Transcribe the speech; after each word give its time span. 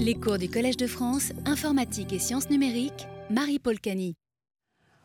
Les 0.00 0.14
cours 0.14 0.38
du 0.38 0.48
Collège 0.48 0.76
de 0.76 0.86
France, 0.86 1.32
informatique 1.44 2.12
et 2.12 2.20
sciences 2.20 2.50
numériques, 2.50 3.08
Marie-Paul 3.30 3.80
Cani. 3.80 4.14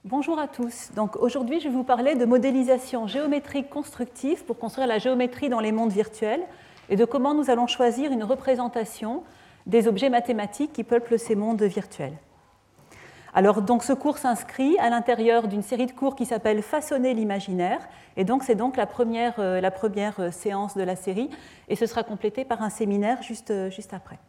Bonjour 0.05 0.37
à 0.37 0.47
tous. 0.47 0.91
Donc 0.95 1.15
aujourd'hui, 1.15 1.59
je 1.59 1.67
vais 1.67 1.73
vous 1.73 1.83
parler 1.83 2.13
de 2.13 2.25
modélisation 2.25 3.07
géométrique 3.07 3.71
constructive 3.71 4.45
pour 4.45 4.59
construire 4.59 4.85
la 4.85 4.99
géométrie 4.99 5.49
dans 5.49 5.61
les 5.61 5.71
mondes 5.71 5.91
virtuels 5.91 6.43
et 6.89 6.95
de 6.95 7.05
comment 7.05 7.33
nous 7.33 7.49
allons 7.49 7.65
choisir 7.65 8.11
une 8.11 8.23
représentation 8.23 9.23
des 9.65 9.87
objets 9.87 10.11
mathématiques 10.11 10.73
qui 10.73 10.83
peuplent 10.83 11.17
ces 11.17 11.33
mondes 11.33 11.63
virtuels. 11.63 12.19
Alors 13.33 13.63
donc 13.63 13.81
ce 13.81 13.93
cours 13.93 14.19
s'inscrit 14.19 14.77
à 14.77 14.91
l'intérieur 14.91 15.47
d'une 15.47 15.63
série 15.63 15.87
de 15.87 15.91
cours 15.91 16.15
qui 16.15 16.27
s'appelle 16.27 16.61
Façonner 16.61 17.15
l'imaginaire 17.15 17.79
et 18.15 18.25
donc 18.25 18.43
c'est 18.43 18.53
donc 18.53 18.77
la 18.77 18.85
première, 18.85 19.39
euh, 19.39 19.59
euh, 19.59 20.29
séance 20.29 20.77
de 20.77 20.83
la 20.83 20.95
série 20.95 21.31
et 21.67 21.75
ce 21.75 21.87
sera 21.87 22.03
complété 22.03 22.45
par 22.45 22.61
un 22.61 22.69
séminaire 22.69 23.23
juste, 23.23 23.49
euh, 23.49 23.71
juste 23.71 23.95
après. 23.95 24.19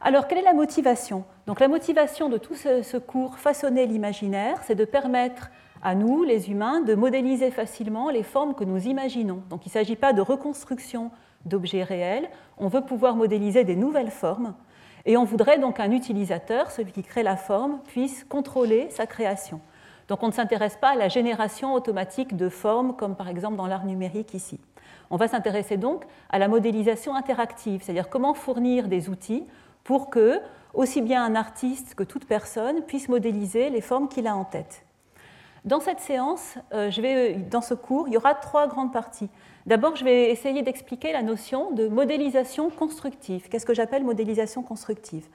Alors, 0.00 0.28
quelle 0.28 0.38
est 0.38 0.42
la 0.42 0.52
motivation? 0.52 1.24
Donc, 1.46 1.58
la 1.60 1.68
motivation 1.68 2.28
de 2.28 2.36
tout 2.36 2.54
ce, 2.54 2.96
cours 2.98 3.38
Façonner 3.38 3.86
l'imaginaire, 3.86 4.60
c'est 4.64 4.74
de 4.74 4.84
permettre 4.84 5.50
à 5.82 5.94
nous, 5.94 6.22
les 6.22 6.50
humains, 6.50 6.80
de 6.80 6.94
modéliser 6.94 7.50
facilement 7.50 8.10
les 8.10 8.22
formes 8.22 8.54
que 8.54 8.64
nous 8.64 8.86
imaginons. 8.86 9.42
Donc, 9.48 9.64
il 9.64 9.68
ne 9.70 9.72
s'agit 9.72 9.96
pas 9.96 10.12
de 10.12 10.20
reconstruction 10.20 11.10
d'objets 11.46 11.84
réels, 11.84 12.28
on 12.58 12.68
veut 12.68 12.80
pouvoir 12.80 13.16
modéliser 13.16 13.64
des 13.64 13.76
nouvelles 13.76 14.10
formes, 14.10 14.54
et 15.04 15.16
on 15.16 15.24
voudrait 15.24 15.58
donc 15.58 15.76
qu'un 15.76 15.92
utilisateur, 15.92 16.72
celui 16.72 16.92
qui 16.92 17.04
crée 17.04 17.22
la 17.22 17.36
forme, 17.36 17.78
puisse 17.86 18.24
contrôler 18.24 18.88
sa 18.90 19.06
création. 19.06 19.60
Donc, 20.08 20.22
on 20.22 20.26
ne 20.26 20.32
s'intéresse 20.32 20.76
pas 20.76 20.90
à 20.90 20.96
la 20.96 21.08
génération 21.08 21.72
automatique 21.72 22.36
de 22.36 22.48
formes, 22.48 22.96
comme 22.96 23.16
par 23.16 23.28
exemple 23.28 23.56
dans 23.56 23.66
l'art 23.66 23.86
numérique 23.86 24.34
ici. 24.34 24.60
On 25.10 25.16
va 25.16 25.28
s'intéresser 25.28 25.76
donc 25.76 26.04
à 26.30 26.38
la 26.38 26.48
modélisation 26.48 27.14
interactive, 27.14 27.82
c'est-à-dire 27.82 28.10
comment 28.10 28.34
fournir 28.34 28.88
des 28.88 29.08
outils 29.08 29.44
pour 29.86 30.10
que 30.10 30.40
aussi 30.74 31.00
bien 31.00 31.24
un 31.24 31.36
artiste 31.36 31.94
que 31.94 32.02
toute 32.02 32.26
personne 32.26 32.82
puisse 32.82 33.08
modéliser 33.08 33.70
les 33.70 33.80
formes 33.80 34.08
qu'il 34.08 34.26
a 34.26 34.36
en 34.36 34.44
tête. 34.44 34.84
Dans 35.64 35.80
cette 35.80 36.00
séance, 36.00 36.56
euh, 36.74 36.90
je 36.90 37.00
vais, 37.00 37.34
dans 37.34 37.60
ce 37.60 37.72
cours, 37.72 38.08
il 38.08 38.14
y 38.14 38.16
aura 38.16 38.34
trois 38.34 38.66
grandes 38.66 38.92
parties. 38.92 39.30
D'abord, 39.64 39.96
je 39.96 40.04
vais 40.04 40.30
essayer 40.30 40.62
d'expliquer 40.62 41.12
la 41.12 41.22
notion 41.22 41.70
de 41.70 41.88
modélisation 41.88 42.68
constructive. 42.68 43.48
Qu'est-ce 43.48 43.64
que 43.64 43.74
j'appelle 43.74 44.04
modélisation 44.04 44.62
constructive? 44.62 45.26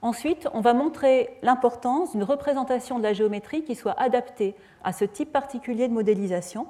Ensuite, 0.00 0.48
on 0.52 0.60
va 0.60 0.74
montrer 0.74 1.38
l'importance 1.42 2.12
d'une 2.12 2.24
représentation 2.24 2.98
de 2.98 3.02
la 3.02 3.14
géométrie 3.14 3.64
qui 3.64 3.74
soit 3.74 3.98
adaptée 3.98 4.54
à 4.84 4.92
ce 4.92 5.06
type 5.06 5.32
particulier 5.32 5.88
de 5.88 5.94
modélisation. 5.94 6.66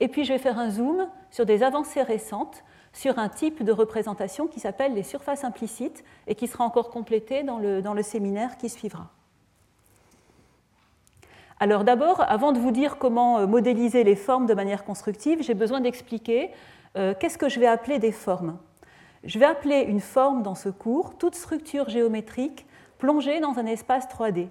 Et 0.00 0.08
puis, 0.08 0.24
je 0.24 0.32
vais 0.32 0.38
faire 0.38 0.58
un 0.58 0.70
zoom 0.70 1.08
sur 1.30 1.44
des 1.44 1.62
avancées 1.62 2.02
récentes 2.02 2.64
sur 2.92 3.18
un 3.18 3.28
type 3.28 3.62
de 3.62 3.72
représentation 3.72 4.46
qui 4.46 4.60
s'appelle 4.60 4.94
les 4.94 5.02
surfaces 5.02 5.44
implicites 5.44 6.04
et 6.26 6.34
qui 6.34 6.46
sera 6.46 6.64
encore 6.64 6.90
complété 6.90 7.42
dans 7.42 7.58
le, 7.58 8.02
séminaire 8.02 8.56
qui 8.56 8.68
suivra. 8.68 9.10
Alors 11.60 11.84
d'abord, 11.84 12.22
avant 12.22 12.52
de 12.52 12.58
vous 12.58 12.70
dire 12.70 12.96
comment 12.96 13.38
euh, 13.38 13.46
modéliser 13.46 14.02
les 14.02 14.16
formes 14.16 14.46
de 14.46 14.54
manière 14.54 14.84
constructive, 14.84 15.42
j'ai 15.42 15.52
besoin 15.52 15.80
d'expliquer 15.80 16.50
euh, 16.96 17.14
qu'est-ce 17.18 17.36
que 17.36 17.50
je 17.50 17.60
vais 17.60 17.66
appeler 17.66 17.98
des 17.98 18.12
formes. 18.12 18.56
Je 19.24 19.38
vais 19.38 19.44
appeler 19.44 19.80
une 19.80 20.00
forme 20.00 20.42
dans 20.42 20.54
ce 20.54 20.70
cours 20.70 21.18
toute 21.18 21.34
structure 21.34 21.90
géométrique 21.90 22.66
plongée 22.98 23.40
dans 23.40 23.58
un 23.58 23.66
espace 23.66 24.06
3D. 24.06 24.48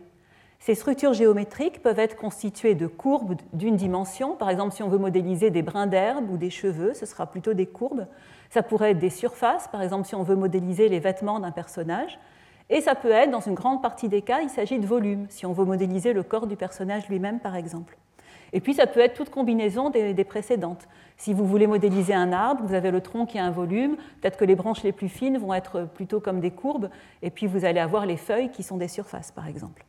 Ces 0.59 0.75
structures 0.75 1.13
géométriques 1.13 1.81
peuvent 1.81 1.99
être 1.99 2.17
constituées 2.17 2.75
de 2.75 2.85
courbes 2.85 3.35
d'une 3.53 3.77
dimension. 3.77 4.35
Par 4.35 4.49
exemple, 4.49 4.75
si 4.75 4.83
on 4.83 4.89
veut 4.89 4.97
modéliser 4.97 5.51
des 5.51 5.61
brins 5.61 5.87
d'herbe 5.87 6.29
ou 6.29 6.35
des 6.35 6.49
cheveux, 6.49 6.93
ce 6.93 7.05
sera 7.05 7.27
plutôt 7.27 7.53
des 7.53 7.65
courbes. 7.65 8.05
Ça 8.49 8.61
pourrait 8.61 8.91
être 8.91 8.99
des 8.99 9.09
surfaces, 9.09 9.69
par 9.69 9.81
exemple 9.81 10.05
si 10.05 10.15
on 10.15 10.23
veut 10.23 10.35
modéliser 10.35 10.89
les 10.89 10.99
vêtements 10.99 11.39
d'un 11.39 11.51
personnage. 11.51 12.19
Et 12.69 12.81
ça 12.81 12.93
peut 12.93 13.11
être, 13.11 13.31
dans 13.31 13.39
une 13.39 13.55
grande 13.55 13.81
partie 13.81 14.09
des 14.09 14.21
cas, 14.21 14.41
il 14.41 14.49
s'agit 14.49 14.79
de 14.79 14.85
volumes, 14.85 15.27
si 15.29 15.45
on 15.45 15.53
veut 15.53 15.65
modéliser 15.65 16.11
le 16.11 16.23
corps 16.23 16.45
du 16.45 16.57
personnage 16.57 17.07
lui-même, 17.07 17.39
par 17.39 17.55
exemple. 17.55 17.97
Et 18.51 18.59
puis 18.59 18.73
ça 18.73 18.85
peut 18.85 18.99
être 18.99 19.13
toute 19.13 19.29
combinaison 19.29 19.89
des, 19.89 20.13
des, 20.13 20.23
précédentes. 20.23 20.87
Si 21.17 21.33
vous 21.33 21.45
voulez 21.45 21.67
modéliser 21.67 22.13
un 22.13 22.33
arbre, 22.33 22.65
vous 22.65 22.73
avez 22.73 22.91
le 22.91 22.99
tronc 22.99 23.27
qui 23.27 23.39
a 23.39 23.45
un 23.45 23.51
volume, 23.51 23.95
peut-être 24.21 24.37
que 24.37 24.45
les 24.45 24.55
branches 24.55 24.83
les 24.83 24.91
plus 24.91 25.09
fines 25.09 25.37
vont 25.37 25.53
être 25.53 25.87
plutôt 25.93 26.19
comme 26.19 26.41
des 26.41 26.51
courbes, 26.51 26.89
et 27.21 27.29
puis 27.29 27.47
vous 27.47 27.63
allez 27.63 27.79
avoir 27.79 28.05
les 28.05 28.17
feuilles 28.17 28.51
qui 28.51 28.63
sont 28.63 28.77
des 28.77 28.87
surfaces, 28.87 29.31
par 29.31 29.47
exemple. 29.47 29.85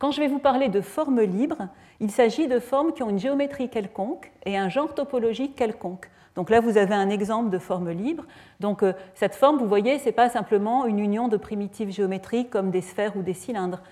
Quand 0.00 0.12
je 0.12 0.20
vais 0.22 0.28
vous 0.28 0.38
parler 0.38 0.70
de 0.70 0.80
formes 0.80 1.20
libres, 1.20 1.68
il 2.00 2.10
s'agit 2.10 2.48
de 2.48 2.58
formes 2.58 2.94
qui 2.94 3.02
ont 3.02 3.10
une 3.10 3.18
géométrie 3.18 3.68
quelconque 3.68 4.32
et 4.46 4.56
un 4.56 4.70
genre 4.70 4.94
topologique 4.94 5.54
quelconque. 5.54 6.08
Donc 6.36 6.48
là, 6.48 6.60
vous 6.60 6.78
avez 6.78 6.94
un 6.94 7.10
exemple 7.10 7.50
de 7.50 7.58
forme 7.58 7.90
libre. 7.90 8.24
Donc 8.60 8.82
euh, 8.82 8.94
cette 9.14 9.34
forme, 9.34 9.58
vous 9.58 9.68
voyez, 9.68 9.98
ce 9.98 10.06
n'est 10.06 10.12
pas 10.12 10.30
simplement 10.30 10.86
une 10.86 11.00
union 11.00 11.28
de 11.28 11.36
primitives 11.36 11.90
géométriques 11.90 12.48
comme 12.48 12.70
des 12.70 12.80
sphères 12.80 13.14
ou 13.14 13.20
des 13.20 13.34
cylindres. 13.34 13.82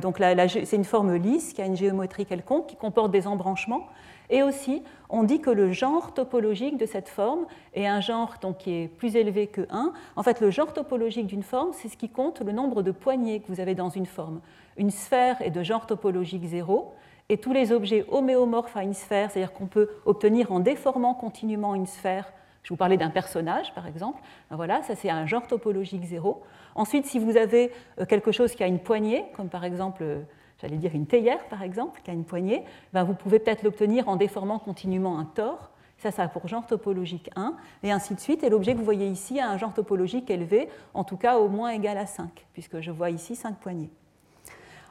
donc 0.00 0.22
c'est 0.48 0.76
une 0.76 0.86
forme 0.86 1.16
lisse 1.16 1.52
qui 1.52 1.60
a 1.60 1.66
une 1.66 1.76
géométrie 1.76 2.24
quelconque, 2.24 2.68
qui 2.68 2.76
comporte 2.76 3.10
des 3.10 3.26
embranchements. 3.26 3.88
Et 4.30 4.42
aussi, 4.42 4.82
on 5.10 5.22
dit 5.22 5.42
que 5.42 5.50
le 5.50 5.70
genre 5.72 6.14
topologique 6.14 6.78
de 6.78 6.86
cette 6.86 7.10
forme 7.10 7.44
est 7.74 7.86
un 7.86 8.00
genre 8.00 8.36
donc, 8.40 8.56
qui 8.56 8.72
est 8.72 8.88
plus 8.88 9.16
élevé 9.16 9.48
que 9.48 9.66
1. 9.70 9.92
En 10.16 10.22
fait, 10.22 10.40
le 10.40 10.50
genre 10.50 10.72
topologique 10.72 11.26
d'une 11.26 11.42
forme, 11.42 11.72
c'est 11.74 11.88
ce 11.88 11.98
qui 11.98 12.08
compte 12.08 12.40
le 12.40 12.52
nombre 12.52 12.80
de 12.80 12.92
poignées 12.92 13.40
que 13.40 13.52
vous 13.52 13.60
avez 13.60 13.74
dans 13.74 13.90
une 13.90 14.06
forme. 14.06 14.40
Une 14.76 14.90
sphère 14.90 15.40
est 15.42 15.50
de 15.50 15.62
genre 15.62 15.86
topologique 15.86 16.44
0, 16.44 16.94
et 17.28 17.38
tous 17.38 17.52
les 17.52 17.72
objets 17.72 18.04
homéomorphes 18.10 18.76
à 18.76 18.82
une 18.82 18.94
sphère, 18.94 19.30
c'est-à-dire 19.30 19.52
qu'on 19.52 19.66
peut 19.66 19.88
obtenir 20.04 20.52
en 20.52 20.60
déformant 20.60 21.14
continuellement 21.14 21.74
une 21.74 21.86
sphère, 21.86 22.32
je 22.62 22.68
vous 22.68 22.76
parlais 22.76 22.96
d'un 22.96 23.10
personnage 23.10 23.74
par 23.74 23.86
exemple, 23.86 24.20
ben 24.50 24.56
voilà, 24.56 24.82
ça 24.82 24.94
c'est 24.94 25.10
un 25.10 25.26
genre 25.26 25.46
topologique 25.46 26.04
0. 26.04 26.42
Ensuite, 26.74 27.06
si 27.06 27.18
vous 27.18 27.36
avez 27.36 27.72
euh, 28.00 28.06
quelque 28.06 28.32
chose 28.32 28.54
qui 28.54 28.62
a 28.62 28.66
une 28.66 28.78
poignée, 28.78 29.24
comme 29.34 29.48
par 29.48 29.64
exemple 29.64 30.02
euh, 30.02 30.20
j'allais 30.60 30.76
dire 30.76 30.94
une 30.94 31.06
théière 31.06 31.44
par 31.48 31.62
exemple, 31.62 32.00
qui 32.04 32.10
a 32.10 32.14
une 32.14 32.24
poignée, 32.24 32.64
ben 32.92 33.02
vous 33.04 33.14
pouvez 33.14 33.38
peut-être 33.38 33.62
l'obtenir 33.62 34.08
en 34.08 34.16
déformant 34.16 34.58
continuellement 34.58 35.18
un 35.18 35.24
tore. 35.24 35.70
Ça, 35.98 36.10
ça 36.10 36.24
a 36.24 36.28
pour 36.28 36.48
genre 36.48 36.66
topologique 36.66 37.30
1, 37.36 37.54
et 37.84 37.92
ainsi 37.92 38.14
de 38.14 38.20
suite. 38.20 38.42
Et 38.42 38.50
l'objet 38.50 38.72
que 38.72 38.78
vous 38.78 38.84
voyez 38.84 39.06
ici 39.06 39.38
a 39.38 39.48
un 39.48 39.56
genre 39.56 39.72
topologique 39.72 40.30
élevé, 40.30 40.68
en 40.94 41.04
tout 41.04 41.16
cas 41.16 41.38
au 41.38 41.48
moins 41.48 41.70
égal 41.70 41.96
à 41.96 42.06
5, 42.06 42.44
puisque 42.52 42.80
je 42.80 42.90
vois 42.90 43.10
ici 43.10 43.36
5 43.36 43.56
poignées. 43.58 43.90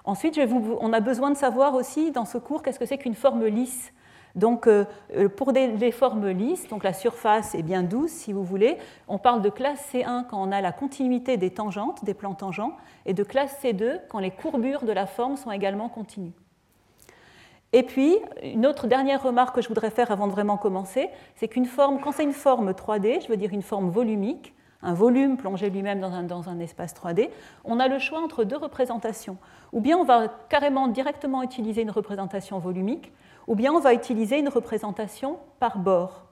Ensuite, 0.03 0.39
on 0.79 0.93
a 0.93 0.99
besoin 0.99 1.31
de 1.31 1.37
savoir 1.37 1.75
aussi 1.75 2.11
dans 2.11 2.25
ce 2.25 2.37
cours 2.37 2.63
qu'est-ce 2.63 2.79
que 2.79 2.85
c'est 2.85 2.97
qu'une 2.97 3.15
forme 3.15 3.45
lisse. 3.45 3.93
Donc, 4.35 4.67
euh, 4.67 4.85
euh, 5.15 5.27
pour 5.27 5.53
des, 5.53 5.91
formes 5.91 6.29
lisses, 6.29 6.67
donc 6.69 6.83
la 6.83 6.93
surface 6.93 7.53
est 7.53 7.63
bien 7.63 7.83
douce, 7.83 8.11
si 8.11 8.31
vous 8.33 8.43
voulez, 8.43 8.77
on 9.07 9.17
parle 9.17 9.41
de 9.41 9.49
classe 9.49 9.93
C1 9.93 10.25
quand 10.29 10.41
on 10.41 10.51
a 10.51 10.61
la 10.61 10.71
continuité 10.71 11.37
des 11.37 11.49
tangentes, 11.49 12.05
des 12.05 12.13
plans 12.13 12.33
tangents, 12.33 12.77
et 13.05 13.13
de 13.13 13.23
classe 13.23 13.57
C2 13.61 13.99
quand 14.09 14.19
les 14.19 14.31
courbures 14.31 14.83
de 14.83 14.93
la 14.93 15.05
forme 15.05 15.35
sont 15.35 15.51
également 15.51 15.89
continues. 15.89 16.33
Et 17.73 17.83
puis, 17.83 18.17
une 18.43 18.65
autre 18.65 18.87
dernière 18.87 19.23
remarque 19.23 19.55
que 19.55 19.61
je 19.61 19.69
voudrais 19.69 19.91
faire 19.91 20.11
avant 20.11 20.27
de 20.27 20.31
vraiment 20.31 20.57
commencer, 20.57 21.09
c'est 21.35 21.47
qu'une 21.47 21.65
forme, 21.65 21.99
quand 22.01 22.11
c'est 22.11 22.23
une 22.23 22.33
forme 22.33 22.71
3D, 22.71 23.23
je 23.23 23.27
veux 23.27 23.37
dire 23.37 23.53
une 23.53 23.61
forme 23.61 23.89
volumique, 23.89 24.53
un 24.83 24.93
volume 24.93 25.37
plongé 25.37 25.69
lui-même 25.69 25.99
dans 25.99 26.49
un, 26.49 26.59
espace 26.59 26.93
3D, 26.93 27.29
on 27.63 27.79
a 27.79 27.87
le 27.87 27.99
choix 27.99 28.19
entre 28.19 28.43
deux 28.43 28.57
représentations. 28.57 29.37
Ou 29.73 29.81
bien 29.81 29.97
on 29.97 30.03
va 30.03 30.27
carrément 30.49 30.87
directement 30.87 31.43
utiliser 31.43 31.81
une 31.81 31.91
représentation 31.91 32.59
volumique, 32.59 33.11
ou 33.47 33.55
bien 33.55 33.71
on 33.71 33.79
va 33.79 33.93
utiliser 33.93 34.39
une 34.39 34.49
représentation 34.49 35.37
par 35.59 35.77
bord. 35.77 36.25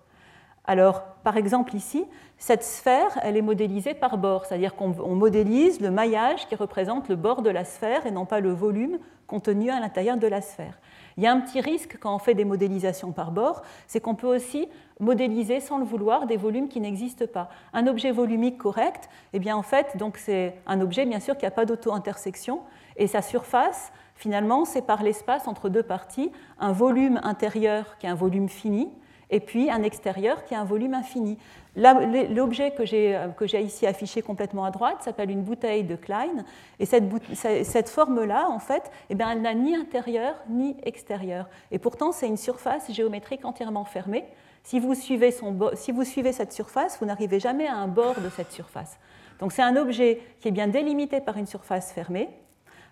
Alors, 0.65 1.03
par 1.23 1.37
exemple 1.37 1.75
ici, 1.75 2.05
cette 2.37 2.63
sphère, 2.63 3.17
elle 3.23 3.37
est 3.37 3.41
modélisée 3.41 3.93
par 3.93 4.17
bord, 4.17 4.45
c'est-à-dire 4.45 4.75
qu'on 4.75 5.15
modélise 5.15 5.81
le 5.81 5.89
maillage 5.89 6.47
qui 6.47 6.55
représente 6.55 7.09
le 7.09 7.15
bord 7.15 7.41
de 7.41 7.49
la 7.49 7.65
sphère 7.65 8.05
et 8.05 8.11
non 8.11 8.25
pas 8.25 8.39
le 8.39 8.51
volume 8.51 8.99
contenu 9.25 9.71
à 9.71 9.79
l'intérieur 9.79 10.17
de 10.17 10.27
la 10.27 10.41
sphère. 10.41 10.77
Il 11.19 11.23
y 11.23 11.27
a 11.27 11.33
un 11.33 11.41
petit 11.41 11.59
risque 11.59 11.97
quand 11.99 12.15
on 12.15 12.17
fait 12.17 12.33
des 12.33 12.45
modélisations 12.45 13.11
par 13.11 13.31
bord, 13.31 13.61
c'est 13.87 13.99
qu'on 13.99 14.15
peut 14.15 14.33
aussi 14.33 14.69
modéliser 15.01 15.59
sans 15.59 15.77
le 15.77 15.83
vouloir 15.83 16.27
des 16.27 16.37
volumes 16.37 16.69
qui 16.69 16.79
n'existent 16.79 17.27
pas. 17.27 17.49
Un 17.73 17.87
objet 17.87 18.11
volumique 18.11 18.57
correct, 18.57 19.09
eh 19.33 19.39
bien 19.39 19.57
en 19.57 19.61
fait, 19.61 19.97
c'est 20.15 20.55
un 20.65 20.79
objet 20.79 21.05
bien 21.05 21.19
sûr 21.19 21.37
qui 21.37 21.43
n'a 21.43 21.51
pas 21.51 21.65
d'auto-intersection 21.65 22.61
et 22.95 23.07
sa 23.07 23.21
surface, 23.21 23.91
finalement, 24.15 24.63
c'est 24.63 24.81
par 24.81 25.03
l'espace 25.03 25.49
entre 25.49 25.67
deux 25.67 25.83
parties, 25.83 26.31
un 26.57 26.71
volume 26.71 27.19
intérieur 27.21 27.97
qui 27.97 28.05
est 28.05 28.09
un 28.09 28.15
volume 28.15 28.47
fini 28.47 28.87
et 29.29 29.41
puis 29.41 29.69
un 29.69 29.83
extérieur 29.83 30.45
qui 30.45 30.55
a 30.55 30.61
un 30.61 30.65
volume 30.65 30.93
infini. 30.93 31.37
L'objet 31.75 32.71
que 32.71 32.85
j'ai 32.85 33.61
ici 33.61 33.85
affiché 33.85 34.21
complètement 34.21 34.65
à 34.65 34.71
droite 34.71 34.97
s'appelle 35.01 35.29
une 35.29 35.43
bouteille 35.43 35.83
de 35.83 35.95
Klein, 35.95 36.43
et 36.79 36.85
cette, 36.85 37.89
forme-là, 37.89 38.47
en 38.49 38.59
fait, 38.59 38.91
eh 39.09 39.15
bien, 39.15 39.31
elle 39.31 39.41
n'a 39.41 39.53
ni 39.53 39.75
intérieur 39.75 40.35
ni 40.49 40.75
extérieur. 40.83 41.47
Et 41.71 41.79
pourtant, 41.79 42.11
c'est 42.11 42.27
une 42.27 42.37
surface 42.37 42.91
géométrique 42.91 43.45
entièrement 43.45 43.85
fermée. 43.85 44.25
Si 44.63 44.79
vous, 44.79 44.93
suivez 44.93 45.33
si 45.75 45.91
vous 45.91 46.03
suivez 46.03 46.33
cette 46.33 46.51
surface, 46.51 46.97
vous 46.99 47.05
n'arrivez 47.05 47.39
jamais 47.39 47.67
à 47.67 47.75
un 47.75 47.87
bord 47.87 48.19
de 48.19 48.29
cette 48.29 48.51
surface. 48.51 48.99
Donc 49.39 49.53
c'est 49.53 49.61
un 49.61 49.77
objet 49.77 50.21
qui 50.41 50.49
est 50.49 50.51
bien 50.51 50.67
délimité 50.67 51.21
par 51.21 51.37
une 51.37 51.45
surface 51.45 51.93
fermée. 51.93 52.29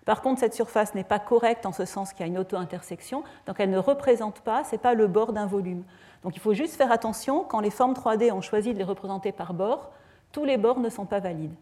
Par 0.06 0.22
contre, 0.22 0.40
cette 0.40 0.54
surface 0.54 0.94
n'est 0.94 1.04
pas 1.04 1.18
correcte 1.18 1.66
en 1.66 1.72
ce 1.72 1.84
sens 1.84 2.14
qu'il 2.14 2.20
y 2.20 2.22
a 2.22 2.32
une 2.32 2.38
auto-intersection, 2.38 3.22
donc 3.46 3.56
elle 3.58 3.68
ne 3.68 3.78
représente 3.78 4.40
pas, 4.40 4.64
ce 4.64 4.72
n'est 4.72 4.78
pas 4.78 4.94
le 4.94 5.06
bord 5.06 5.34
d'un 5.34 5.44
volume. 5.44 5.84
Donc 6.22 6.36
il 6.36 6.40
faut 6.40 6.54
juste 6.54 6.74
faire 6.74 6.92
attention, 6.92 7.44
quand 7.44 7.60
les 7.60 7.70
formes 7.70 7.94
3D 7.94 8.32
ont 8.32 8.40
choisi 8.40 8.72
de 8.72 8.78
les 8.78 8.84
représenter 8.84 9.32
par 9.32 9.54
bord, 9.54 9.90
tous 10.32 10.44
les 10.44 10.56
bords 10.56 10.80
ne 10.80 10.88
sont 10.88 11.06
pas 11.06 11.20
valides. 11.20 11.54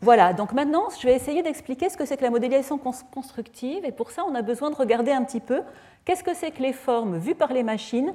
Voilà, 0.00 0.32
donc 0.32 0.52
maintenant, 0.52 0.88
je 0.98 1.06
vais 1.06 1.14
essayer 1.14 1.42
d'expliquer 1.42 1.88
ce 1.88 1.96
que 1.96 2.04
c'est 2.04 2.16
que 2.16 2.24
la 2.24 2.30
modélisation 2.30 2.76
constructive, 2.76 3.84
et 3.84 3.92
pour 3.92 4.10
ça, 4.10 4.24
on 4.28 4.34
a 4.34 4.42
besoin 4.42 4.70
de 4.70 4.74
regarder 4.74 5.12
un 5.12 5.22
petit 5.22 5.38
peu 5.38 5.62
qu'est-ce 6.04 6.24
que 6.24 6.34
c'est 6.34 6.50
que 6.50 6.60
les 6.60 6.72
formes 6.72 7.18
vues 7.18 7.36
par 7.36 7.52
les 7.52 7.62
machines 7.62 8.12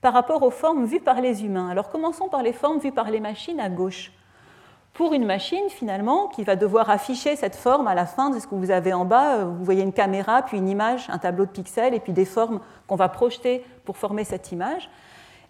par 0.00 0.12
rapport 0.12 0.42
aux 0.42 0.50
formes 0.50 0.84
vues 0.84 1.00
par 1.00 1.20
les 1.20 1.44
humains. 1.44 1.68
Alors 1.68 1.88
commençons 1.88 2.28
par 2.28 2.42
les 2.42 2.52
formes 2.52 2.78
vues 2.78 2.92
par 2.92 3.10
les 3.10 3.20
machines 3.20 3.60
à 3.60 3.68
gauche. 3.68 4.12
Pour 4.96 5.12
une 5.12 5.26
machine, 5.26 5.68
finalement, 5.68 6.26
qui 6.28 6.42
va 6.42 6.56
devoir 6.56 6.88
afficher 6.88 7.36
cette 7.36 7.54
forme 7.54 7.86
à 7.86 7.94
la 7.94 8.06
fin 8.06 8.30
de 8.30 8.38
ce 8.38 8.46
que 8.46 8.54
vous 8.54 8.70
avez 8.70 8.94
en 8.94 9.04
bas, 9.04 9.36
euh, 9.36 9.44
vous 9.44 9.62
voyez 9.62 9.82
une 9.82 9.92
caméra, 9.92 10.40
puis 10.40 10.56
une 10.56 10.70
image, 10.70 11.10
un 11.10 11.18
tableau 11.18 11.44
de 11.44 11.50
pixels, 11.50 11.92
et 11.92 12.00
puis 12.00 12.14
des 12.14 12.24
formes 12.24 12.60
qu'on 12.86 12.96
va 12.96 13.10
projeter 13.10 13.62
pour 13.84 13.98
former 13.98 14.24
cette 14.24 14.52
image. 14.52 14.88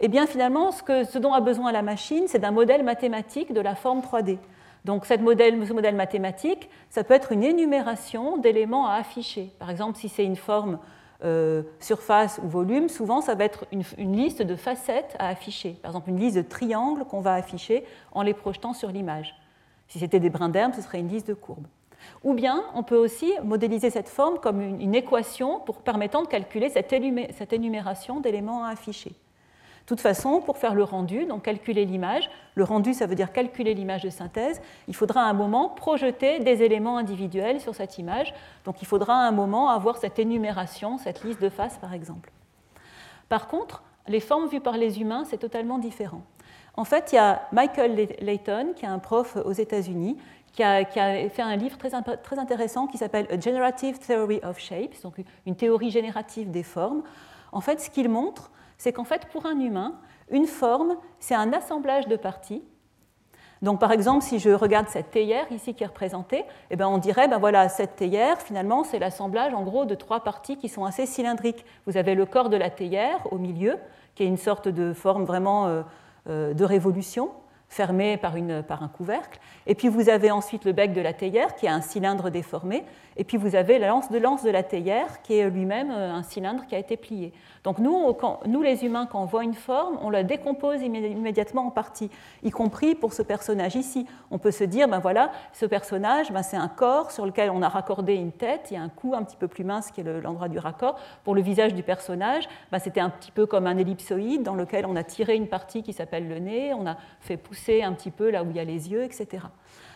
Eh 0.01 0.09
bien, 0.09 0.27
finalement, 0.27 0.73
ce, 0.73 1.19
dont 1.19 1.33
a 1.33 1.41
besoin 1.41 1.71
la 1.71 1.83
machine, 1.83 2.25
c'est 2.27 2.41
d'un 2.41 2.51
modèle 2.51 2.83
mathématique 2.83 3.53
de 3.53 3.61
la 3.61 3.77
forme 3.77 4.01
3D. 4.01 4.39
Donc 4.85 5.07
ce 5.07 5.17
modèle 5.17 5.95
mathématique, 5.95 6.69
ça 6.91 7.05
peut 7.05 7.15
être 7.15 7.31
une 7.31 7.45
énumération 7.45 8.39
d'éléments 8.39 8.89
à 8.89 8.95
afficher. 8.95 9.53
Par 9.61 9.71
exemple, 9.71 9.97
si 9.97 10.09
c'est 10.09 10.25
une 10.25 10.35
forme 10.35 10.81
euh, 11.25 11.63
surface 11.81 12.41
ou 12.45 12.49
volume, 12.49 12.89
souvent 12.89 13.21
ça 13.21 13.35
va 13.35 13.45
être 13.45 13.67
une, 13.73 14.17
liste 14.17 14.43
de 14.43 14.57
facettes 14.57 15.17
à 15.19 15.29
afficher. 15.29 15.79
Par 15.83 15.91
exemple, 15.91 16.11
une 16.11 16.21
liste 16.21 16.37
de 16.37 16.43
triangles 16.43 17.05
qu'on 17.05 17.21
va 17.21 17.35
afficher 17.35 17.85
en 18.13 18.23
les 18.23 18.35
projetant 18.35 18.75
sur 18.75 18.91
l'image. 18.91 19.35
Si 19.89 19.99
c'était 19.99 20.21
des 20.21 20.31
brins 20.31 20.49
d'herbe, 20.49 20.75
ce 20.75 20.83
serait 20.83 21.01
une 21.01 21.09
liste 21.09 21.29
de 21.29 21.35
courbes. 21.35 21.67
Ou 22.25 22.35
bien, 22.35 22.65
on 22.75 22.83
peut 22.83 22.97
aussi 22.97 23.33
modéliser 23.43 23.91
cette 23.91 24.09
forme 24.09 24.39
comme 24.39 24.61
une, 24.61 24.95
équation 24.95 25.61
permettant 25.85 26.23
de 26.23 26.29
calculer 26.29 26.69
cette 26.69 27.53
énumération 27.53 28.21
d'éléments 28.21 28.65
à 28.65 28.71
afficher. 28.71 29.13
De 29.87 29.89
toute 29.89 30.01
façon, 30.01 30.41
pour 30.41 30.59
faire 30.59 30.75
le 30.75 30.83
rendu, 30.83 31.27
donc 31.27 31.43
calculer 31.43 31.85
l'image, 31.85 32.29
le 32.57 32.65
rendu 32.65 32.93
ça 32.93 33.07
veut 33.07 33.15
dire 33.15 33.33
calculer 33.33 33.73
l'image 33.73 34.03
de 34.03 34.11
synthèse, 34.11 34.61
il 34.89 34.97
faudra 34.97 35.23
à 35.23 35.27
un 35.27 35.33
moment 35.33 35.69
projeter 35.69 36.41
des 36.41 36.65
éléments 36.65 36.99
individuels 36.99 37.61
sur 37.61 37.73
cette 37.73 37.97
image. 37.97 38.35
Donc 38.65 38.83
il 38.83 38.85
faudra 38.85 39.15
à 39.15 39.29
un 39.29 39.31
moment 39.31 39.69
avoir 39.69 39.99
cette 39.99 40.19
énumération, 40.19 40.99
cette 40.99 41.23
liste 41.23 41.41
de 41.41 41.49
faces 41.49 41.79
par 41.79 41.95
exemple. 41.95 42.33
Par 43.29 43.47
contre, 43.47 43.85
les 44.09 44.19
formes 44.19 44.49
vues 44.49 44.61
par 44.61 44.77
les 44.77 45.01
humains, 45.01 45.23
c'est 45.25 45.39
totalement 45.39 45.79
différent. 45.79 46.23
En 46.77 46.85
fait, 46.85 47.13
il 47.13 47.15
y 47.15 47.19
a 47.19 47.43
Michael 47.53 48.09
Layton, 48.21 48.73
qui 48.75 48.87
est 48.87 48.89
un 48.89 48.99
prof 48.99 49.37
aux 49.37 49.53
États-Unis, 49.53 50.17
qui 50.53 50.65
a, 50.65 50.85
fait 50.85 51.43
un 51.43 51.55
livre 51.55 51.79
très, 51.79 51.91
très 52.25 52.39
intéressant 52.41 52.89
qui 52.89 52.99
s'appelle 52.99 53.29
A 53.31 53.39
Generative 53.39 54.01
Theory 54.01 54.41
of 54.43 54.59
Shapes, 54.59 55.01
donc 55.05 55.15
une 55.47 55.55
théorie 55.55 55.93
générative 55.93 56.51
des 56.51 56.65
formes. 56.65 57.05
En 57.53 57.61
fait, 57.61 57.81
ce 57.81 57.89
qu'il 57.89 58.09
montre, 58.09 58.51
c'est 58.79 58.93
qu'en 58.93 59.05
fait, 59.05 59.27
pour 59.27 59.47
un 59.47 59.59
humain, 59.59 59.95
une 60.31 60.47
forme, 60.47 60.97
c'est 61.19 61.35
un 61.35 61.53
assemblage 61.53 62.07
de 62.09 62.17
parties. 62.17 62.63
Donc, 63.63 63.81
par 63.81 63.91
exemple, 63.91 64.23
si 64.23 64.39
je 64.39 64.51
regarde 64.51 64.89
cette 64.89 65.11
théière 65.11 65.51
ici 65.51 65.75
qui 65.75 65.83
est 65.83 65.87
représentée, 65.87 66.45
eh 66.71 66.77
bien, 66.77 66.89
on 66.89 66.99
dirait, 66.99 67.27
ben 67.27 67.39
voilà, 67.39 67.69
cette 67.69 67.97
théière, 67.97 68.41
finalement, 68.41 68.85
c'est 68.85 68.99
l'assemblage 68.99 69.55
en 69.55 69.63
gros 69.63 69.87
de 69.87 69.95
trois 69.95 70.21
parties 70.21 70.57
qui 70.57 70.69
sont 70.69 70.85
assez 70.85 71.07
cylindriques. 71.07 71.65
Vous 71.87 71.97
avez 71.97 72.15
le 72.15 72.27
corps 72.27 72.51
de 72.51 72.57
la 72.57 72.71
théière 72.71 73.27
au 73.33 73.39
milieu, 73.39 73.77
qui 74.15 74.25
est 74.25 74.27
une 74.27 74.37
sorte 74.37 74.69
de 74.69 74.93
forme 74.93 75.25
vraiment 75.25 75.67
euh, 75.67 75.83
euh, 76.29 76.55
de 76.55 76.65
révolution 76.65 77.31
fermé 77.69 78.17
par, 78.17 78.37
une, 78.37 78.63
par, 78.63 78.83
un 78.83 78.89
couvercle. 78.89 79.41
Et 79.67 79.75
puis 79.75 79.89
vous 79.89 80.09
avez 80.09 80.31
ensuite 80.31 80.65
le 80.65 80.73
bec 80.73 80.93
de 80.93 81.01
la 81.01 81.13
théière 81.13 81.55
qui 81.57 81.67
a 81.67 81.75
un 81.75 81.81
cylindre 81.81 82.31
déformé. 82.31 82.85
Et 83.17 83.25
puis 83.25 83.37
vous 83.37 83.57
avez 83.57 83.79
la 83.79 83.89
lance 83.89 84.11
de 84.11 84.19
lance 84.19 84.43
de 84.45 84.51
la 84.51 84.63
théière 84.63 85.23
qui 85.23 85.35
est 85.35 85.51
lui-même 85.51 85.91
euh, 85.91 86.13
un 86.13 86.23
cylindre 86.23 86.67
qui 86.67 86.75
a 86.75 86.79
été 86.79 86.97
plié. 86.97 87.33
Donc 87.67 87.81
nous, 87.81 88.17
nous, 88.47 88.63
les 88.63 88.85
humains, 88.85 89.07
quand 89.07 89.21
on 89.21 89.25
voit 89.25 89.43
une 89.43 89.53
forme, 89.53 89.99
on 90.01 90.09
la 90.09 90.23
décompose 90.23 90.83
immédiatement 90.83 91.67
en 91.67 91.71
parties, 91.73 92.13
y 92.45 92.53
compris 92.53 92.95
pour 92.95 93.13
ce 93.13 93.23
personnage 93.23 93.75
ici. 93.75 94.07
On 94.31 94.39
peut 94.39 94.53
se 94.53 94.63
dire, 94.63 94.87
ben 94.87 95.01
voilà, 95.01 95.33
ce 95.53 95.67
personnage, 95.67 96.31
ben 96.31 96.45
c'est 96.45 96.57
un 96.57 96.69
corps 96.69 97.11
sur 97.11 97.27
lequel 97.27 97.51
on 97.51 97.63
a 97.63 97.69
raccordé 97.69 98.15
une 98.15 98.31
tête, 98.31 98.69
il 98.71 98.75
y 98.75 98.77
a 98.77 98.83
un 98.83 98.89
cou 98.89 99.15
un 99.17 99.25
petit 99.25 99.37
peu 99.37 99.49
plus 99.49 99.65
mince 99.65 99.91
qui 99.91 100.01
est 100.01 100.21
l'endroit 100.23 100.49
du 100.49 100.61
raccord. 100.61 100.97
Pour 101.25 101.35
le 101.35 101.43
visage 101.43 101.75
du 101.75 101.83
personnage, 101.83 102.49
ben 102.71 102.79
c'était 102.79 103.01
un 103.01 103.11
petit 103.11 103.33
peu 103.33 103.47
comme 103.47 103.67
un 103.67 103.77
ellipsoïde 103.77 104.45
dans 104.45 104.55
lequel 104.55 104.87
on 104.87 104.95
a 104.95 105.03
tiré 105.03 105.35
une 105.35 105.49
partie 105.49 105.83
qui 105.83 105.93
s'appelle 105.93 106.29
le 106.29 106.39
nez, 106.39 106.73
on 106.73 106.87
a 106.87 106.97
fait 107.19 107.37
pousser 107.37 107.83
un 107.83 107.95
petit 107.95 108.13
peu 108.13 108.31
là 108.31 108.45
où 108.45 108.51
il 108.51 108.55
y 108.55 108.61
a 108.61 108.65
les 108.65 108.93
yeux, 108.93 109.03
etc. 109.03 109.43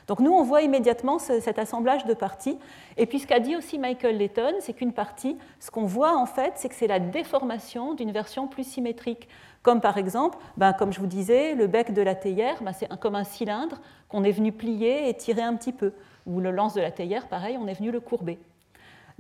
Donc 0.07 0.21
nous, 0.21 0.33
on 0.33 0.43
voit 0.43 0.63
immédiatement 0.63 1.19
cet 1.19 1.59
assemblage 1.59 2.05
de 2.07 2.15
parties. 2.15 2.59
Et 2.97 3.07
puis 3.07 3.21
ce 3.21 3.27
qu'a 3.27 3.41
dit 3.41 3.57
aussi 3.57 3.79
Michael 3.79 4.19
Layton, 4.19 4.55
c'est 4.61 4.73
qu'une 4.73 4.93
partie, 4.93 5.37
ce 5.61 5.71
qu'on 5.71 5.85
voit 5.85 6.17
en 6.17 6.27
fait, 6.27 6.53
c'est 6.57 6.69
que 6.69 6.75
c'est 6.75 6.87
la 6.87 6.99
déformation 6.99 7.95
d'une 7.95 8.13
version 8.13 8.49
plus 8.49 8.65
symétrique. 8.65 9.29
Comme 9.63 9.81
par 9.81 9.99
exemple, 9.99 10.39
ben, 10.57 10.73
comme 10.73 10.93
je 10.93 11.01
vous 11.01 11.07
disais, 11.07 11.55
le 11.55 11.67
bec 11.67 11.93
de 11.93 12.03
la 12.03 12.15
théière, 12.15 12.63
ben, 12.63 12.73
c'est 12.73 12.89
comme 12.99 13.15
un 13.15 13.25
cylindre 13.25 13.81
qu'on 14.09 14.25
est 14.25 14.33
venu 14.33 14.53
plier 14.53 15.09
et 15.09 15.15
tirer 15.15 15.43
un 15.43 15.55
petit 15.55 15.73
peu. 15.73 15.93
Ou 16.27 16.41
le 16.41 16.51
lance 16.51 16.75
de 16.75 16.81
la 16.81 16.91
théière, 16.91 17.29
pareil, 17.29 17.59
on 17.61 17.67
est 17.67 17.75
venu 17.75 17.91
le 17.91 18.01
courber. 18.01 18.39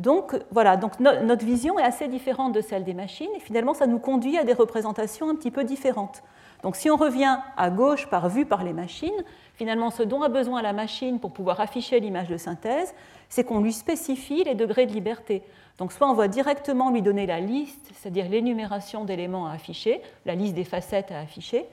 Donc 0.00 0.34
voilà, 0.50 0.78
donc 0.78 0.98
notre 0.98 1.44
vision 1.44 1.78
est 1.78 1.82
assez 1.82 2.08
différente 2.08 2.54
de 2.54 2.62
celle 2.62 2.84
des 2.84 2.94
machines 2.94 3.28
et 3.36 3.40
finalement 3.40 3.74
ça 3.74 3.86
nous 3.86 3.98
conduit 3.98 4.38
à 4.38 4.44
des 4.44 4.54
représentations 4.54 5.28
un 5.28 5.34
petit 5.34 5.50
peu 5.50 5.62
différentes. 5.62 6.22
Donc 6.62 6.76
si 6.76 6.88
on 6.88 6.96
revient 6.96 7.36
à 7.58 7.68
gauche 7.68 8.06
par 8.06 8.30
vue 8.30 8.46
par 8.46 8.64
les 8.64 8.72
machines, 8.72 9.24
finalement 9.60 9.90
ce 9.90 10.02
dont 10.02 10.22
a 10.22 10.30
besoin 10.30 10.62
la 10.62 10.72
machine 10.72 11.20
pour 11.20 11.32
pouvoir 11.32 11.60
afficher 11.60 12.00
l'image 12.00 12.28
de 12.28 12.38
synthèse, 12.38 12.94
c'est 13.28 13.44
qu'on 13.44 13.60
lui 13.60 13.74
spécifie 13.74 14.42
les 14.42 14.54
degrés 14.54 14.86
de 14.86 14.92
liberté. 14.92 15.42
Donc 15.76 15.92
soit 15.92 16.08
on 16.10 16.14
va 16.14 16.28
directement 16.28 16.90
lui 16.90 17.02
donner 17.02 17.26
la 17.26 17.40
liste, 17.40 17.90
c'est-à-dire 17.92 18.26
l'énumération 18.30 19.04
d'éléments 19.04 19.48
à 19.48 19.52
afficher, 19.52 20.00
la 20.24 20.34
liste 20.34 20.54
des 20.54 20.64
facettes 20.64 21.12
à 21.12 21.18
afficher, 21.18 21.66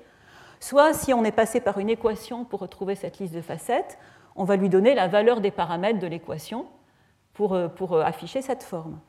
soit 0.60 0.92
si 0.92 1.14
on 1.14 1.24
est 1.24 1.32
passé 1.32 1.62
par 1.62 1.80
une 1.80 1.90
équation 1.90 2.44
pour 2.44 2.60
retrouver 2.60 2.96
cette 2.96 3.20
liste 3.20 3.34
de 3.34 3.40
facettes, 3.40 3.98
on 4.36 4.44
va 4.44 4.58
lui 4.58 4.68
donner 4.68 4.94
la 4.94 5.08
valeur 5.08 5.40
des 5.40 5.52
paramètres 5.52 6.00
de 6.00 6.08
l'équation 6.08 6.66
pour, 7.34 7.54
euh, 7.54 7.70
pour 7.70 7.94
euh, 7.94 8.02
afficher 8.04 8.42
cette 8.42 8.64
forme. 8.64 9.00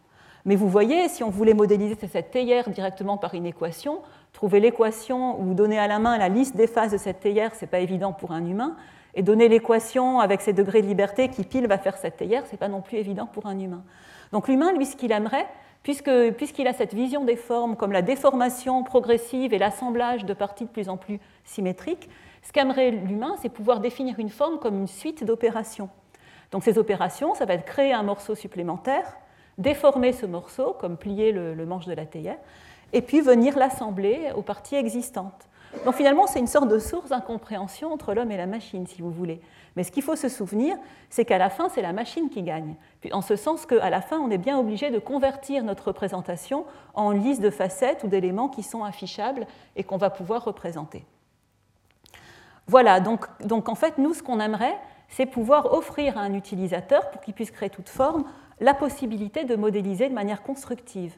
Mais 0.44 0.54
vous 0.54 0.68
voyez, 0.68 1.08
si 1.08 1.24
on 1.24 1.30
voulait 1.30 1.52
modéliser 1.52 1.96
cette 2.06 2.30
théière 2.30 2.70
directement 2.70 3.16
par 3.16 3.34
une 3.34 3.44
équation, 3.44 4.02
trouver 4.38 4.60
l'équation 4.60 5.40
ou 5.40 5.52
donner 5.52 5.80
à 5.80 5.88
la 5.88 5.98
main 5.98 6.16
la 6.16 6.28
liste 6.28 6.54
des 6.54 6.68
phases 6.68 6.92
de 6.92 6.96
cette 6.96 7.18
théière, 7.18 7.56
ce 7.56 7.62
n'est 7.62 7.68
pas 7.68 7.80
évident 7.80 8.12
pour 8.12 8.30
un 8.30 8.46
humain. 8.46 8.76
Et 9.16 9.22
donner 9.22 9.48
l'équation 9.48 10.20
avec 10.20 10.42
ses 10.42 10.52
degrés 10.52 10.80
de 10.80 10.86
liberté 10.86 11.28
qui 11.28 11.42
pile 11.42 11.66
va 11.66 11.76
faire 11.76 11.96
cette 11.96 12.18
théière, 12.18 12.46
ce 12.46 12.52
n'est 12.52 12.58
pas 12.58 12.68
non 12.68 12.80
plus 12.80 12.98
évident 12.98 13.26
pour 13.26 13.46
un 13.46 13.58
humain. 13.58 13.82
Donc 14.30 14.46
l'humain, 14.46 14.72
lui, 14.72 14.86
ce 14.86 14.94
qu'il 14.94 15.10
aimerait, 15.10 15.48
puisqu'il 15.82 16.68
a 16.68 16.72
cette 16.72 16.94
vision 16.94 17.24
des 17.24 17.34
formes 17.34 17.74
comme 17.74 17.90
la 17.90 18.00
déformation 18.00 18.84
progressive 18.84 19.52
et 19.52 19.58
l'assemblage 19.58 20.24
de 20.24 20.34
parties 20.34 20.66
de 20.66 20.70
plus 20.70 20.88
en 20.88 20.96
plus 20.96 21.18
symétriques, 21.42 22.08
ce 22.42 22.52
qu'aimerait 22.52 22.92
l'humain, 22.92 23.34
c'est 23.42 23.48
pouvoir 23.48 23.80
définir 23.80 24.20
une 24.20 24.30
forme 24.30 24.60
comme 24.60 24.78
une 24.78 24.86
suite 24.86 25.24
d'opérations. 25.24 25.90
Donc 26.52 26.62
ces 26.62 26.78
opérations, 26.78 27.34
ça 27.34 27.44
va 27.44 27.54
être 27.54 27.64
créer 27.64 27.92
un 27.92 28.04
morceau 28.04 28.36
supplémentaire, 28.36 29.16
déformer 29.58 30.12
ce 30.12 30.26
morceau, 30.26 30.76
comme 30.78 30.96
plier 30.96 31.32
le, 31.32 31.66
manche 31.66 31.86
de 31.86 31.94
la 31.94 32.06
théière, 32.06 32.38
et 32.92 33.02
puis 33.02 33.20
venir 33.20 33.58
l'assembler 33.58 34.30
aux 34.34 34.42
parties 34.42 34.76
existantes. 34.76 35.48
Donc 35.84 35.94
finalement, 35.94 36.26
c'est 36.26 36.38
une 36.38 36.46
sorte 36.46 36.68
de 36.68 36.78
source 36.78 37.10
d'incompréhension 37.10 37.92
entre 37.92 38.14
l'homme 38.14 38.30
et 38.30 38.36
la 38.36 38.46
machine, 38.46 38.86
si 38.86 39.02
vous 39.02 39.10
voulez. 39.10 39.40
Mais 39.76 39.84
ce 39.84 39.92
qu'il 39.92 40.02
faut 40.02 40.16
se 40.16 40.28
souvenir, 40.28 40.76
c'est 41.10 41.24
qu'à 41.24 41.38
la 41.38 41.50
fin, 41.50 41.68
c'est 41.68 41.82
la 41.82 41.92
machine 41.92 42.30
qui 42.30 42.42
gagne. 42.42 42.74
En 43.12 43.20
ce 43.20 43.36
sens 43.36 43.66
qu'à 43.66 43.90
la 43.90 44.00
fin, 44.00 44.18
on 44.18 44.30
est 44.30 44.38
bien 44.38 44.58
obligé 44.58 44.90
de 44.90 44.98
convertir 44.98 45.62
notre 45.62 45.88
représentation 45.88 46.64
en 46.94 47.10
liste 47.10 47.42
de 47.42 47.50
facettes 47.50 48.02
ou 48.02 48.08
d'éléments 48.08 48.48
qui 48.48 48.62
sont 48.62 48.82
affichables 48.82 49.46
et 49.76 49.84
qu'on 49.84 49.98
va 49.98 50.10
pouvoir 50.10 50.44
représenter. 50.44 51.04
Voilà, 52.66 53.00
donc, 53.00 53.26
donc 53.44 53.68
en 53.68 53.74
fait, 53.74 53.98
nous, 53.98 54.14
ce 54.14 54.22
qu'on 54.22 54.40
aimerait, 54.40 54.76
c'est 55.08 55.26
pouvoir 55.26 55.72
offrir 55.72 56.18
à 56.18 56.22
un 56.22 56.34
utilisateur, 56.34 57.08
pour 57.10 57.20
qu'il 57.20 57.34
puisse 57.34 57.50
créer 57.50 57.70
toute 57.70 57.88
forme, 57.88 58.24
la 58.60 58.74
possibilité 58.74 59.44
de 59.44 59.56
modéliser 59.56 60.08
de 60.08 60.14
manière 60.14 60.42
constructive. 60.42 61.16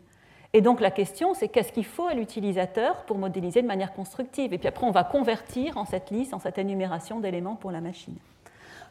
Et 0.53 0.61
donc 0.61 0.81
la 0.81 0.91
question, 0.91 1.33
c'est 1.35 1.49
qu'est-ce 1.49 1.73
qu'il 1.73 1.85
faut 1.85 2.07
à 2.07 2.15
l'utilisateur 2.15 3.05
pour 3.05 3.19
modéliser 3.19 3.63
de 3.63 3.67
manière 3.69 3.93
constructive? 3.93 4.53
Et 4.53 4.59
puis 4.59 4.67
après, 4.67 4.87
on 4.87 4.91
va 4.91 5.05
convertir 5.05 5.77
en 5.77 5.85
cette 5.85 6.11
liste, 6.11 6.35
en 6.35 6.41
cette 6.41 6.59
énumération 6.59 7.21
d'éléments 7.21 7.55
pour 7.55 7.71
la 7.71 7.81
machine. 7.81 8.17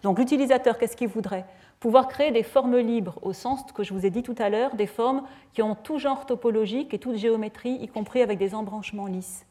Donc 0.03 0.19
l'utilisateur, 0.19 0.77
qu'est-ce 0.77 0.95
qu'il 0.95 1.09
voudrait? 1.09 1.45
Pouvoir 1.81 2.07
créer 2.07 2.31
des 2.31 2.43
formes 2.43 2.77
libres, 2.77 3.19
au 3.21 3.33
sens 3.33 3.63
que 3.73 3.83
je 3.83 3.93
vous 3.93 4.05
ai 4.05 4.09
dit 4.09 4.23
tout 4.23 4.35
à 4.37 4.49
l'heure, 4.49 4.75
des 4.75 4.87
formes 4.87 5.23
qui 5.53 5.61
ont 5.61 5.75
tout 5.75 5.97
genre 5.97 6.25
topologique 6.25 6.93
et 6.93 6.99
toute 6.99 7.17
géométrie, 7.17 7.77
y 7.81 7.87
compris 7.87 8.21
avec 8.21 8.37
des 8.37 8.55
embranchements 8.55 9.07
lisses. 9.07 9.45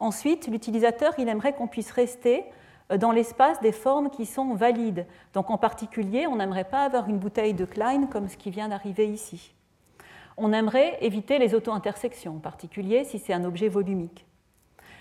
Ensuite, 0.00 0.48
l'utilisateur, 0.48 1.12
il 1.18 1.28
aimerait 1.28 1.52
qu'on 1.52 1.68
puisse 1.68 1.90
rester 1.92 2.44
euh, 2.90 2.98
dans 2.98 3.12
l'espace 3.12 3.60
des 3.60 3.72
formes 3.72 4.10
qui 4.10 4.26
sont 4.26 4.54
valides. 4.54 5.06
Donc 5.34 5.50
en 5.50 5.58
particulier, 5.58 6.26
on 6.26 6.36
n'aimerait 6.36 6.64
pas 6.64 6.82
avoir 6.82 7.08
une 7.08 7.18
bouteille 7.18 7.54
de 7.54 7.64
Klein 7.64 8.06
comme 8.06 8.28
ce 8.28 8.36
qui 8.36 8.50
vient 8.50 8.68
d'arriver 8.68 9.06
ici. 9.06 9.52
On 10.42 10.54
aimerait 10.54 10.96
éviter 11.02 11.38
les 11.38 11.54
auto-intersections, 11.54 12.36
en 12.36 12.40
particulier 12.40 13.04
si 13.04 13.18
c'est 13.18 13.34
un 13.34 13.44
objet 13.44 13.68
volumique. 13.68 14.24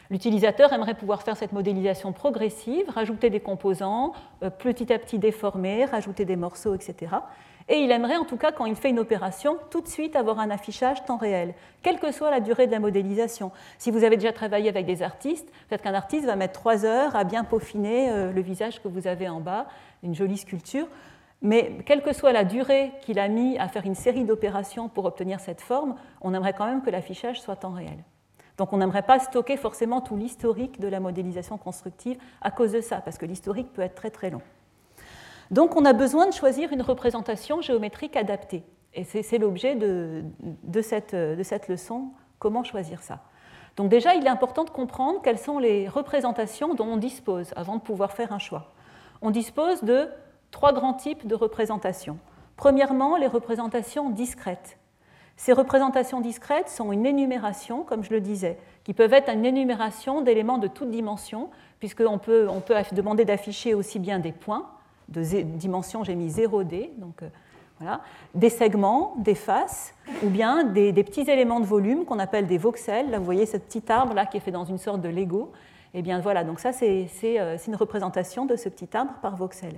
L'utilisateur 0.10 0.74
aimerait 0.74 0.96
pouvoir 0.96 1.24
faire 1.24 1.38
cette 1.38 1.54
modélisation 1.54 2.12
progressive, 2.12 2.90
rajouter 2.90 3.30
des 3.30 3.40
composants, 3.40 4.12
euh, 4.44 4.50
petit 4.50 4.92
à 4.92 5.00
petit 5.00 5.18
déformer, 5.18 5.86
rajouter 5.86 6.26
des 6.26 6.36
morceaux, 6.36 6.76
etc. 6.76 7.16
et 7.70 7.78
il 7.78 7.90
aimerait 7.90 8.18
en 8.18 8.26
tout 8.26 8.36
cas 8.36 8.52
quand 8.52 8.66
il 8.66 8.76
fait 8.76 8.90
une 8.90 9.00
opération 9.00 9.58
tout 9.70 9.80
de 9.80 9.88
suite 9.88 10.18
avoir 10.18 10.40
un 10.40 10.50
affichage 10.50 11.06
temps 11.06 11.16
réel, 11.16 11.54
quelle 11.84 12.00
que 12.00 12.12
soit 12.12 12.32
la 12.32 12.42
durée 12.42 12.68
de 12.68 12.74
la 12.74 12.80
modélisation. 12.80 13.54
Si 13.78 13.92
vous 13.92 14.04
avez 14.04 14.18
déjà 14.18 14.34
travaillé 14.34 14.68
avec 14.68 14.86
des 14.86 15.02
artistes, 15.04 15.50
peut-être 15.70 15.84
qu'un 15.84 15.94
artiste 15.94 16.26
va 16.26 16.36
mettre 16.36 16.60
trois 16.60 16.84
heures 16.84 17.16
à 17.16 17.24
bien 17.24 17.46
peaufiner 17.46 18.10
euh, 18.10 18.34
le 18.34 18.42
visage 18.42 18.84
que 18.84 18.90
vous 18.90 19.08
avez 19.08 19.30
en 19.30 19.40
bas, 19.40 19.68
une 20.04 20.16
jolie 20.16 20.38
sculpture. 20.38 20.88
Mais 21.42 21.78
quelle 21.86 22.02
que 22.02 22.14
soit 22.14 22.34
la 22.34 22.44
durée 22.44 22.92
qu'il 23.02 23.18
a 23.18 23.28
mis 23.28 23.58
à 23.58 23.68
faire 23.68 23.86
une 23.86 23.96
série 23.96 24.26
d'opérations 24.26 24.90
pour 24.90 25.06
obtenir 25.06 25.40
cette 25.40 25.62
forme, 25.62 25.96
on 26.22 26.34
aimerait 26.34 26.54
quand 26.54 26.66
même 26.66 26.82
que 26.82 26.90
l'affichage 26.90 27.42
soit 27.42 27.56
temps 27.56 27.72
réel. 27.72 28.04
Donc 28.58 28.74
on 28.74 28.78
n'aimerait 28.78 29.04
pas 29.04 29.20
stocker 29.20 29.56
forcément 29.56 30.02
tout 30.02 30.18
l'historique 30.18 30.82
de 30.82 30.90
la 30.90 31.00
modélisation 31.00 31.58
constructive 31.58 32.18
à 32.42 32.52
cause 32.52 32.74
de 32.74 32.82
ça, 32.82 32.98
parce 32.98 33.18
que 33.18 33.26
l'historique 33.26 33.72
peut 33.72 33.82
être 33.82 33.96
très 33.96 34.10
très 34.10 34.30
long. 34.30 34.42
Donc 35.50 35.78
on 35.78 35.86
a 35.86 35.94
besoin 35.94 36.28
de 36.28 36.34
choisir 36.34 36.74
une 36.74 36.82
représentation 36.82 37.62
géométrique 37.62 38.18
adaptée. 38.18 38.64
Et 38.94 39.06
c'est 39.06 39.38
l'objet 39.38 39.76
de, 39.76 40.24
cette, 40.82 41.16
de 41.16 41.44
cette 41.44 41.70
leçon, 41.70 42.10
comment 42.38 42.64
choisir 42.64 43.02
ça. 43.02 43.20
Donc 43.78 43.88
déjà, 43.90 44.14
il 44.16 44.26
est 44.26 44.30
important 44.30 44.66
de 44.66 44.72
comprendre 44.72 45.22
quelles 45.22 45.38
sont 45.38 45.58
les 45.58 45.88
représentations 45.88 46.74
dont 46.74 46.86
on 46.86 46.98
dispose 46.98 47.54
avant 47.56 47.78
de 47.78 47.82
pouvoir 47.82 48.12
faire 48.12 48.34
un 48.34 48.40
choix. 48.40 48.74
On 49.22 49.32
dispose 49.32 49.84
de 49.84 50.10
trois 50.52 50.74
grands 50.74 50.94
types 50.94 51.28
de 51.28 51.36
représentations. 51.36 52.18
Premièrement, 52.56 53.18
les 53.18 53.28
représentations 53.28 54.10
discrètes. 54.10 54.78
Ces 55.38 55.54
représentations 55.54 56.20
discrètes 56.20 56.68
sont 56.68 56.92
une 56.92 57.06
énumération, 57.06 57.84
comme 57.84 58.04
je 58.04 58.12
le 58.12 58.20
disais, 58.20 58.58
qui 58.84 58.94
peuvent 58.94 59.14
être 59.14 59.30
une 59.30 59.46
énumération 59.46 60.22
d'éléments 60.22 60.58
de 60.58 60.68
toute 60.68 60.92
dimension, 60.92 61.50
puisqu'on 61.80 62.18
peut, 62.18 62.48
on 62.50 62.60
peut 62.60 62.76
demander 62.92 63.24
d'afficher 63.24 63.74
aussi 63.74 64.00
bien 64.00 64.20
des 64.20 64.34
points, 64.34 64.68
de 65.08 65.24
dimension, 65.42 66.04
j'ai 66.04 66.16
mis 66.16 66.30
0D, 66.30 66.90
donc 66.98 67.24
euh, 67.24 67.30
voilà, 67.80 68.02
des 68.36 68.50
segments, 68.50 69.16
des 69.18 69.36
faces, 69.36 69.94
ou 70.24 70.30
bien 70.30 70.66
des, 70.66 70.92
petits 71.04 71.30
éléments 71.30 71.60
de 71.60 71.66
volume 71.66 72.06
qu'on 72.06 72.20
appelle 72.20 72.46
des 72.46 72.58
voxels. 72.58 73.10
Là, 73.10 73.20
vous 73.20 73.26
voyez 73.26 73.46
ce 73.46 73.58
petit 73.58 73.84
arbre 73.90 74.14
là 74.14 74.26
qui 74.26 74.38
est 74.38 74.42
fait 74.42 74.52
dans 74.52 74.66
une 74.66 74.78
sorte 74.78 75.02
de 75.02 75.10
Lego. 75.10 75.52
Et 75.94 76.00
eh 76.00 76.02
bien 76.04 76.20
voilà, 76.20 76.44
donc 76.44 76.60
ça 76.60 76.72
c'est 76.72 77.08
euh, 77.24 77.58
une 77.66 77.76
représentation 77.76 78.46
de 78.46 78.56
ce 78.56 78.70
petit 78.70 78.90
arbre 78.96 79.14
par 79.24 79.36
voxel. 79.36 79.74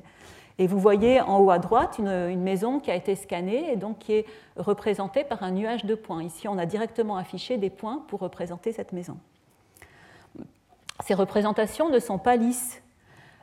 Et 0.58 0.68
vous 0.68 0.80
voyez 0.80 1.22
en 1.22 1.40
haut 1.40 1.52
à 1.52 1.60
droite 1.60 1.98
une, 2.00 2.42
maison 2.42 2.80
qui 2.80 2.92
a 2.92 2.96
été 2.96 3.16
scannée 3.16 3.72
et 3.72 3.76
donc 3.76 4.00
qui 4.00 4.14
est 4.14 4.26
représentée 4.58 5.24
par 5.24 5.44
un 5.44 5.52
nuage 5.52 5.86
de 5.86 5.96
points. 5.96 6.24
Ici, 6.24 6.48
on 6.48 6.58
a 6.58 6.66
directement 6.66 7.18
affiché 7.18 7.58
des 7.58 7.70
points 7.70 8.04
pour 8.08 8.20
représenter 8.20 8.72
cette 8.72 8.94
maison. 8.94 9.18
Ces 11.04 11.14
représentations 11.14 11.90
ne 11.90 12.00
sont 12.00 12.20
pas 12.20 12.36
lisses. 12.36 12.82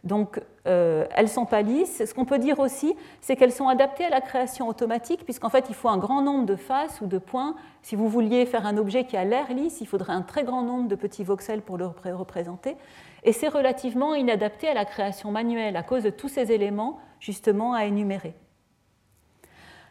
Donc, 0.04 0.40
euh, 0.66 1.06
elles 1.16 1.24
ne 1.24 1.30
sont 1.30 1.44
pas 1.44 1.62
lisses. 1.62 2.04
Ce 2.04 2.14
qu'on 2.14 2.24
peut 2.24 2.38
dire 2.38 2.60
aussi, 2.60 2.94
c'est 3.20 3.34
qu'elles 3.34 3.52
sont 3.52 3.66
adaptées 3.66 4.04
à 4.04 4.10
la 4.10 4.20
création 4.20 4.68
automatique, 4.68 5.24
puisqu'en 5.24 5.48
fait, 5.48 5.66
il 5.68 5.74
faut 5.74 5.88
un 5.88 5.98
grand 5.98 6.22
nombre 6.22 6.46
de 6.46 6.54
faces 6.54 7.00
ou 7.00 7.06
de 7.06 7.18
points. 7.18 7.56
Si 7.82 7.96
vous 7.96 8.08
vouliez 8.08 8.46
faire 8.46 8.64
un 8.64 8.76
objet 8.76 9.04
qui 9.04 9.16
a 9.16 9.24
l'air 9.24 9.52
lisse, 9.52 9.80
il 9.80 9.86
faudrait 9.86 10.12
un 10.12 10.22
très 10.22 10.44
grand 10.44 10.62
nombre 10.62 10.88
de 10.88 10.94
petits 10.94 11.24
voxels 11.24 11.62
pour 11.62 11.78
le 11.78 11.86
représenter. 11.86 12.76
Et 13.24 13.32
c'est 13.32 13.48
relativement 13.48 14.14
inadapté 14.14 14.68
à 14.68 14.74
la 14.74 14.84
création 14.84 15.30
manuelle 15.30 15.76
à 15.76 15.82
cause 15.82 16.04
de 16.04 16.10
tous 16.10 16.28
ces 16.28 16.52
éléments 16.52 17.00
justement 17.20 17.74
à 17.74 17.84
énumérer. 17.84 18.34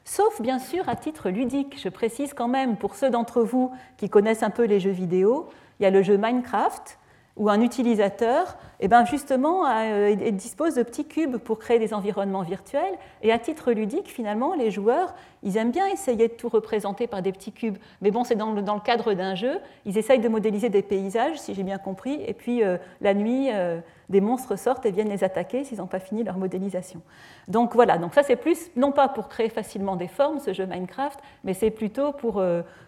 Sauf 0.05 0.41
bien 0.41 0.60
sûr 0.60 0.88
à 0.88 0.96
titre 0.96 1.29
ludique, 1.29 1.77
je 1.81 1.89
précise 1.89 2.34
quand 2.34 2.48
même 2.48 2.77
pour 2.77 2.96
ceux 2.96 3.10
d'entre 3.10 3.41
vous 3.43 3.72
qui 3.98 4.10
connaissent 4.10 4.43
un 4.43 4.50
peu 4.50 4.63
les 4.63 4.79
jeux 4.79 4.91
vidéo, 4.91 5.50
il 5.79 5.84
y 5.84 5.86
a 5.86 5.89
le 5.91 6.01
jeu 6.01 6.17
Minecraft 6.17 6.98
où 7.38 7.50
un 7.50 7.62
utilisateur 7.62 8.58
eh 8.79 8.88
ben 8.88 9.06
justement, 9.06 9.65
euh, 9.67 10.13
dispose 10.32 10.75
de 10.75 10.84
petits 10.84 11.06
cubes 11.06 11.38
pour 11.38 11.58
créer 11.58 11.79
des 11.79 11.94
environnements 11.94 12.44
virtuels. 12.44 12.94
Et 13.24 13.32
à 13.32 13.39
titre 13.39 13.72
ludique, 13.72 14.08
finalement, 14.08 14.53
les 14.53 14.70
joueurs, 14.70 15.15
ils 15.41 15.58
aiment 15.58 15.72
bien 15.72 15.88
essayer 15.88 16.27
de 16.27 16.34
tout 16.34 16.50
représenter 16.50 17.08
par 17.08 17.24
des 17.24 17.32
petits 17.32 17.51
cubes. 17.51 17.77
Mais 18.01 18.12
bon, 18.12 18.24
c'est 18.24 18.36
dans, 18.36 18.51
le, 18.51 18.62
cadre 18.84 19.13
d'un 19.13 19.34
jeu. 19.34 19.60
Ils 19.86 19.98
essayent 19.98 20.20
de 20.20 20.29
modéliser 20.29 20.70
des 20.70 20.84
paysages, 20.84 21.39
si 21.39 21.56
j'ai 21.56 21.63
bien 21.63 21.79
compris. 21.79 22.22
Et 22.27 22.34
puis, 22.34 22.63
euh, 22.63 22.77
la 23.01 23.15
nuit, 23.15 23.50
euh, 23.51 23.79
des 24.10 24.22
monstres 24.22 24.58
sortent 24.58 24.86
et 24.86 24.91
viennent 24.91 25.10
les 25.10 25.24
attaquer 25.24 25.63
s'ils 25.63 25.79
n'ont 25.79 25.88
pas 25.88 26.00
fini 26.00 26.24
leur 26.24 26.38
modélisation. 26.38 27.01
Donc 27.48 27.74
voilà, 27.74 27.98
donc 27.98 28.13
ça 28.13 28.24
c'est 28.24 28.36
plus, 28.36 28.70
non 28.75 28.91
pas 28.91 29.10
pour 29.10 29.27
créer 29.27 29.50
facilement 29.50 29.96
des 29.96 30.08
formes, 30.08 30.39
ce 30.39 30.53
jeu 30.53 30.65
Minecraft, 30.65 31.20
mais 31.44 31.53
c'est 31.53 31.72
plutôt 31.72 32.13
pour 32.13 32.41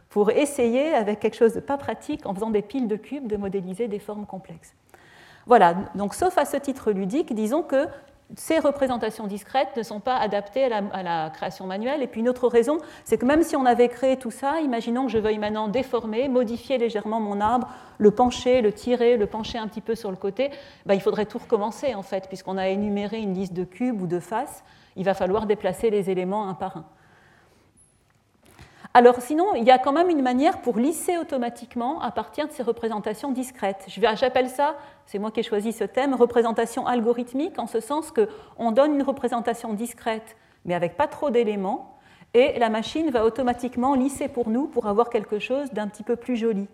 pour 0.10 0.32
essayer, 0.32 0.94
avec 0.94 1.20
quelque 1.20 1.36
chose 1.36 1.54
de 1.54 1.60
pas 1.60 1.78
pratique, 1.78 2.26
en 2.26 2.34
faisant 2.34 2.50
des 2.50 2.62
piles 2.62 2.88
de 2.88 2.96
cubes, 2.96 3.28
de 3.28 3.38
modéliser 3.38 3.88
des 3.88 4.00
formes 4.00 4.26
complexes. 4.26 4.74
Voilà, 5.46 5.76
donc 5.96 6.14
sauf 6.14 6.38
à 6.38 6.46
ce 6.46 6.58
titre 6.58 6.92
ludique, 6.92 7.34
disons 7.34 7.64
que 7.64 7.88
ces 8.36 8.60
représentations 8.60 9.26
discrètes 9.26 9.76
ne 9.76 9.82
sont 9.82 10.00
pas 10.00 10.18
adaptées 10.18 10.66
à 10.66 11.04
la, 11.04 11.30
création 11.32 11.66
manuelle. 11.66 12.04
Et 12.04 12.08
puis 12.08 12.22
une 12.22 12.30
autre 12.30 12.48
raison, 12.48 12.78
c'est 13.04 13.18
que 13.18 13.26
même 13.26 13.42
si 13.42 13.56
on 13.56 13.66
avait 13.66 13.90
créé 13.90 14.18
tout 14.18 14.32
ça, 14.32 14.62
imaginons 14.62 15.06
que 15.06 15.12
je 15.12 15.18
veuille 15.18 15.40
maintenant 15.40 15.68
déformer, 15.68 16.28
modifier 16.28 16.78
légèrement 16.78 17.20
mon 17.20 17.42
arbre, 17.42 17.68
le 17.98 18.12
pencher, 18.12 18.62
le 18.62 18.72
tirer, 18.72 19.18
le 19.18 19.26
pencher 19.26 19.58
un 19.58 19.68
petit 19.68 19.82
peu 19.82 19.96
sur 19.96 20.12
le 20.12 20.18
côté, 20.18 20.52
ben, 20.86 20.94
il 20.94 21.02
faudrait 21.02 21.26
tout 21.26 21.40
recommencer 21.40 21.96
en 21.96 22.04
fait, 22.04 22.28
puisqu'on 22.28 22.58
a 22.58 22.68
énuméré 22.68 23.20
une 23.20 23.34
liste 23.34 23.54
de 23.54 23.64
cubes 23.64 24.02
ou 24.02 24.08
de 24.08 24.20
faces, 24.20 24.64
il 24.96 25.06
va 25.06 25.16
falloir 25.16 25.48
déplacer 25.48 25.90
les 25.90 26.10
éléments 26.10 26.48
un 26.48 26.54
par 26.54 26.78
un. 26.78 26.86
Alors 28.96 29.22
sinon, 29.22 29.54
il 29.54 29.64
y 29.64 29.72
a 29.72 29.78
quand 29.78 29.92
même 29.92 30.10
une 30.10 30.24
manière 30.24 30.62
pour 30.62 30.78
lisser 30.78 31.18
automatiquement 31.18 32.02
à 32.02 32.10
partir 32.10 32.48
de 32.48 32.52
ces 32.52 32.64
représentations 32.64 33.32
discrètes. 33.32 33.86
J'appelle 33.88 34.50
ça, 34.50 34.78
c'est 35.06 35.20
moi 35.20 35.30
qui 35.30 35.42
ai 35.42 35.44
choisi 35.44 35.74
ce 35.74 35.84
thème, 35.84 36.16
représentation 36.16 36.88
algorithmique, 36.88 37.60
en 37.60 37.68
ce 37.68 37.82
sens 37.82 38.12
qu'on 38.12 38.72
donne 38.72 38.96
une 38.96 39.04
représentation 39.04 39.74
discrète, 39.74 40.36
mais 40.66 40.74
avec 40.74 40.98
pas 40.98 41.06
trop 41.06 41.30
d'éléments, 41.30 42.00
et 42.34 42.58
la 42.58 42.70
machine 42.70 43.12
va 43.12 43.26
automatiquement 43.26 43.94
lisser 43.94 44.28
pour 44.28 44.50
nous 44.50 44.66
pour 44.66 44.88
avoir 44.88 45.12
quelque 45.12 45.38
chose 45.38 45.72
d'un 45.72 45.88
petit 45.88 46.04
peu 46.04 46.16
plus 46.16 46.36
joli. 46.36 46.68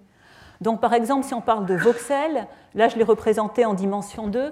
Donc 0.62 0.80
par 0.80 0.94
exemple, 0.94 1.26
si 1.26 1.34
on 1.34 1.42
parle 1.42 1.66
de 1.66 1.76
voxels, 1.76 2.48
là 2.76 2.88
je 2.88 2.96
l'ai 2.96 3.04
représenté 3.04 3.66
en 3.66 3.74
dimension 3.74 4.28
2, 4.28 4.40
euh, 4.40 4.52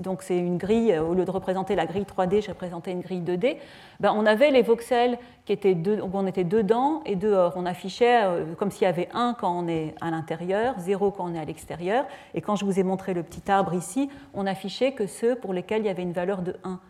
donc 0.00 0.22
c'est 0.22 0.36
une 0.36 0.58
grille, 0.58 0.92
euh, 0.92 1.02
au 1.02 1.14
lieu 1.14 1.24
de 1.24 1.30
représenter 1.30 1.74
la 1.74 1.86
grille 1.86 2.04
3D, 2.04 2.42
j'ai 2.42 2.52
représenté 2.52 2.90
une 2.90 3.00
grille 3.00 3.22
2D, 3.22 3.56
ben, 4.00 4.12
on 4.14 4.26
avait 4.26 4.50
les 4.50 4.62
voxels 4.62 5.18
qui 5.44 5.52
étaient 5.52 5.74
deux, 5.74 6.00
où 6.00 6.10
on 6.12 6.26
était 6.26 6.44
dedans 6.44 7.02
et 7.06 7.16
dehors. 7.16 7.52
On 7.56 7.66
affichait 7.66 8.24
euh, 8.24 8.54
comme 8.58 8.70
s'il 8.70 8.82
y 8.82 8.86
avait 8.86 9.08
1 9.14 9.36
quand 9.38 9.56
on 9.56 9.68
est 9.68 9.94
à 10.00 10.10
l'intérieur, 10.10 10.74
0 10.78 11.10
quand 11.12 11.30
on 11.30 11.34
est 11.34 11.38
à 11.38 11.44
l'extérieur, 11.44 12.06
et 12.34 12.40
quand 12.40 12.56
je 12.56 12.64
vous 12.64 12.78
ai 12.78 12.82
montré 12.82 13.14
le 13.14 13.22
petit 13.22 13.50
arbre 13.50 13.74
ici, 13.74 14.10
on 14.34 14.46
affichait 14.46 14.92
que 14.92 15.06
ceux 15.06 15.36
pour 15.36 15.52
lesquels 15.52 15.82
il 15.82 15.86
y 15.86 15.90
avait 15.90 16.02
une 16.02 16.12
valeur 16.12 16.42
de 16.42 16.56
1. 16.64 16.80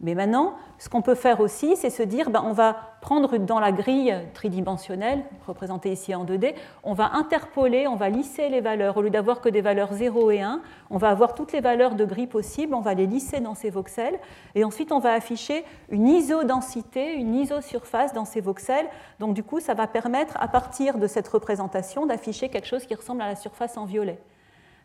Mais 0.00 0.14
maintenant, 0.14 0.54
ce 0.78 0.88
qu'on 0.88 1.02
peut 1.02 1.16
faire 1.16 1.40
aussi, 1.40 1.74
c'est 1.74 1.90
se 1.90 2.04
dire, 2.04 2.30
ben, 2.30 2.40
on 2.44 2.52
va 2.52 2.76
prendre 3.00 3.36
dans 3.36 3.58
la 3.58 3.72
grille 3.72 4.14
tridimensionnelle, 4.32 5.24
représentée 5.44 5.90
ici 5.90 6.14
en 6.14 6.24
2D, 6.24 6.54
on 6.84 6.94
va 6.94 7.14
interpoler, 7.14 7.88
on 7.88 7.96
va 7.96 8.08
lisser 8.08 8.48
les 8.48 8.60
valeurs. 8.60 8.96
Au 8.96 9.02
lieu 9.02 9.10
d'avoir 9.10 9.40
que 9.40 9.48
des 9.48 9.60
valeurs 9.60 9.92
0 9.92 10.30
et 10.30 10.40
1, 10.40 10.60
on 10.90 10.98
va 10.98 11.08
avoir 11.08 11.34
toutes 11.34 11.52
les 11.52 11.60
valeurs 11.60 11.96
de 11.96 12.04
grille 12.04 12.28
possibles, 12.28 12.74
on 12.74 12.80
va 12.80 12.94
les 12.94 13.06
lisser 13.06 13.40
dans 13.40 13.56
ces 13.56 13.70
voxels, 13.70 14.20
et 14.54 14.62
ensuite 14.62 14.92
on 14.92 15.00
va 15.00 15.14
afficher 15.14 15.64
une 15.88 16.06
isodensité, 16.06 17.14
une 17.14 17.34
isosurface 17.34 18.12
dans 18.12 18.24
ces 18.24 18.40
voxels. 18.40 18.86
Donc 19.18 19.34
du 19.34 19.42
coup, 19.42 19.58
ça 19.58 19.74
va 19.74 19.88
permettre, 19.88 20.36
à 20.38 20.46
partir 20.46 20.98
de 20.98 21.08
cette 21.08 21.26
représentation, 21.26 22.06
d'afficher 22.06 22.50
quelque 22.50 22.68
chose 22.68 22.86
qui 22.86 22.94
ressemble 22.94 23.22
à 23.22 23.26
la 23.26 23.36
surface 23.36 23.76
en 23.76 23.84
violet. 23.84 24.20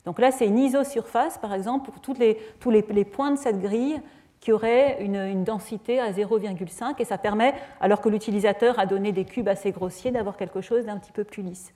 Donc 0.06 0.20
là, 0.20 0.32
c'est 0.32 0.48
une 0.48 0.58
isosurface, 0.58 1.38
par 1.38 1.54
exemple, 1.54 1.86
pour 1.90 2.02
tous 2.02 2.16
les, 2.16 2.38
tous 2.60 2.72
les 2.72 3.06
points 3.06 3.32
de 3.32 3.38
cette 3.38 3.62
grille 3.62 4.02
qui 4.44 4.52
aurait 4.52 4.98
une, 5.00 5.46
densité 5.46 6.02
à 6.02 6.12
0,5 6.12 6.96
et 7.00 7.06
ça 7.06 7.18
permet, 7.18 7.54
alors 7.80 8.02
que 8.02 8.10
l'utilisateur 8.10 8.78
a 8.78 8.86
donné 8.86 9.14
des 9.14 9.24
cubes 9.24 9.48
assez 9.48 9.72
grossiers, 9.72 10.12
d'avoir 10.12 10.36
quelque 10.36 10.60
chose 10.60 10.86
d'un 10.86 10.98
petit 10.98 11.14
peu 11.14 11.24
plus 11.24 11.44
lisse. 11.44 11.74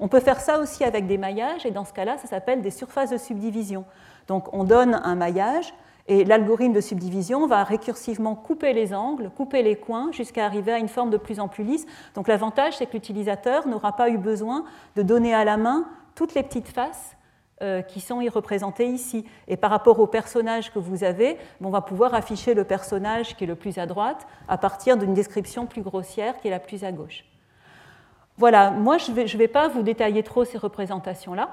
On 0.00 0.08
peut 0.08 0.18
faire 0.18 0.40
ça 0.40 0.58
aussi 0.58 0.82
avec 0.82 1.06
des 1.06 1.16
maillages 1.16 1.64
et 1.64 1.70
dans 1.70 1.84
ce 1.84 1.92
cas-là, 1.92 2.18
ça 2.18 2.26
s'appelle 2.26 2.60
des 2.60 2.72
surfaces 2.72 3.10
de 3.10 3.18
subdivision. 3.18 3.84
Donc 4.26 4.52
on 4.52 4.64
donne 4.64 5.00
un 5.04 5.14
maillage 5.14 5.72
et 6.08 6.24
l'algorithme 6.24 6.72
de 6.72 6.80
subdivision 6.80 7.46
va 7.46 7.62
récursivement 7.62 8.34
couper 8.34 8.72
les 8.72 8.92
angles, 8.94 9.30
couper 9.36 9.62
les 9.62 9.76
coins 9.76 10.10
jusqu'à 10.10 10.44
arriver 10.44 10.72
à 10.72 10.78
une 10.78 10.88
forme 10.88 11.10
de 11.10 11.18
plus 11.18 11.38
en 11.38 11.46
plus 11.46 11.62
lisse. 11.62 11.86
Donc 12.16 12.26
l'avantage, 12.26 12.78
c'est 12.78 12.86
que 12.86 12.94
l'utilisateur 12.94 13.68
n'aura 13.68 13.94
pas 13.94 14.10
eu 14.10 14.18
besoin 14.18 14.64
de 14.96 15.02
donner 15.02 15.34
à 15.34 15.44
la 15.44 15.56
main 15.56 15.86
toutes 16.16 16.34
les 16.34 16.42
petites 16.42 16.68
faces 16.68 17.16
qui 17.88 18.00
sont 18.00 18.20
y 18.20 18.28
représentés 18.28 18.86
ici. 18.86 19.24
Et 19.48 19.56
par 19.56 19.70
rapport 19.70 19.98
au 19.98 20.06
personnage 20.06 20.72
que 20.72 20.78
vous 20.78 21.04
avez, 21.04 21.36
on 21.62 21.70
va 21.70 21.80
pouvoir 21.80 22.14
afficher 22.14 22.54
le 22.54 22.64
personnage 22.64 23.36
qui 23.36 23.44
est 23.44 23.46
le 23.48 23.56
plus 23.56 23.78
à 23.78 23.86
droite 23.86 24.26
à 24.48 24.58
partir 24.58 24.96
d'une 24.96 25.14
description 25.14 25.66
plus 25.66 25.82
grossière 25.82 26.38
qui 26.38 26.48
est 26.48 26.52
la 26.52 26.60
plus 26.60 26.84
à 26.84 26.92
gauche. 26.92 27.24
Voilà, 28.36 28.70
moi 28.70 28.98
je 28.98 29.10
ne 29.10 29.38
vais 29.38 29.48
pas 29.48 29.66
vous 29.66 29.82
détailler 29.82 30.22
trop 30.22 30.44
ces 30.44 30.58
représentations-là 30.58 31.48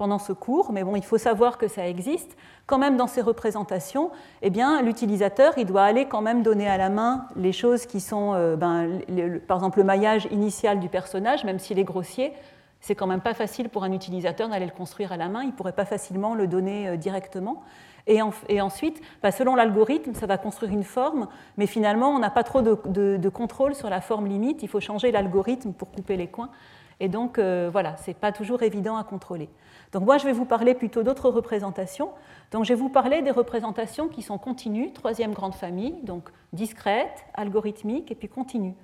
pendant 0.00 0.18
ce 0.18 0.32
cours, 0.32 0.72
mais 0.72 0.82
bon, 0.82 0.96
il 0.96 1.04
faut 1.04 1.18
savoir 1.18 1.58
que 1.58 1.68
ça 1.68 1.86
existe. 1.86 2.34
Quand 2.64 2.78
même, 2.78 2.96
dans 2.96 3.06
ces 3.06 3.20
représentations, 3.20 4.10
eh 4.40 4.48
bien, 4.48 4.80
l'utilisateur, 4.80 5.52
il 5.58 5.66
doit 5.66 5.82
aller 5.82 6.06
quand 6.06 6.22
même 6.22 6.42
donner 6.42 6.66
à 6.66 6.78
la 6.78 6.88
main 6.88 7.26
les 7.36 7.52
choses 7.52 7.84
qui 7.84 8.00
sont, 8.00 8.32
euh, 8.32 8.56
ben, 8.56 9.00
par 9.46 9.58
exemple, 9.58 9.78
le 9.78 9.84
maillage 9.84 10.26
initial 10.30 10.80
du 10.80 10.88
personnage, 10.88 11.44
même 11.44 11.58
s'il 11.58 11.78
est 11.78 11.84
grossier, 11.84 12.32
c'est 12.80 12.94
quand 12.94 13.06
même 13.06 13.20
pas 13.20 13.34
facile 13.34 13.68
pour 13.68 13.84
un 13.84 13.92
utilisateur 13.92 14.48
d'aller 14.48 14.66
le 14.66 14.72
construire 14.72 15.12
à 15.12 15.16
la 15.16 15.28
main, 15.28 15.42
il 15.42 15.48
ne 15.48 15.52
pourrait 15.52 15.72
pas 15.72 15.84
facilement 15.84 16.34
le 16.34 16.46
donner 16.46 16.88
euh, 16.88 16.96
directement. 16.96 17.62
Et, 18.06 18.20
ensuite, 18.60 19.00
bah, 19.22 19.30
selon 19.30 19.54
l'algorithme, 19.54 20.14
ça 20.14 20.26
va 20.26 20.38
construire 20.38 20.72
une 20.72 20.82
forme, 20.82 21.28
mais 21.56 21.66
finalement, 21.66 22.08
on 22.08 22.18
n'a 22.18 22.30
pas 22.30 22.42
trop 22.42 22.62
de, 22.62 23.28
contrôle 23.28 23.74
sur 23.74 23.88
la 23.88 24.00
forme 24.00 24.26
limite, 24.26 24.62
il 24.62 24.68
faut 24.68 24.80
changer 24.80 25.12
l'algorithme 25.12 25.72
pour 25.72 25.92
couper 25.92 26.16
les 26.16 26.26
coins. 26.26 26.50
Et 26.98 27.08
donc, 27.08 27.38
euh, 27.38 27.68
voilà, 27.70 27.96
ce 27.98 28.10
n'est 28.10 28.14
pas 28.14 28.32
toujours 28.32 28.62
évident 28.62 28.96
à 28.96 29.04
contrôler. 29.04 29.48
Donc 29.92 30.04
moi, 30.04 30.18
je 30.18 30.24
vais 30.24 30.32
vous 30.32 30.44
parler 30.44 30.74
plutôt 30.74 31.02
d'autres 31.02 31.30
représentations. 31.30 32.10
Donc 32.50 32.64
je 32.64 32.70
vais 32.72 32.78
vous 32.78 32.88
parler 32.88 33.22
des 33.22 33.30
représentations 33.30 34.08
qui 34.08 34.22
sont 34.22 34.38
continues, 34.38 34.92
troisième 34.92 35.32
grande 35.32 35.54
famille, 35.54 35.94
donc 36.02 36.30
discrète, 36.52 37.24
algorithmique 37.34 38.10
et 38.10 38.14
puis 38.14 38.28
continue. 38.28 38.74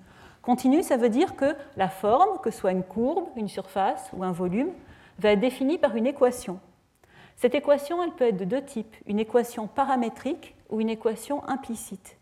Continue, 0.46 0.84
ça 0.84 0.96
veut 0.96 1.08
dire 1.08 1.34
que 1.34 1.56
la 1.76 1.88
forme, 1.88 2.38
que 2.40 2.52
ce 2.52 2.60
soit 2.60 2.70
une 2.70 2.84
courbe, 2.84 3.26
une 3.34 3.48
surface 3.48 4.08
ou 4.12 4.22
un 4.22 4.30
volume, 4.30 4.70
va 5.18 5.32
être 5.32 5.40
définie 5.40 5.76
par 5.76 5.96
une 5.96 6.06
équation. 6.06 6.60
Cette 7.34 7.56
équation, 7.56 8.00
elle 8.04 8.12
peut 8.12 8.28
être 8.28 8.36
de 8.36 8.44
deux 8.44 8.62
types, 8.62 8.94
une 9.06 9.18
équation 9.18 9.66
paramétrique 9.66 10.54
ou 10.70 10.80
une 10.80 10.88
équation 10.88 11.44
implicite. 11.48 12.16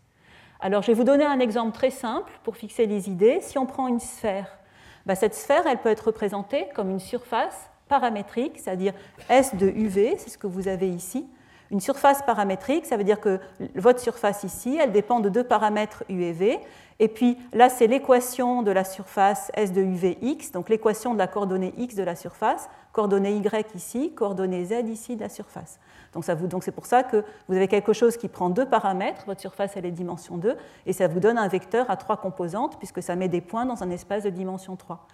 Alors 0.59 0.81
je 0.81 0.87
vais 0.87 0.95
vous 0.95 1.03
donner 1.03 1.23
un 1.23 1.39
exemple 1.39 1.73
très 1.73 1.91
simple 1.91 2.31
pour 2.43 2.57
fixer 2.57 2.87
les 2.87 3.11
idées. 3.11 3.41
Si 3.41 3.59
on 3.59 3.67
prend 3.67 3.87
une 3.87 3.99
sphère, 3.99 4.57
bah, 5.05 5.13
cette 5.13 5.35
sphère, 5.35 5.67
elle 5.67 5.77
peut 5.77 5.89
être 5.89 6.07
représentée 6.07 6.65
comme 6.73 6.89
une 6.89 6.99
surface 6.99 7.69
paramétrique, 7.87 8.57
c'est-à-dire 8.57 8.95
S 9.29 9.53
de 9.53 9.67
UV, 9.67 10.15
c'est 10.17 10.31
ce 10.31 10.39
que 10.39 10.47
vous 10.47 10.67
avez 10.67 10.89
ici. 10.89 11.27
Une 11.71 11.79
surface 11.79 12.21
paramétrique, 12.21 12.85
ça 12.85 12.97
veut 12.97 13.03
dire 13.03 13.19
que 13.19 13.39
votre 13.75 13.99
surface 13.99 14.43
ici, 14.43 14.77
elle 14.79 14.91
dépend 14.91 15.19
de 15.19 15.29
deux 15.29 15.43
paramètres 15.43 16.03
U 16.09 16.21
et 16.21 16.31
V. 16.31 16.59
Et 16.99 17.07
puis 17.07 17.37
là, 17.53 17.69
c'est 17.69 17.87
l'équation 17.87 18.61
de 18.61 18.71
la 18.71 18.83
surface 18.83 19.51
S 19.55 19.73
de 19.73 19.81
UVX, 19.81 20.51
donc 20.53 20.69
l'équation 20.69 21.13
de 21.13 21.19
la 21.19 21.27
coordonnée 21.27 21.73
X 21.77 21.95
de 21.95 22.03
la 22.03 22.15
surface, 22.15 22.69
coordonnée 22.93 23.35
Y 23.35 23.75
ici, 23.75 24.13
coordonnée 24.13 24.63
Z 24.63 24.87
ici 24.87 25.15
de 25.15 25.21
la 25.21 25.29
surface. 25.29 25.79
Donc 26.13 26.23
c'est 26.63 26.71
pour 26.71 26.85
ça 26.85 27.03
que 27.03 27.25
vous 27.49 27.55
avez 27.55 27.67
quelque 27.67 27.91
chose 27.91 28.15
qui 28.15 28.29
prend 28.29 28.49
deux 28.49 28.65
paramètres, 28.65 29.23
votre 29.25 29.41
surface 29.41 29.73
elle 29.75 29.85
est 29.85 29.91
dimension 29.91 30.37
2, 30.37 30.55
et 30.85 30.93
ça 30.93 31.09
vous 31.09 31.19
donne 31.19 31.37
un 31.37 31.49
vecteur 31.49 31.89
à 31.89 31.97
trois 31.97 32.15
composantes, 32.15 32.77
puisque 32.77 33.03
ça 33.03 33.17
met 33.17 33.27
des 33.27 33.41
points 33.41 33.65
dans 33.65 33.83
un 33.83 33.89
espace 33.89 34.23
de 34.23 34.29
dimension 34.29 34.77
3. 34.77 35.05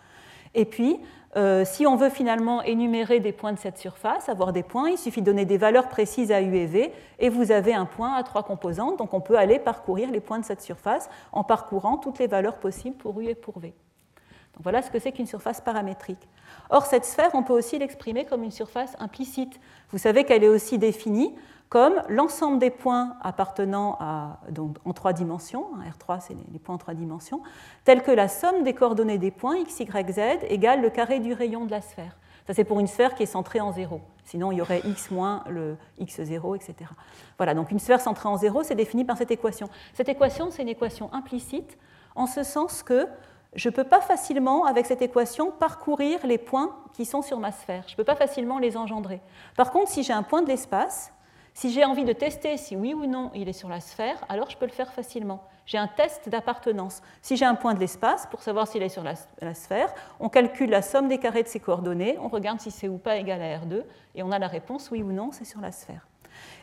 Et 0.53 0.65
puis, 0.65 1.00
euh, 1.38 1.63
si 1.65 1.88
on 1.88 1.96
veut 1.96 2.10
finalement 2.10 2.62
énumérer 2.62 3.20
des 3.22 3.31
points 3.31 3.53
de 3.53 3.60
cette 3.60 3.77
surface, 3.77 4.27
avoir 4.27 4.51
des 4.51 4.63
points, 4.63 4.89
il 4.89 4.98
suffit 4.98 5.22
de 5.22 5.25
donner 5.25 5.46
des 5.46 5.58
valeurs 5.58 5.88
précises 5.88 6.31
à 6.31 6.41
U 6.41 6.55
et 6.55 6.65
V, 6.65 6.91
et 7.20 7.29
vous 7.29 7.51
avez 7.51 7.74
un 7.74 7.86
point 7.86 8.13
à 8.15 8.24
trois 8.24 8.43
composantes. 8.43 8.98
Donc 8.98 9.13
on 9.13 9.22
peut 9.22 9.38
aller 9.38 9.60
parcourir 9.60 10.12
les 10.12 10.20
points 10.20 10.39
de 10.39 10.46
cette 10.46 10.62
surface 10.62 11.10
en 11.31 11.43
parcourant 11.43 11.98
toutes 11.98 12.20
les 12.20 12.27
valeurs 12.27 12.58
possibles 12.58 12.98
pour 12.98 13.20
U 13.22 13.27
et 13.27 13.36
pour 13.36 13.60
V. 13.60 13.74
Voilà 14.60 14.81
ce 14.81 14.91
que 14.91 15.00
c'est 15.00 15.13
qu'une 15.13 15.25
surface 15.25 15.62
paramétrique. 15.62 16.27
Or, 16.70 16.86
cette 16.86 17.05
sphère, 17.05 17.31
on 17.34 17.43
peut 17.43 17.53
aussi 17.53 17.79
l'exprimer 17.79 18.25
comme 18.25 18.43
une 18.43 18.51
surface 18.51 18.96
implicite. 19.00 19.60
Vous 19.89 19.98
savez 19.98 20.25
qu'elle 20.25 20.43
est 20.43 20.50
aussi 20.50 20.77
définie 20.77 21.34
comme 21.72 22.04
l'ensemble 22.10 22.60
des 22.60 22.70
points 22.70 23.16
appartenant 23.22 23.98
en 24.84 24.94
trois 24.94 25.13
dimensions, 25.13 25.68
hein, 25.78 25.90
R3 25.90 26.20
c'est 26.20 26.36
les 26.51 26.60
points 26.60 26.75
en 26.75 26.78
trois 26.78 26.94
dimensions, 26.94 27.42
tels 27.86 28.04
que 28.04 28.12
la 28.12 28.28
somme 28.28 28.63
des 28.63 28.74
coordonnées 28.74 29.18
des 29.18 29.32
points 29.32 29.56
x, 29.56 29.80
y, 29.80 30.12
z 30.12 30.20
égale 30.50 30.82
le 30.82 30.90
carré 30.90 31.22
du 31.22 31.32
rayon 31.32 31.63
de 31.63 31.72
la 31.72 31.80
sphère. 31.80 32.18
Ça 32.46 32.54
c'est 32.54 32.66
pour 32.66 32.82
une 32.82 32.88
sphère 32.88 33.16
qui 33.16 33.24
est 33.24 33.28
centrée 33.28 33.62
en 33.62 33.72
zéro. 33.72 34.01
Sinon 34.25 34.51
il 34.51 34.58
y 34.58 34.62
aurait 34.62 34.82
x 34.84 35.12
moins 35.12 35.46
le 35.48 35.78
x0, 36.01 36.58
etc. 36.58 36.92
Voilà, 37.38 37.54
donc 37.54 37.72
une 37.72 37.80
sphère 37.80 38.01
centrée 38.01 38.28
en 38.28 38.36
zéro, 38.36 38.63
c'est 38.63 38.75
défini 38.75 39.06
par 39.06 39.18
cette 39.18 39.32
équation. 39.32 39.70
Cette 39.94 40.10
équation, 40.10 40.51
c'est 40.51 40.63
une 40.63 40.68
équation 40.68 41.10
implicite, 41.13 41.78
en 42.16 42.28
ce 42.28 42.44
sens 42.44 42.84
que 42.84 43.08
je 43.56 43.70
ne 43.70 43.74
peux 43.74 43.86
pas 43.86 44.01
facilement, 44.01 44.66
avec 44.66 44.86
cette 44.86 45.01
équation, 45.01 45.51
parcourir 45.51 46.20
les 46.28 46.38
points 46.38 46.75
qui 46.92 47.06
sont 47.06 47.22
sur 47.22 47.40
ma 47.40 47.54
sphère. 47.54 47.86
Je 47.88 47.94
ne 47.94 47.98
peux 47.98 48.04
pas 48.04 48.18
facilement 48.18 48.60
les 48.60 48.75
engendrer. 48.75 49.22
Par 49.56 49.72
contre, 49.72 49.90
si 49.90 50.04
j'ai 50.04 50.12
un 50.12 50.24
point 50.24 50.42
de 50.42 50.50
l'espace, 50.50 51.13
si 51.53 51.72
j'ai 51.72 51.84
envie 51.84 52.05
de 52.05 52.13
tester 52.13 52.58
si 52.58 52.75
oui 52.75 52.93
ou 52.93 53.05
non 53.05 53.31
il 53.36 53.50
est 53.50 53.53
sur 53.53 53.70
la 53.70 53.79
sphère, 53.79 54.24
alors 54.29 54.50
je 54.50 54.58
peux 54.58 54.65
le 54.65 54.72
faire 54.72 54.91
facilement. 54.93 55.43
J'ai 55.65 55.77
un 55.77 55.88
test 55.88 56.27
d'appartenance. 56.27 57.01
Si 57.22 57.38
j'ai 57.38 57.46
un 57.46 57.55
point 57.55 57.74
de 57.74 57.79
l'espace, 57.79 58.27
pour 58.27 58.41
savoir 58.41 58.67
s'il 58.67 58.81
est 58.81 58.89
sur 58.89 59.03
la, 59.03 59.15
sphère, 59.53 59.93
on 60.20 60.27
calcule 60.27 60.70
la 60.70 60.81
somme 60.81 61.08
des 61.08 61.17
carrés 61.17 61.43
de 61.43 61.48
ses 61.48 61.60
coordonnées, 61.60 62.17
on 62.20 62.29
regarde 62.29 62.60
si 62.60 62.72
c'est 62.72 62.88
ou 62.88 62.98
pas 62.98 63.17
égal 63.17 63.41
à 63.41 63.60
R2, 63.60 63.84
et 64.15 64.24
on 64.24 64.31
a 64.31 64.39
la 64.39 64.48
réponse 64.48 64.89
oui 64.91 65.03
ou 65.03 65.12
non, 65.12 65.31
c'est 65.31 65.46
sur 65.46 65.62
la 65.62 65.72
sphère. 65.72 66.08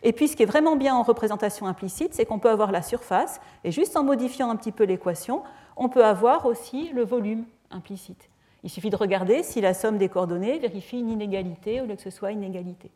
Et 0.02 0.12
puis 0.12 0.28
ce 0.28 0.36
qui 0.36 0.42
est 0.42 0.46
vraiment 0.46 0.76
bien 0.76 0.94
en 0.94 1.02
représentation 1.02 1.66
implicite, 1.66 2.14
c'est 2.14 2.26
qu'on 2.26 2.38
peut 2.38 2.50
avoir 2.50 2.72
la 2.72 2.82
surface, 2.82 3.40
et 3.64 3.70
juste 3.70 3.96
en 3.96 4.04
modifiant 4.04 4.50
un 4.50 4.56
petit 4.56 4.72
peu 4.72 4.84
l'équation, 4.84 5.42
on 5.76 5.88
peut 5.88 6.04
avoir 6.04 6.46
aussi 6.46 6.90
le 6.90 7.04
volume 7.04 7.44
implicite. 7.70 8.28
Il 8.64 8.70
suffit 8.70 8.90
de 8.90 8.96
regarder 8.96 9.42
si 9.42 9.60
la 9.60 9.72
somme 9.72 9.98
des 9.98 10.08
coordonnées 10.08 10.58
vérifie 10.58 10.98
une 10.98 11.10
inégalité 11.10 11.80
ou 11.80 11.86
que 11.86 12.02
ce 12.02 12.10
soit 12.10 12.32
une 12.32 12.42
égalité. 12.42 12.90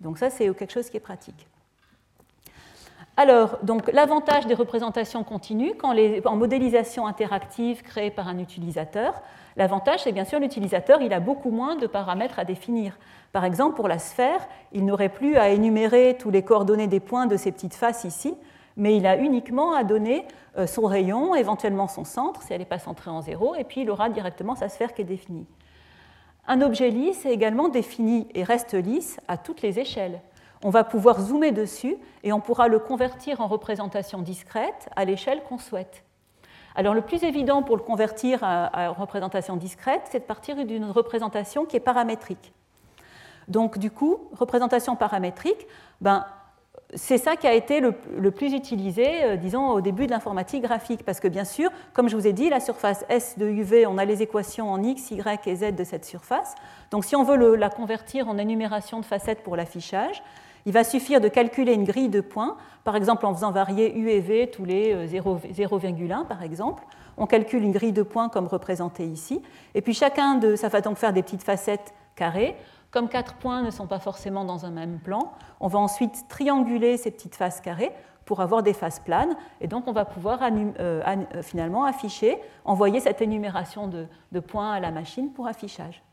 Donc 0.00 0.18
ça, 0.18 0.30
c'est 0.30 0.52
quelque 0.54 0.72
chose 0.72 0.90
qui 0.90 0.96
est 0.96 1.00
pratique. 1.00 1.46
Alors, 3.16 3.58
donc 3.62 3.92
l'avantage 3.92 4.46
des 4.46 4.54
représentations 4.54 5.22
continues, 5.22 5.74
quand 5.78 5.94
en 6.24 6.36
modélisation 6.36 7.06
interactive 7.06 7.82
créée 7.82 8.10
par 8.10 8.26
un 8.26 8.38
utilisateur, 8.38 9.22
l'avantage, 9.56 10.02
c'est 10.02 10.10
bien 10.10 10.24
sûr 10.24 10.40
l'utilisateur, 10.40 11.00
il 11.00 11.12
a 11.12 11.20
beaucoup 11.20 11.50
moins 11.50 11.76
de 11.76 11.86
paramètres 11.86 12.40
à 12.40 12.44
définir. 12.44 12.98
Par 13.32 13.44
exemple, 13.44 13.76
pour 13.76 13.86
la 13.86 14.00
sphère, 14.00 14.48
il 14.72 14.84
n'aurait 14.84 15.08
plus 15.08 15.36
à 15.36 15.50
énumérer 15.50 16.16
tous 16.18 16.30
les 16.30 16.42
coordonnées 16.42 16.88
des 16.88 16.98
points 16.98 17.26
de 17.26 17.36
ces 17.36 17.52
petites 17.52 17.74
faces 17.74 18.02
ici, 18.02 18.34
mais 18.76 18.96
il 18.96 19.06
a 19.06 19.16
uniquement 19.16 19.74
à 19.74 19.84
donner 19.84 20.26
euh, 20.58 20.66
son 20.66 20.86
rayon, 20.86 21.36
éventuellement 21.36 21.86
son 21.86 22.04
centre, 22.04 22.42
si 22.42 22.52
elle 22.52 22.58
n'est 22.58 22.64
pas 22.64 22.80
centrée 22.80 23.10
en 23.10 23.22
zéro, 23.22 23.54
et 23.54 23.62
puis 23.62 23.82
il 23.82 23.90
aura 23.90 24.08
directement 24.08 24.56
sa 24.56 24.68
sphère 24.68 24.92
qui 24.92 25.02
est 25.02 25.04
définie. 25.04 25.46
Un 26.46 26.60
objet 26.60 26.90
lisse 26.90 27.24
est 27.24 27.32
également 27.32 27.68
défini 27.68 28.28
et 28.34 28.44
reste 28.44 28.74
lisse 28.74 29.18
à 29.28 29.38
toutes 29.38 29.62
les 29.62 29.78
échelles. 29.78 30.20
On 30.62 30.70
va 30.70 30.84
pouvoir 30.84 31.20
zoomer 31.20 31.52
dessus 31.52 31.96
et 32.22 32.32
on 32.32 32.40
pourra 32.40 32.68
le 32.68 32.78
convertir 32.78 33.40
en 33.40 33.46
représentation 33.46 34.20
discrète 34.20 34.88
à 34.96 35.04
l'échelle 35.04 35.42
qu'on 35.42 35.58
souhaite. 35.58 36.04
Alors 36.74 36.92
le 36.92 37.02
plus 37.02 37.22
évident 37.22 37.62
pour 37.62 37.76
le 37.76 37.82
convertir 37.82 38.40
à, 38.42 38.88
représentation 38.88 39.56
discrète, 39.56 40.02
c'est 40.10 40.20
de 40.20 40.24
partir 40.24 40.56
d'une 40.64 40.90
représentation 40.90 41.64
qui 41.64 41.76
est 41.76 41.80
paramétrique. 41.80 42.52
Donc 43.48 43.78
du 43.78 43.90
coup, 43.90 44.28
représentation 44.32 44.96
paramétrique, 44.96 45.66
ben, 46.00 46.26
c'est 46.94 47.18
ça 47.18 47.36
qui 47.36 47.46
a 47.46 47.54
été 47.54 47.80
le, 47.80 48.30
plus 48.30 48.52
utilisé, 48.52 49.24
euh, 49.24 49.36
disons, 49.36 49.70
au 49.70 49.80
début 49.80 50.06
de 50.06 50.12
l'informatique 50.12 50.62
graphique. 50.62 51.04
Parce 51.04 51.20
que 51.20 51.28
bien 51.28 51.44
sûr, 51.44 51.70
comme 51.92 52.08
je 52.08 52.16
vous 52.16 52.26
ai 52.26 52.32
dit, 52.32 52.48
la 52.50 52.60
surface 52.60 53.04
S 53.08 53.38
de 53.38 53.46
UV, 53.46 53.86
on 53.86 53.98
a 53.98 54.04
les 54.04 54.22
équations 54.22 54.70
en 54.70 54.82
X, 54.82 55.10
Y 55.10 55.48
et 55.48 55.56
Z 55.56 55.74
de 55.74 55.84
cette 55.84 56.04
surface. 56.04 56.54
Donc 56.90 57.04
si 57.04 57.16
on 57.16 57.24
veut 57.24 57.56
la 57.56 57.70
convertir 57.70 58.28
en 58.28 58.38
énumération 58.38 59.00
de 59.00 59.04
facettes 59.04 59.42
pour 59.42 59.56
l'affichage, 59.56 60.22
il 60.66 60.72
va 60.72 60.84
suffire 60.84 61.20
de 61.20 61.28
calculer 61.28 61.74
une 61.74 61.84
grille 61.84 62.08
de 62.08 62.20
points, 62.20 62.56
par 62.84 62.96
exemple 62.96 63.26
en 63.26 63.34
faisant 63.34 63.50
varier 63.50 63.94
U 63.96 64.08
et 64.08 64.20
V 64.20 64.50
tous 64.50 64.64
les 64.64 64.94
0,1 65.06 66.20
euh, 66.20 66.24
par 66.24 66.42
exemple. 66.42 66.84
On 67.16 67.26
calcule 67.26 67.62
une 67.62 67.72
grille 67.72 67.92
de 67.92 68.02
points 68.02 68.28
comme 68.28 68.46
représentée 68.46 69.04
ici. 69.04 69.42
Et 69.74 69.82
puis 69.82 69.94
chacun 69.94 70.36
de, 70.36 70.56
ça 70.56 70.68
va 70.68 70.80
donc 70.80 70.96
faire 70.96 71.12
des 71.12 71.22
petites 71.22 71.42
facettes 71.42 71.92
carrées. 72.16 72.56
Comme 72.94 73.08
quatre 73.08 73.34
points 73.34 73.62
ne 73.62 73.72
sont 73.72 73.88
pas 73.88 73.98
forcément 73.98 74.44
dans 74.44 74.66
un 74.66 74.70
même 74.70 75.00
plan, 75.00 75.32
on 75.58 75.66
va 75.66 75.80
ensuite 75.80 76.28
trianguler 76.28 76.96
ces 76.96 77.10
petites 77.10 77.34
faces 77.34 77.60
carrées 77.60 77.90
pour 78.24 78.40
avoir 78.40 78.62
des 78.62 78.72
faces 78.72 79.00
planes. 79.00 79.34
Et 79.60 79.66
donc, 79.66 79.88
on 79.88 79.92
va 79.92 80.04
pouvoir 80.04 80.38
euh, 80.44 80.70
euh, 80.78 81.42
finalement 81.42 81.86
afficher, 81.86 82.38
envoyer 82.64 83.00
cette 83.00 83.20
énumération 83.20 83.88
de, 83.88 84.38
points 84.38 84.70
à 84.70 84.78
la 84.78 84.92
machine 84.92 85.32
pour 85.32 85.48
affichage. 85.48 86.04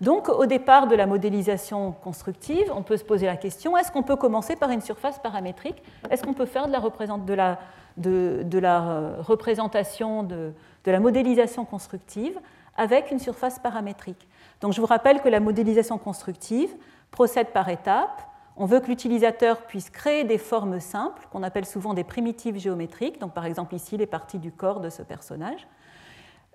Donc, 0.00 0.30
au 0.30 0.46
départ 0.46 0.86
de 0.86 0.96
la 0.96 1.04
modélisation 1.04 1.92
constructive, 1.92 2.72
on 2.74 2.82
peut 2.82 2.96
se 2.96 3.04
poser 3.04 3.26
la 3.26 3.36
question 3.36 3.76
est-ce 3.76 3.92
qu'on 3.92 4.02
peut 4.02 4.16
commencer 4.16 4.56
par 4.56 4.70
une 4.70 4.80
surface 4.80 5.18
paramétrique? 5.18 5.82
Est-ce 6.08 6.22
qu'on 6.22 6.32
peut 6.32 6.46
faire 6.46 6.66
de 6.66 7.34
la, 7.34 7.58
euh, 8.06 9.14
représentation, 9.20 10.22
de 10.22 10.54
la 10.86 10.98
modélisation 10.98 11.66
constructive 11.66 12.40
avec 12.78 13.10
une 13.10 13.18
surface 13.18 13.58
paramétrique? 13.58 14.29
Donc 14.60 14.72
je 14.72 14.80
vous 14.80 14.86
rappelle 14.86 15.20
que 15.20 15.28
la 15.28 15.40
modélisation 15.40 15.98
constructive 15.98 16.74
procède 17.10 17.48
par 17.48 17.68
étapes. 17.68 18.22
On 18.56 18.66
veut 18.66 18.80
que 18.80 18.88
l'utilisateur 18.88 19.62
puisse 19.62 19.88
créer 19.88 20.24
des 20.24 20.38
formes 20.38 20.80
simples, 20.80 21.26
qu'on 21.32 21.42
appelle 21.42 21.64
souvent 21.64 21.94
des 21.94 22.04
primitives 22.04 22.58
géométriques, 22.58 23.18
donc 23.18 23.32
par 23.32 23.46
exemple 23.46 23.74
ici 23.74 23.96
les 23.96 24.06
parties 24.06 24.38
du 24.38 24.52
corps 24.52 24.80
de 24.80 24.90
ce 24.90 25.02
personnage. 25.02 25.66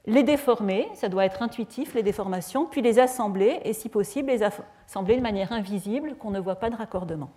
Les 0.06 0.22
déformer, 0.22 0.88
ça 0.94 1.10
doit 1.10 1.26
être 1.26 1.42
intuitif, 1.42 1.96
les 1.96 2.04
déformations, 2.04 2.68
puis 2.68 2.84
les 2.84 3.00
assembler, 3.00 3.60
et 3.64 3.74
si 3.74 3.90
possible, 3.90 4.30
les 4.30 4.44
assembler 4.44 5.18
de 5.18 5.22
manière 5.22 5.52
invisible, 5.52 6.16
qu'on 6.16 6.30
ne 6.30 6.40
voit 6.40 6.56
pas 6.56 6.70
de 6.70 6.76
raccordement. 6.76 7.32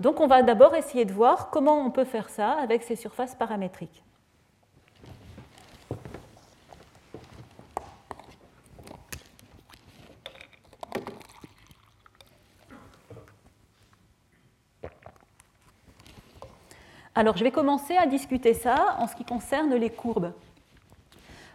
Donc 0.00 0.20
on 0.20 0.26
va 0.26 0.42
d'abord 0.42 0.74
essayer 0.74 1.06
de 1.06 1.12
voir 1.12 1.48
comment 1.48 1.78
on 1.78 1.90
peut 1.90 2.04
faire 2.04 2.28
ça 2.28 2.50
avec 2.52 2.82
ces 2.82 2.96
surfaces 2.96 3.34
paramétriques. 3.34 4.04
Alors 17.18 17.38
je 17.38 17.44
vais 17.44 17.50
commencer 17.50 17.96
à 17.96 18.04
discuter 18.04 18.52
ça 18.52 18.96
en 18.98 19.06
ce 19.06 19.16
qui 19.16 19.24
concerne 19.24 19.74
les 19.74 19.88
courbes. 19.88 20.32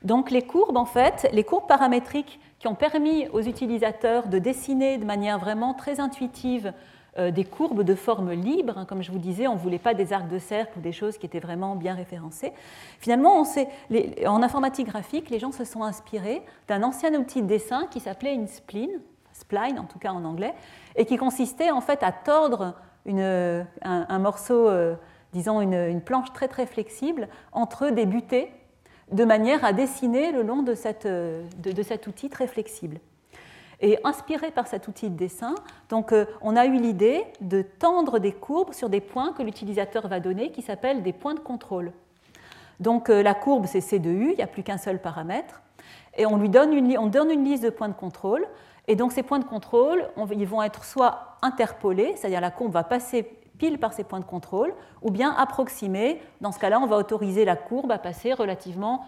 Donc 0.01 0.31
les 0.31 0.41
courbes, 0.41 0.77
en 0.77 0.85
fait, 0.85 1.29
les 1.33 1.43
courbes 1.43 1.67
paramétriques 1.67 2.39
qui 2.57 2.67
ont 2.67 2.73
permis 2.73 3.27
aux 3.27 3.41
utilisateurs 3.41 4.27
de 4.27 4.39
dessiner 4.39 4.97
de 4.97 5.05
manière 5.05 5.37
vraiment 5.37 5.75
très 5.75 5.99
intuitive 5.99 6.73
euh, 7.19 7.29
des 7.29 7.43
courbes 7.45 7.83
de 7.83 7.93
forme 7.93 8.31
libre. 8.31 8.79
Hein, 8.79 8.85
comme 8.85 9.03
je 9.03 9.11
vous 9.11 9.19
disais, 9.19 9.47
on 9.47 9.53
ne 9.53 9.59
voulait 9.59 9.77
pas 9.77 9.93
des 9.93 10.13
arcs 10.13 10.29
de 10.29 10.39
cercle 10.39 10.79
ou 10.79 10.81
des 10.81 10.91
choses 10.91 11.19
qui 11.19 11.27
étaient 11.27 11.39
vraiment 11.39 11.75
bien 11.75 11.93
référencées. 11.93 12.53
Finalement, 12.99 13.43
en 14.25 14.41
informatique 14.41 14.87
graphique, 14.87 15.29
les 15.29 15.37
gens 15.37 15.51
se 15.51 15.63
sont 15.63 15.83
inspirés 15.83 16.41
d'un 16.67 16.81
ancien 16.81 17.13
outil 17.13 17.43
de 17.43 17.47
dessin 17.47 17.85
qui 17.91 17.99
s'appelait 17.99 18.33
une 18.33 18.47
spline, 18.47 18.99
spline 19.31 19.77
en 19.77 19.85
tout 19.85 19.99
cas 19.99 20.11
en 20.11 20.25
anglais, 20.25 20.55
et 20.95 21.05
qui 21.05 21.17
consistait 21.17 21.69
en 21.69 21.81
fait 21.81 22.01
à 22.01 22.11
tordre 22.11 22.73
un, 23.05 24.19
morceau, 24.19 24.67
euh, 24.67 24.95
disons 25.33 25.61
une, 25.61 26.01
planche 26.01 26.31
très 26.33 26.47
très 26.47 26.65
flexible 26.65 27.27
entre 27.51 27.89
des 27.89 28.05
butées 28.05 28.51
de 29.11 29.25
manière 29.25 29.65
à 29.65 29.73
dessiner 29.73 30.31
le 30.31 30.41
long 30.41 30.63
de, 30.63 30.73
euh, 31.05 31.43
cet 31.83 32.07
outil 32.07 32.29
très 32.29 32.47
flexible. 32.47 32.99
Et 33.81 33.97
inspiré 34.03 34.51
par 34.51 34.67
cet 34.67 34.87
outil 34.87 35.09
de 35.09 35.15
dessin, 35.15 35.55
donc, 35.89 36.11
euh, 36.13 36.25
on 36.41 36.55
a 36.55 36.65
eu 36.65 36.77
l'idée 36.77 37.23
de 37.41 37.61
tendre 37.61 38.19
des 38.19 38.31
courbes 38.31 38.73
sur 38.73 38.89
des 38.89 39.01
points 39.01 39.33
que 39.33 39.41
l'utilisateur 39.41 40.07
va 40.07 40.19
donner 40.19 40.51
qui 40.51 40.61
s'appellent 40.61 41.01
des 41.01 41.13
points 41.13 41.33
de 41.33 41.39
contrôle. 41.39 41.91
Donc 42.79 43.09
euh, 43.09 43.21
la 43.21 43.33
courbe, 43.33 43.65
c'est 43.67 43.81
C 43.81 43.99
de 43.99 44.09
U, 44.09 44.31
il 44.31 44.37
n'y 44.37 44.43
a 44.43 44.47
plus 44.47 44.63
qu'un 44.63 44.77
seul 44.77 44.99
paramètre. 44.99 45.61
Et 46.17 46.25
on 46.25 46.37
lui 46.37 46.49
donne 46.49 46.73
une, 46.73 46.97
on 46.97 47.07
donne 47.07 47.31
une 47.31 47.43
liste 47.43 47.63
de 47.63 47.69
points 47.69 47.89
de 47.89 47.93
contrôle. 47.93 48.45
Et 48.87 48.95
donc 48.95 49.11
ces 49.11 49.23
points 49.23 49.39
de 49.39 49.45
contrôle, 49.45 50.09
ils 50.35 50.47
vont 50.47 50.61
être 50.61 50.83
soit 50.83 51.37
interpolés, 51.41 52.13
c'est-à-dire 52.17 52.41
la 52.41 52.51
courbe 52.51 52.73
va 52.73 52.83
passer 52.83 53.29
par 53.79 53.93
ces 53.93 54.03
points 54.03 54.19
de 54.19 54.25
contrôle, 54.25 54.73
ou 55.01 55.11
bien 55.11 55.33
approximés. 55.37 56.21
Dans 56.41 56.51
ce 56.51 56.59
cas-là, 56.59 56.79
on 56.79 56.87
va 56.87 56.97
autoriser 56.97 57.45
la 57.45 57.55
courbe 57.55 57.91
à 57.91 57.99
passer 57.99 58.33
relativement 58.33 59.05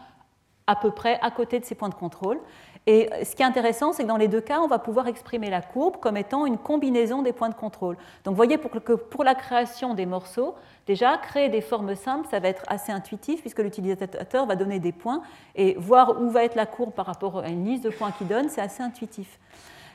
à 0.68 0.76
peu 0.76 0.92
près 0.92 1.20
à 1.22 1.32
côté 1.32 1.60
de 1.60 1.66
ces 1.66 1.76
points 1.76 1.90
de 1.90 1.96
contrôle. 1.96 2.40
Et 2.86 3.10
ce 3.24 3.36
qui 3.36 3.42
est 3.42 3.46
intéressant, 3.46 3.94
c'est 3.94 4.04
que 4.04 4.08
dans 4.08 4.18
les 4.18 4.28
deux 4.28 4.42
cas, 4.42 4.60
on 4.60 4.68
va 4.68 4.78
pouvoir 4.78 5.08
exprimer 5.08 5.50
la 5.50 5.62
courbe 5.62 5.98
comme 6.02 6.18
étant 6.18 6.46
une 6.46 6.58
combinaison 6.58 7.22
des 7.22 7.32
points 7.32 7.50
de 7.50 7.56
contrôle. 7.56 7.96
Donc 8.24 8.34
vous 8.34 8.36
voyez 8.36 8.58
que 8.58 8.94
pour 8.94 9.24
la 9.24 9.36
création 9.36 9.94
des 9.94 10.06
morceaux, 10.06 10.56
déjà, 10.86 11.18
créer 11.18 11.48
des 11.48 11.62
formes 11.62 11.96
simples, 11.96 12.28
ça 12.30 12.40
va 12.40 12.50
être 12.50 12.64
assez 12.68 12.92
intuitif 12.92 13.42
puisque 13.42 13.60
l'utilisateur 13.60 14.46
va 14.46 14.56
donner 14.56 14.80
des 14.80 14.92
points 14.92 15.22
et 15.56 15.76
voir 15.78 16.22
où 16.22 16.30
va 16.30 16.44
être 16.44 16.56
la 16.56 16.66
courbe 16.66 16.92
par 16.92 17.06
rapport 17.06 17.40
à 17.40 17.48
une 17.48 17.66
liste 17.66 17.86
de 17.86 17.90
points 17.90 18.12
qu'il 18.12 18.28
donne, 18.28 18.50
c'est 18.50 18.62
assez 18.62 18.84
intuitif. 18.84 19.40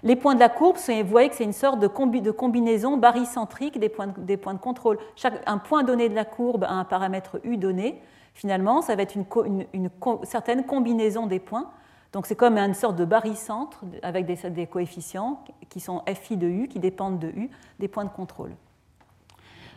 Les 0.04 0.14
points 0.14 0.34
de 0.34 0.40
la 0.40 0.48
courbe, 0.48 0.76
vous 0.76 1.04
voyez 1.04 1.28
que 1.28 1.34
c'est 1.34 1.44
une 1.44 1.52
sorte 1.52 1.80
de, 1.80 1.88
combinaison 1.88 2.96
barycentrique 2.96 3.78
des 3.78 3.88
points 3.88 4.06
de, 4.16 4.56
contrôle. 4.56 4.98
un 5.46 5.58
point 5.58 5.82
donné 5.82 6.08
de 6.08 6.14
la 6.14 6.24
courbe 6.24 6.64
a 6.64 6.72
un 6.72 6.84
paramètre 6.84 7.40
U 7.44 7.56
donné. 7.56 8.00
Finalement, 8.34 8.82
ça 8.82 8.94
va 8.94 9.02
être 9.02 9.16
une, 9.16 9.90
certaine 10.22 10.64
combinaison 10.64 11.26
des 11.26 11.40
points. 11.40 11.70
Donc 12.12 12.26
c'est 12.26 12.36
comme 12.36 12.56
une 12.56 12.74
sorte 12.74 12.96
de 12.96 13.04
barycentre 13.04 13.82
avec 14.02 14.24
des, 14.24 14.66
coefficients 14.66 15.42
qui 15.68 15.80
sont 15.80 16.02
FI 16.06 16.36
de 16.36 16.46
U, 16.46 16.68
qui 16.68 16.78
dépendent 16.78 17.18
de 17.18 17.28
U, 17.28 17.50
des 17.80 17.88
points 17.88 18.04
de 18.04 18.10
contrôle. 18.10 18.54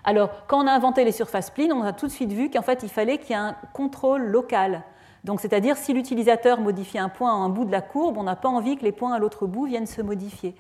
Alors, 0.04 0.30
quand 0.48 0.64
on 0.64 0.68
a 0.68 0.72
inventé 0.72 1.04
les 1.04 1.12
surfaces 1.12 1.50
plines, 1.50 1.74
on 1.74 1.84
a 1.84 1.94
tout 1.94 2.08
de 2.08 2.12
suite 2.12 2.32
vu 2.32 2.50
qu'en 2.50 2.62
fait, 2.62 2.82
il 2.84 2.90
fallait 2.90 3.18
qu'il 3.18 3.32
y 3.32 3.34
ait 3.34 3.42
un 3.42 3.56
contrôle 3.74 4.24
local 4.24 4.84
donc, 5.24 5.40
c'est-à-dire, 5.40 5.78
si 5.78 5.94
l'utilisateur 5.94 6.60
modifie 6.60 6.98
un 6.98 7.10
point 7.10 7.32
à 7.32 7.36
un 7.36 7.50
bout 7.50 7.66
de 7.66 7.72
la 7.72 7.82
courbe, 7.82 8.18
on 8.18 8.24
n'a 8.24 8.36
pas 8.36 8.50
envie 8.50 8.76
que 8.76 8.84
les 8.84 8.92
points 8.92 9.14
à 9.14 9.20
l'autre 9.20 9.46
bout 9.46 9.66
viennent 9.66 9.86
se 9.86 10.02
modifier. 10.02 10.56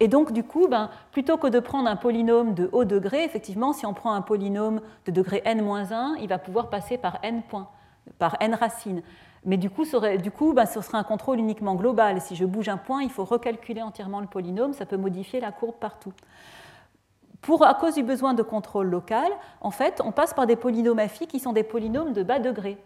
Et 0.00 0.08
donc, 0.08 0.32
du 0.32 0.44
coup, 0.44 0.68
ben, 0.68 0.90
plutôt 1.12 1.38
que 1.38 1.46
de 1.46 1.60
prendre 1.60 1.88
un 1.88 1.96
polynôme 1.96 2.54
de 2.54 2.68
haut 2.72 2.84
degré, 2.84 3.24
effectivement, 3.24 3.72
si 3.72 3.86
on 3.86 3.94
prend 3.94 4.12
un 4.12 4.20
polynôme 4.20 4.80
de 5.06 5.12
degré 5.12 5.42
n-1, 5.44 6.16
il 6.20 6.28
va 6.28 6.38
pouvoir 6.38 6.68
passer 6.68 6.98
par 6.98 7.18
n 7.22 7.42
points, 7.42 7.68
par 8.18 8.36
n 8.40 8.54
racines. 8.54 9.02
Mais 9.44 9.56
du 9.56 9.70
coup, 9.70 9.84
du 10.22 10.30
coup 10.30 10.52
ben, 10.52 10.66
ce 10.66 10.80
sera 10.80 10.98
un 10.98 11.02
contrôle 11.04 11.38
uniquement 11.38 11.74
global. 11.74 12.20
Si 12.20 12.36
je 12.36 12.44
bouge 12.44 12.68
un 12.68 12.76
point, 12.76 13.02
il 13.02 13.10
faut 13.10 13.24
recalculer 13.24 13.82
entièrement 13.82 14.20
le 14.20 14.26
polynôme, 14.26 14.72
ça 14.72 14.86
peut 14.86 14.96
modifier 14.96 15.40
la 15.40 15.50
courbe 15.50 15.74
partout. 15.80 16.12
Pour, 17.40 17.64
à 17.64 17.74
cause 17.74 17.94
du 17.94 18.04
besoin 18.04 18.34
de 18.34 18.42
contrôle 18.42 18.88
local, 18.88 19.30
en 19.60 19.72
fait, 19.72 20.00
on 20.04 20.12
passe 20.12 20.32
par 20.32 20.46
des 20.46 20.54
polynômes 20.54 21.00
qui 21.28 21.40
sont 21.40 21.52
des 21.52 21.64
polynômes 21.64 22.12
de 22.12 22.22
bas 22.22 22.38
degré. 22.38 22.78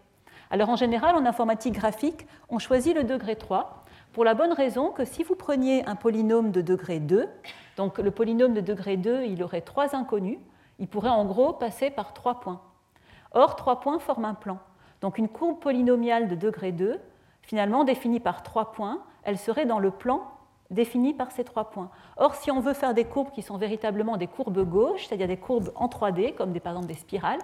Alors 0.49 0.69
en 0.69 0.75
général, 0.75 1.15
en 1.15 1.25
informatique 1.25 1.73
graphique, 1.73 2.25
on 2.49 2.59
choisit 2.59 2.95
le 2.95 3.03
degré 3.03 3.35
3 3.35 3.83
pour 4.13 4.23
la 4.23 4.33
bonne 4.33 4.53
raison 4.53 4.91
que 4.91 5.03
si 5.03 5.23
vous 5.23 5.35
preniez 5.35 5.85
un 5.85 5.95
polynôme 5.95 6.51
de 6.51 6.61
degré 6.61 6.99
2, 6.99 7.27
donc 7.75 7.97
le 7.99 8.11
polynôme 8.11 8.53
de 8.53 8.61
degré 8.61 8.97
2, 8.97 9.25
il 9.25 9.43
aurait 9.43 9.61
trois 9.61 9.95
inconnus, 9.95 10.39
il 10.79 10.87
pourrait 10.87 11.09
en 11.09 11.25
gros 11.25 11.53
passer 11.53 11.89
par 11.89 12.13
trois 12.13 12.39
points. 12.39 12.61
Or, 13.33 13.55
trois 13.55 13.79
points 13.79 13.99
forment 13.99 14.25
un 14.25 14.33
plan. 14.33 14.59
Donc 15.01 15.17
une 15.17 15.27
courbe 15.27 15.59
polynomiale 15.59 16.27
de 16.27 16.35
degré 16.35 16.71
2, 16.71 16.99
finalement 17.41 17.83
définie 17.83 18.19
par 18.19 18.41
trois 18.41 18.71
points, 18.71 19.01
elle 19.23 19.37
serait 19.37 19.65
dans 19.65 19.79
le 19.79 19.91
plan 19.91 20.31
défini 20.71 21.13
par 21.13 21.31
ces 21.31 21.43
trois 21.43 21.69
points. 21.69 21.89
Or, 22.17 22.35
si 22.35 22.51
on 22.51 22.59
veut 22.59 22.73
faire 22.73 22.93
des 22.93 23.05
courbes 23.05 23.31
qui 23.31 23.41
sont 23.41 23.57
véritablement 23.57 24.17
des 24.17 24.27
courbes 24.27 24.63
gauches, 24.67 25.07
c'est-à-dire 25.07 25.27
des 25.27 25.37
courbes 25.37 25.71
en 25.75 25.87
3D, 25.87 26.33
comme 26.35 26.51
des, 26.51 26.59
par 26.59 26.73
exemple 26.73 26.87
des 26.87 26.99
spirales, 26.99 27.39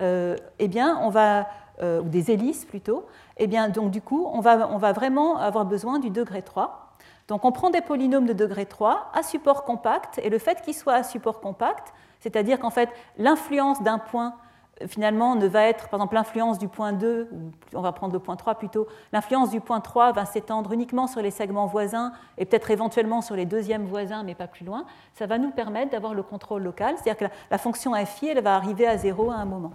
euh, 0.00 0.36
eh 0.58 0.68
bien, 0.68 0.98
on 1.02 1.08
va 1.08 1.46
euh, 1.82 2.00
ou 2.00 2.08
des 2.08 2.30
hélices 2.30 2.64
plutôt, 2.64 3.04
eh 3.36 3.46
bien, 3.46 3.68
donc 3.68 3.90
du 3.90 4.00
coup, 4.00 4.28
on 4.32 4.40
va, 4.40 4.68
on 4.70 4.78
va 4.78 4.92
vraiment 4.92 5.38
avoir 5.38 5.64
besoin 5.64 5.98
du 5.98 6.10
degré 6.10 6.42
3. 6.42 6.94
Donc 7.26 7.44
on 7.44 7.52
prend 7.52 7.70
des 7.70 7.80
polynômes 7.80 8.26
de 8.26 8.32
degré 8.32 8.66
3 8.66 9.10
à 9.12 9.22
support 9.22 9.64
compact, 9.64 10.20
et 10.22 10.30
le 10.30 10.38
fait 10.38 10.60
qu'ils 10.62 10.74
soient 10.74 10.94
à 10.94 11.02
support 11.02 11.40
compact, 11.40 11.92
c'est-à-dire 12.20 12.58
qu'en 12.58 12.70
fait, 12.70 12.90
l'influence 13.18 13.82
d'un 13.82 13.98
point 13.98 14.34
euh, 14.82 14.86
finalement 14.86 15.34
ne 15.34 15.46
va 15.46 15.64
être, 15.64 15.88
par 15.88 15.98
exemple, 15.98 16.14
l'influence 16.14 16.58
du 16.58 16.68
point 16.68 16.92
2, 16.92 17.28
ou 17.32 17.50
on 17.74 17.80
va 17.80 17.92
prendre 17.92 18.12
le 18.12 18.18
point 18.18 18.36
3 18.36 18.54
plutôt, 18.54 18.86
l'influence 19.12 19.50
du 19.50 19.60
point 19.60 19.80
3 19.80 20.12
va 20.12 20.26
s'étendre 20.26 20.72
uniquement 20.72 21.06
sur 21.06 21.22
les 21.22 21.30
segments 21.30 21.66
voisins 21.66 22.12
et 22.38 22.44
peut-être 22.44 22.70
éventuellement 22.70 23.20
sur 23.20 23.36
les 23.36 23.46
deuxièmes 23.46 23.86
voisins, 23.86 24.22
mais 24.22 24.34
pas 24.34 24.46
plus 24.46 24.64
loin, 24.64 24.84
ça 25.14 25.26
va 25.26 25.38
nous 25.38 25.50
permettre 25.50 25.90
d'avoir 25.90 26.14
le 26.14 26.22
contrôle 26.22 26.62
local, 26.62 26.94
c'est-à-dire 26.96 27.16
que 27.16 27.24
la, 27.24 27.30
la 27.50 27.58
fonction 27.58 27.94
FI, 27.94 28.28
elle 28.28 28.42
va 28.42 28.54
arriver 28.54 28.86
à 28.86 28.96
0 28.96 29.30
à 29.30 29.34
un 29.34 29.44
moment. 29.44 29.72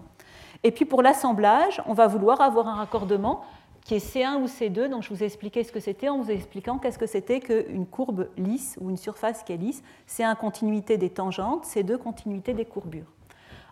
Et 0.64 0.72
puis 0.72 0.86
pour 0.86 1.02
l'assemblage, 1.02 1.82
on 1.86 1.94
va 1.94 2.08
vouloir 2.08 2.42
avoir 2.42 2.68
un 2.68 2.76
raccordement 2.76 3.44
qui 3.86 3.96
est 3.96 4.16
C1 4.16 4.42
ou 4.42 4.46
C2. 4.46 4.90
Donc 4.90 5.04
je 5.04 5.10
vous 5.10 5.24
ai 5.24 5.26
expliqué 5.26 5.64
ce 5.64 5.72
que 5.72 5.80
c'était 5.80 6.10
en 6.10 6.20
vous 6.20 6.32
expliquant 6.32 6.78
qu'est-ce 6.78 7.00
que 7.00 7.06
c'était 7.06 7.40
qu'une 7.40 7.86
courbe 7.86 8.28
lisse 8.38 8.78
ou 8.82 8.90
une 8.90 8.98
surface 8.98 9.44
qui 9.44 9.54
est 9.54 9.58
lisse. 9.58 9.82
C1 10.08 10.36
continuité 10.36 10.98
des 10.98 11.10
tangentes, 11.10 11.66
C2 11.66 11.98
continuité 11.98 12.54
des 12.54 12.66
courbures. 12.66 13.12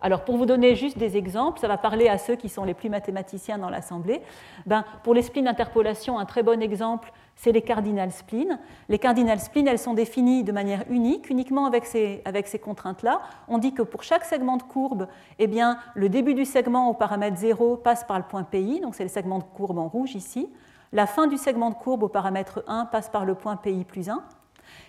Alors 0.02 0.24
pour 0.24 0.38
vous 0.38 0.46
donner 0.46 0.76
juste 0.76 0.98
des 0.98 1.18
exemples, 1.18 1.60
ça 1.60 1.68
va 1.68 1.78
parler 1.78 2.08
à 2.08 2.18
ceux 2.18 2.36
qui 2.36 2.50
sont 2.50 2.64
les 2.64 2.74
plus 2.74 2.90
mathématiciens 2.90 3.58
dans 3.58 3.70
l'Assemblée. 3.70 4.22
Ben, 4.66 4.86
pour 5.04 5.14
les 5.14 5.24
splines 5.24 5.46
d'interpolation, 5.46 6.20
un 6.20 6.26
très 6.26 6.44
bon 6.44 6.62
exemple, 6.62 7.12
c'est 7.38 7.52
les 7.52 7.62
cardinal 7.62 8.12
splines. 8.12 8.60
Les 8.90 9.00
cardinal 9.00 9.40
splines, 9.40 9.68
elles 9.68 9.80
sont 9.80 9.94
définies 9.94 10.44
de 10.44 10.52
manière 10.52 10.84
unique, 10.90 11.30
uniquement 11.30 11.66
avec 11.66 11.86
ces, 11.86 12.22
avec 12.26 12.48
ces 12.48 12.60
contraintes-là. 12.60 13.22
On 13.48 13.60
dit 13.60 13.74
que 13.74 13.84
pour 13.84 14.04
chaque 14.04 14.26
segment 14.26 14.58
de 14.58 14.64
courbe, 14.64 15.08
eh 15.40 15.48
bien, 15.48 15.78
le 15.94 16.10
début 16.10 16.34
du 16.34 16.46
segment 16.46 16.90
au 16.90 16.94
paramètre 16.94 17.38
0 17.38 17.78
passe 17.78 18.04
par 18.04 18.18
le 18.18 18.26
point 18.26 18.44
PI, 18.44 18.82
donc 18.82 18.96
c'est 18.96 19.04
le 19.04 19.10
segment 19.10 19.38
de 19.38 19.44
courbe 19.44 19.78
en 19.78 19.88
rouge 19.88 20.16
ici. 20.16 20.50
La 20.92 21.06
fin 21.06 21.28
du 21.28 21.38
segment 21.38 21.70
de 21.70 21.76
courbe 21.76 22.04
au 22.04 22.08
paramètre 22.10 22.64
1 22.68 22.86
passe 22.86 23.10
par 23.10 23.24
le 23.24 23.36
point 23.36 23.56
PI 23.56 23.86
plus 23.86 24.10
1. 24.10 24.22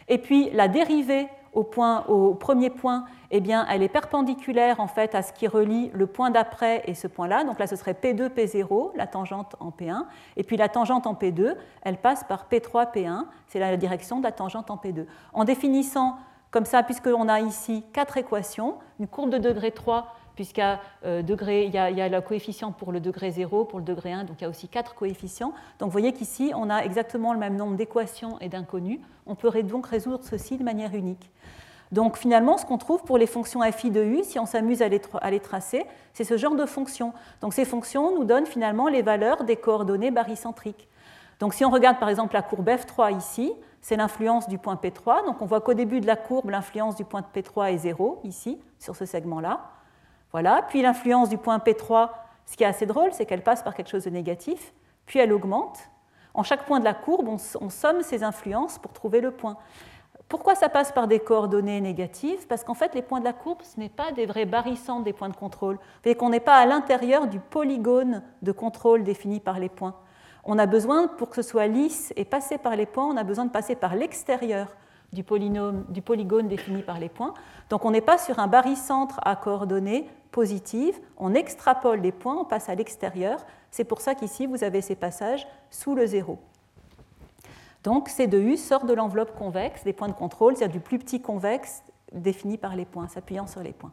Et 0.09 0.19
puis 0.19 0.51
la 0.51 0.69
dérivée 0.69 1.29
au, 1.59 2.35
premier 2.35 2.71
point, 2.71 3.05
eh 3.31 3.41
bien, 3.41 3.67
elle 3.69 3.83
est 3.83 3.89
perpendiculaire 3.89 4.81
en 4.81 4.87
fait 4.87 5.15
à 5.15 5.23
ce 5.23 5.33
qui 5.33 5.47
relie 5.47 5.91
le 5.93 6.07
point 6.07 6.31
d'après 6.31 6.83
et 6.87 6.95
ce 6.95 7.07
point-là. 7.07 7.45
Donc 7.45 7.59
là, 7.59 7.67
ce 7.67 7.77
serait 7.77 7.93
P2, 7.93 8.29
P0, 8.29 8.93
la 8.97 9.07
tangente 9.07 9.57
en 9.61 9.71
P1. 9.71 10.05
Et 10.37 10.45
puis 10.45 10.57
la 10.57 10.69
tangente 10.69 11.07
en 11.07 11.15
P2, 11.15 11.57
elle 11.83 11.99
passe 11.99 12.25
par 12.25 12.47
P3, 12.51 12.93
P1. 12.93 13.25
C'est 13.47 13.59
la 13.59 13.77
direction 13.77 14.19
de 14.19 14.25
la 14.25 14.33
tangente 14.33 14.71
en 14.71 14.77
P2. 14.77 15.07
En 15.33 15.45
définissant 15.45 16.17
comme 16.51 16.65
ça, 16.65 16.83
puisqu'on 16.83 17.29
a 17.29 17.41
ici 17.41 17.85
quatre 17.93 18.17
équations, 18.17 18.77
une 18.99 19.07
courbe 19.07 19.31
de 19.31 19.39
degré 19.39 19.71
3 19.71 20.15
puisqu'il 20.39 20.79
euh, 21.05 21.21
y, 21.21 21.77
a, 21.77 22.09
le 22.09 22.21
coefficient 22.21 22.71
pour 22.71 22.93
le 22.93 23.01
degré 23.01 23.33
0, 23.33 23.65
pour 23.65 23.81
le 23.81 23.85
degré 23.85 24.13
1, 24.13 24.23
donc 24.23 24.37
il 24.39 24.43
y 24.43 24.45
a 24.45 24.49
aussi 24.49 24.69
quatre 24.69 24.95
coefficients. 24.95 25.53
Donc 25.81 25.89
vous 25.89 25.93
voyez 25.93 26.13
qu'ici, 26.13 26.53
on 26.55 26.71
a 26.71 26.85
exactement 26.85 27.33
le 27.33 27.41
même 27.41 27.57
nombre 27.57 27.75
d'équations 27.75 28.39
et 28.39 28.49
d'inconnus. 28.49 29.01
On 29.27 29.35
peut 29.35 29.51
donc 29.65 29.89
résoudre 29.89 30.21
ceci 30.23 30.57
de 30.57 30.63
manière 30.63 30.95
unique. 30.95 31.29
Donc 31.91 32.17
finalement, 32.17 32.57
ce 32.57 32.65
qu'on 32.65 32.79
trouve 32.79 33.03
pour 33.03 33.19
les 33.19 33.27
fonctions 33.27 33.63
fi 33.73 33.91
de 33.91 34.01
u, 34.01 34.23
si 34.23 34.39
on 34.39 34.47
s'amuse 34.47 34.81
à, 34.81 34.89
à 35.23 35.31
les, 35.33 35.41
tracer, 35.41 35.85
c'est 36.13 36.23
ce 36.23 36.37
genre 36.37 36.55
de 36.55 36.67
fonctions. 36.67 37.13
Donc 37.41 37.53
ces 37.53 37.65
fonctions 37.65 38.15
nous 38.15 38.23
donnent 38.23 38.47
finalement 38.47 38.87
les 38.87 39.03
valeurs 39.03 39.43
des 39.43 39.57
coordonnées 39.57 40.13
barycentriques. 40.13 40.87
Donc 41.41 41.53
si 41.53 41.65
on 41.65 41.71
regarde 41.71 41.99
par 41.99 42.11
exemple 42.11 42.35
la 42.35 42.43
courbe 42.43 42.69
F3 42.69 43.19
ici, 43.19 43.53
c'est 43.81 43.97
l'influence 43.97 44.49
du 44.49 44.59
point 44.59 44.79
P3. 44.81 45.27
Donc 45.27 45.43
on 45.43 45.47
voit 45.47 45.63
qu'au 45.63 45.75
début 45.75 46.01
de 46.01 46.07
la 46.07 46.15
courbe, 46.15 46.51
l'influence 46.51 46.95
du 46.95 47.05
point 47.05 47.25
P3 47.35 47.73
est 47.73 47.79
0 47.79 48.21
ici, 48.23 48.61
sur 48.79 48.95
ce 48.95 49.05
segment-là. 49.05 49.73
Voilà. 50.33 50.63
Puis 50.69 50.83
l'influence 50.83 51.29
du 51.29 51.39
point 51.39 51.59
P3, 51.59 52.11
ce 52.47 52.57
qui 52.57 52.65
est 52.65 52.67
assez 52.67 52.87
drôle, 52.87 53.13
c'est 53.13 53.27
qu'elle 53.27 53.43
passe 53.43 53.63
par 53.63 53.75
quelque 53.75 53.91
chose 53.91 54.05
de 54.05 54.11
négatif, 54.11 54.73
puis 55.07 55.19
elle 55.19 55.33
augmente. 55.33 55.79
En 56.35 56.43
chaque 56.43 56.67
point 56.67 56.79
de 56.79 56.85
la 56.85 56.95
courbe, 56.95 57.29
on, 57.29 57.69
somme 57.71 58.03
ces 58.03 58.23
influences 58.23 58.79
pour 58.79 58.93
trouver 58.93 59.21
le 59.21 59.31
point. 59.31 59.57
Pourquoi 60.29 60.55
ça 60.55 60.69
passe 60.69 60.93
par 60.93 61.09
des 61.09 61.21
coordonnées 61.21 61.81
négatives? 61.81 62.47
Parce 62.47 62.63
qu'en 62.63 62.75
fait, 62.75 62.95
les 62.95 63.03
points 63.03 63.21
de 63.21 63.25
la 63.25 63.33
courbe, 63.33 63.63
ce 63.63 63.81
n'est 63.81 63.89
pas 63.89 64.13
des 64.13 64.27
vrais 64.27 64.45
barycentres 64.45 65.05
des 65.05 65.15
points 65.15 65.31
de 65.31 65.37
contrôle. 65.37 65.79
Vous 66.05 66.15
qu'on 66.15 66.29
n'est 66.29 66.39
pas 66.39 66.57
à 66.57 66.67
l'intérieur 66.67 67.27
du 67.27 67.41
polygone 67.41 68.23
de 68.43 68.53
contrôle 68.53 69.05
défini 69.05 69.41
par 69.41 69.59
les 69.59 69.69
points. 69.69 69.95
on 70.45 70.59
a 70.59 70.67
besoin, 70.67 71.09
pour 71.09 71.31
que 71.31 71.37
ce 71.37 71.43
soit 71.43 71.67
lisse 71.67 72.13
et 72.17 72.25
passer 72.25 72.59
par 72.59 72.77
les 72.77 72.87
points, 72.87 73.07
on 73.07 73.17
a 73.17 73.25
besoin 73.25 73.47
de 73.47 73.51
passer 73.51 73.75
par 73.75 73.95
l'extérieur 73.95 74.69
du, 75.13 75.25
du 75.89 76.03
polygone 76.03 76.49
défini 76.49 76.83
par 76.83 76.99
les 76.99 77.09
points. 77.09 77.35
Donc 77.71 77.85
on 77.85 77.91
n'est 77.91 78.01
pas 78.01 78.19
sur 78.19 78.39
un 78.39 78.47
barycentre 78.47 79.21
à 79.25 79.37
coordonnées 79.37 80.09
positives, 80.31 80.99
on 81.17 81.35
extrapole 81.35 82.01
les 82.01 82.13
points, 82.13 82.37
on 82.37 82.45
passe 82.45 82.69
à 82.69 82.75
l'extérieur. 82.75 83.45
C'est 83.71 83.85
pour 83.85 84.01
ça 84.01 84.15
qu'ici, 84.15 84.47
vous 84.47 84.65
avez 84.65 84.81
ces 84.81 84.95
passages 84.95 85.47
sous 85.71 85.95
le 85.95 86.07
zéro. 86.07 86.39
Donc 87.85 88.09
C 88.09 88.27
de 88.27 88.39
U 88.39 88.57
sort 88.57 88.85
de 88.85 88.93
l'enveloppe 88.93 89.37
convexe 89.37 89.85
des 89.85 89.93
points 89.93 90.09
de 90.09 90.13
contrôle, 90.13 90.57
c'est-à-dire 90.57 90.75
du 90.75 90.81
plus 90.81 90.99
petit 90.99 91.21
convexe 91.21 91.83
défini 92.13 92.59
par 92.59 92.77
les 92.77 92.85
points, 92.85 93.09
s'appuyant 93.09 93.47
sur 93.47 93.63
les 93.63 93.73
points. 93.73 93.93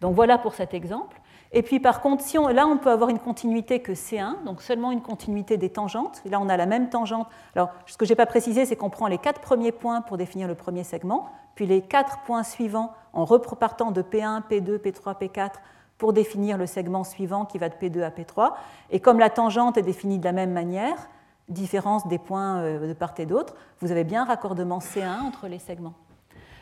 Donc 0.00 0.14
voilà 0.14 0.38
pour 0.38 0.54
cet 0.54 0.74
exemple. 0.74 1.20
Et 1.52 1.62
puis 1.62 1.80
par 1.80 2.00
contre, 2.00 2.24
là 2.52 2.66
on 2.66 2.76
peut 2.76 2.90
avoir 2.90 3.08
une 3.08 3.18
continuité 3.18 3.80
que 3.80 3.92
C1, 3.92 4.44
donc 4.44 4.62
seulement 4.62 4.90
une 4.90 5.00
continuité 5.00 5.56
des 5.56 5.70
tangentes. 5.70 6.20
Là 6.24 6.40
on 6.40 6.48
a 6.48 6.56
la 6.56 6.66
même 6.66 6.90
tangente. 6.90 7.28
Alors 7.54 7.70
ce 7.86 7.96
que 7.96 8.04
je 8.04 8.12
n'ai 8.12 8.16
pas 8.16 8.26
précisé, 8.26 8.66
c'est 8.66 8.76
qu'on 8.76 8.90
prend 8.90 9.06
les 9.06 9.18
quatre 9.18 9.40
premiers 9.40 9.72
points 9.72 10.00
pour 10.00 10.16
définir 10.16 10.48
le 10.48 10.54
premier 10.54 10.84
segment, 10.84 11.30
puis 11.54 11.66
les 11.66 11.82
quatre 11.82 12.18
points 12.24 12.42
suivants 12.42 12.92
en 13.16 13.24
repartant 13.24 13.90
de 13.90 14.02
P1, 14.02 14.42
P2, 14.48 14.78
P3, 14.78 15.18
P4 15.18 15.52
pour 15.98 16.12
définir 16.12 16.58
le 16.58 16.66
segment 16.66 17.02
suivant 17.02 17.46
qui 17.46 17.58
va 17.58 17.70
de 17.70 17.74
P2 17.74 18.02
à 18.02 18.10
P3. 18.10 18.52
Et 18.90 19.00
comme 19.00 19.18
la 19.18 19.30
tangente 19.30 19.78
est 19.78 19.82
définie 19.82 20.18
de 20.18 20.24
la 20.24 20.32
même 20.32 20.52
manière, 20.52 21.08
différence 21.48 22.06
des 22.08 22.18
points 22.18 22.58
euh, 22.58 22.88
de 22.88 22.92
part 22.92 23.14
et 23.18 23.24
d'autre, 23.24 23.54
vous 23.80 23.90
avez 23.90 24.04
bien 24.04 24.22
un 24.22 24.26
raccordement 24.26 24.78
C1 24.78 25.22
entre 25.22 25.48
les 25.48 25.58
segments. 25.58 25.94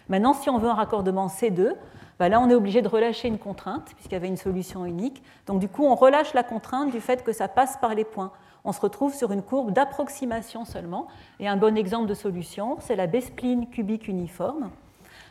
Maintenant, 0.08 0.32
si 0.32 0.48
on 0.48 0.58
veut 0.58 0.68
un 0.68 0.74
raccordement 0.74 1.26
C2, 1.26 1.74
bah 2.20 2.28
là 2.28 2.40
on 2.40 2.48
est 2.48 2.54
obligé 2.54 2.82
de 2.82 2.88
relâcher 2.88 3.26
une 3.26 3.38
contrainte, 3.38 3.86
puisqu'il 3.94 4.12
y 4.12 4.16
avait 4.16 4.28
une 4.28 4.36
solution 4.36 4.84
unique. 4.84 5.24
Donc 5.46 5.58
du 5.58 5.68
coup, 5.68 5.84
on 5.84 5.96
relâche 5.96 6.34
la 6.34 6.44
contrainte 6.44 6.92
du 6.92 7.00
fait 7.00 7.24
que 7.24 7.32
ça 7.32 7.48
passe 7.48 7.76
par 7.78 7.94
les 7.94 8.04
points. 8.04 8.30
On 8.64 8.70
se 8.70 8.80
retrouve 8.80 9.12
sur 9.12 9.32
une 9.32 9.42
courbe 9.42 9.72
d'approximation 9.72 10.64
seulement. 10.64 11.08
Et 11.40 11.48
un 11.48 11.56
bon 11.56 11.76
exemple 11.76 12.06
de 12.06 12.14
solution, 12.14 12.76
c'est 12.80 12.94
la 12.94 13.08
B-spline 13.08 13.68
cubique 13.68 14.06
uniforme. 14.06 14.70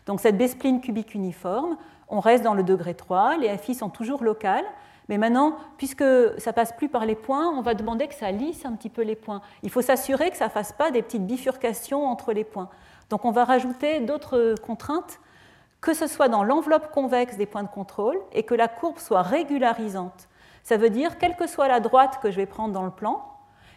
Donc 0.06 0.20
cette 0.20 0.38
B-spline 0.38 0.82
cubique 0.82 1.14
uniforme, 1.14 1.78
on 2.10 2.20
reste 2.20 2.44
dans 2.44 2.54
le 2.54 2.64
degré 2.64 2.94
3, 2.94 3.38
les 3.38 3.58
FI 3.58 3.76
sont 3.76 3.90
toujours 3.90 4.24
locales, 4.24 4.66
mais 5.10 5.18
maintenant, 5.18 5.58
puisque 5.78 6.04
ça 6.38 6.54
passe 6.54 6.74
plus 6.74 6.88
par 6.88 7.06
les 7.06 7.16
points, 7.16 7.50
on 7.50 7.62
va 7.62 7.74
demander 7.74 8.08
que 8.08 8.16
ça 8.16 8.32
lisse 8.32 8.66
un 8.66 8.74
petit 8.74 8.90
peu 8.90 9.02
les 9.02 9.16
points. 9.16 9.42
Il 9.62 9.70
faut 9.70 9.82
s'assurer 9.82 10.30
que 10.32 10.38
ça 10.38 10.46
ne 10.46 10.50
fasse 10.50 10.72
pas 10.72 10.92
des 10.92 11.02
petites 11.02 11.26
bifurcations 11.26 12.06
entre 12.06 12.32
les 12.32 12.44
points. 12.44 12.70
Donc 13.10 13.26
on 13.26 13.32
va 13.32 13.44
rajouter 13.44 14.00
d'autres 14.00 14.56
contraintes, 14.66 15.20
que 15.82 15.94
ce 15.94 16.08
soit 16.08 16.30
dans 16.30 16.44
l'enveloppe 16.44 16.92
convexe 16.92 17.36
des 17.36 17.46
points 17.46 17.64
de 17.64 17.68
contrôle 17.68 18.18
et 18.32 18.44
que 18.44 18.56
la 18.56 18.70
courbe 18.70 19.00
soit 19.00 19.22
régularisante. 19.22 20.30
Ça 20.64 20.78
veut 20.78 20.90
dire, 20.90 21.18
quelle 21.18 21.36
que 21.36 21.48
soit 21.48 21.68
la 21.68 21.82
droite 21.82 22.20
que 22.22 22.32
je 22.32 22.38
vais 22.38 22.46
prendre 22.46 22.74
dans 22.74 22.86
le 22.86 22.92
plan, 22.92 23.26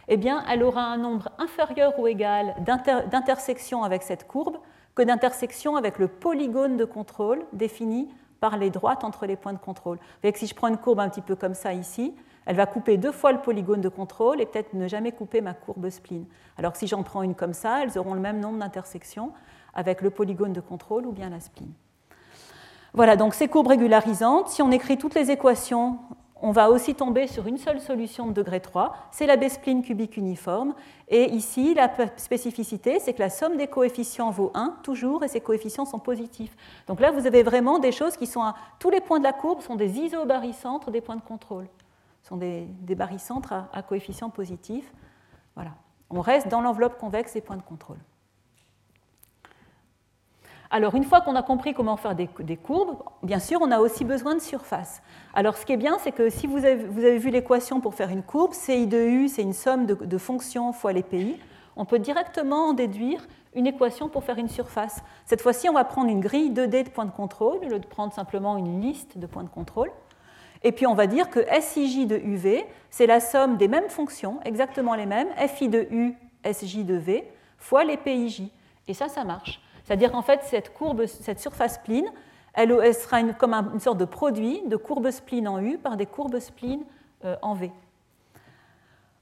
eh 0.07 0.15
bien, 0.15 0.45
elle 0.49 0.63
aura 0.63 0.83
un 0.83 0.97
nombre 0.97 1.29
inférieur 1.37 1.99
ou 1.99 2.07
égal 2.07 2.55
d'intersections 2.61 3.83
avec 3.83 4.03
cette 4.03 4.25
courbe 4.25 4.57
que 4.97 5.03
d'intersections 5.03 5.75
avec 5.75 5.99
le 5.99 6.07
polygone 6.07 6.75
de 6.75 6.83
contrôle 6.83 7.45
défini 7.53 8.09
par 8.39 8.57
les 8.57 8.71
droites 8.71 9.03
entre 9.03 9.27
les 9.27 9.35
points 9.35 9.53
de 9.53 9.59
contrôle. 9.59 9.99
Vous 10.23 10.31
que 10.31 10.39
si 10.39 10.47
je 10.47 10.55
prends 10.55 10.69
une 10.69 10.77
courbe 10.77 10.99
un 10.99 11.07
petit 11.07 11.21
peu 11.21 11.35
comme 11.35 11.53
ça 11.53 11.71
ici, 11.71 12.15
elle 12.47 12.55
va 12.55 12.65
couper 12.65 12.97
deux 12.97 13.11
fois 13.11 13.31
le 13.31 13.37
polygone 13.37 13.79
de 13.79 13.89
contrôle 13.89 14.41
et 14.41 14.47
peut-être 14.47 14.73
ne 14.73 14.87
jamais 14.87 15.11
couper 15.11 15.39
ma 15.39 15.53
courbe 15.53 15.87
spline. 15.91 16.25
Alors 16.57 16.71
que 16.71 16.79
si 16.79 16.87
j'en 16.87 17.03
prends 17.03 17.21
une 17.21 17.35
comme 17.35 17.53
ça, 17.53 17.83
elles 17.83 17.99
auront 17.99 18.15
le 18.15 18.19
même 18.19 18.39
nombre 18.39 18.57
d'intersections 18.57 19.33
avec 19.75 20.01
le 20.01 20.09
polygone 20.09 20.53
de 20.53 20.61
contrôle 20.61 21.05
ou 21.05 21.11
bien 21.11 21.29
la 21.29 21.41
spline. 21.41 21.73
Voilà, 22.95 23.17
donc 23.17 23.35
ces 23.35 23.47
courbes 23.47 23.67
régularisantes, 23.67 24.49
si 24.49 24.63
on 24.63 24.71
écrit 24.71 24.97
toutes 24.97 25.13
les 25.13 25.29
équations, 25.29 25.99
on 26.41 26.51
va 26.51 26.69
aussi 26.69 26.95
tomber 26.95 27.27
sur 27.27 27.47
une 27.47 27.57
seule 27.57 27.79
solution 27.79 28.27
de 28.27 28.33
degré 28.33 28.59
3, 28.59 28.95
c'est 29.11 29.25
la 29.25 29.37
B-spline 29.37 29.81
cubique 29.81 30.17
uniforme. 30.17 30.75
Et 31.07 31.31
ici, 31.31 31.73
la 31.73 31.91
spécificité, 32.17 32.99
c'est 32.99 33.13
que 33.13 33.19
la 33.19 33.29
somme 33.29 33.57
des 33.57 33.67
coefficients 33.67 34.29
vaut 34.29 34.51
1 34.53 34.77
toujours, 34.83 35.23
et 35.23 35.27
ces 35.27 35.41
coefficients 35.41 35.85
sont 35.85 35.99
positifs. 35.99 36.55
Donc 36.87 36.99
là, 36.99 37.11
vous 37.11 37.25
avez 37.25 37.43
vraiment 37.43 37.79
des 37.79 37.91
choses 37.91 38.17
qui 38.17 38.27
sont 38.27 38.41
à... 38.41 38.55
Tous 38.79 38.89
les 38.89 39.01
points 39.01 39.19
de 39.19 39.23
la 39.23 39.33
courbe 39.33 39.61
sont 39.61 39.75
des 39.75 39.99
isobarycentres 39.99 40.91
des 40.91 41.01
points 41.01 41.15
de 41.15 41.21
contrôle. 41.21 41.67
Ce 42.21 42.29
sont 42.29 42.37
des, 42.37 42.67
barycentres 42.89 43.53
à, 43.53 43.69
à 43.73 43.81
coefficients 43.81 44.29
positifs. 44.29 44.91
Voilà. 45.55 45.71
On 46.09 46.21
reste 46.21 46.47
dans 46.47 46.61
l'enveloppe 46.61 46.97
convexe 46.97 47.33
des 47.33 47.41
points 47.41 47.57
de 47.57 47.61
contrôle. 47.61 47.97
Alors, 50.69 50.95
une 50.95 51.05
fois 51.05 51.21
qu'on 51.21 51.35
a 51.35 51.43
compris 51.43 51.73
comment 51.73 51.95
faire 51.95 52.15
des, 52.15 52.57
courbes, 52.57 52.97
bien 53.23 53.39
sûr, 53.39 53.59
on 53.61 53.71
a 53.71 53.79
aussi 53.79 54.03
besoin 54.03 54.35
de 54.35 54.41
surface. 54.41 55.01
Alors, 55.33 55.57
ce 55.57 55.65
qui 55.65 55.73
est 55.73 55.77
bien, 55.77 55.97
c'est 55.99 56.11
que 56.11 56.29
si 56.29 56.45
vous 56.45 56.65
avez, 56.65 57.17
vu 57.17 57.29
l'équation 57.29 57.79
pour 57.79 57.95
faire 57.95 58.09
une 58.09 58.23
courbe, 58.23 58.53
CI 58.53 58.85
de 58.85 58.97
U, 58.97 59.27
c'est 59.29 59.43
une 59.43 59.53
somme 59.53 59.85
de, 59.85 60.17
fonctions 60.17 60.73
fois 60.73 60.91
les 60.91 61.03
pays, 61.03 61.39
on 61.77 61.85
peut 61.85 61.99
directement 61.99 62.69
en 62.69 62.73
déduire 62.73 63.25
une 63.55 63.67
équation 63.67 64.09
pour 64.09 64.23
faire 64.23 64.37
une 64.37 64.49
surface. 64.49 65.01
Cette 65.25 65.41
fois-ci, 65.41 65.69
on 65.69 65.73
va 65.73 65.85
prendre 65.85 66.09
une 66.09 66.19
grille 66.19 66.51
2D 66.51 66.83
de 66.83 66.89
points 66.89 67.05
de 67.05 67.11
contrôle, 67.11 67.59
au 67.59 67.69
lieu 67.69 67.79
de 67.79 67.87
prendre 67.87 68.11
simplement 68.13 68.57
une 68.57 68.81
liste 68.81 69.17
de 69.17 69.25
points 69.25 69.43
de 69.43 69.49
contrôle. 69.49 69.91
Et 70.63 70.71
puis, 70.71 70.85
on 70.85 70.95
va 70.95 71.07
dire 71.07 71.29
que 71.29 71.39
SIJ 71.61 72.07
de 72.07 72.17
UV, 72.17 72.65
c'est 72.89 73.05
la 73.05 73.19
somme 73.19 73.57
des 73.57 73.67
mêmes 73.67 73.89
fonctions, 73.89 74.39
exactement 74.43 74.95
les 74.95 75.05
mêmes, 75.05 75.29
FI 75.47 75.69
de 75.69 75.87
U, 75.91 76.15
SJ 76.43 76.83
de 76.83 76.95
V, 76.95 77.31
fois 77.57 77.85
les 77.85 77.97
PIJ. 77.97 78.43
Et 78.87 78.93
ça, 78.93 79.07
ça 79.07 79.23
marche. 79.23 79.61
C'est-à-dire 79.87 80.11
qu'en 80.11 80.21
fait, 80.21 80.41
cette 80.43 81.39
surface 81.39 81.75
spline, 81.75 82.11
elle, 82.53 82.93
sera 82.93 83.23
comme 83.23 83.53
une 83.53 83.79
sorte 83.79 83.97
de 83.97 84.05
produit 84.05 84.61
de 84.67 84.75
courbes 84.75 85.11
spline 85.11 85.47
en 85.47 85.61
U 85.61 85.77
par 85.77 85.95
des 85.95 86.05
courbes 86.05 86.39
spline 86.39 86.83
euh, 87.23 87.37
en 87.41 87.53
V. 87.53 87.71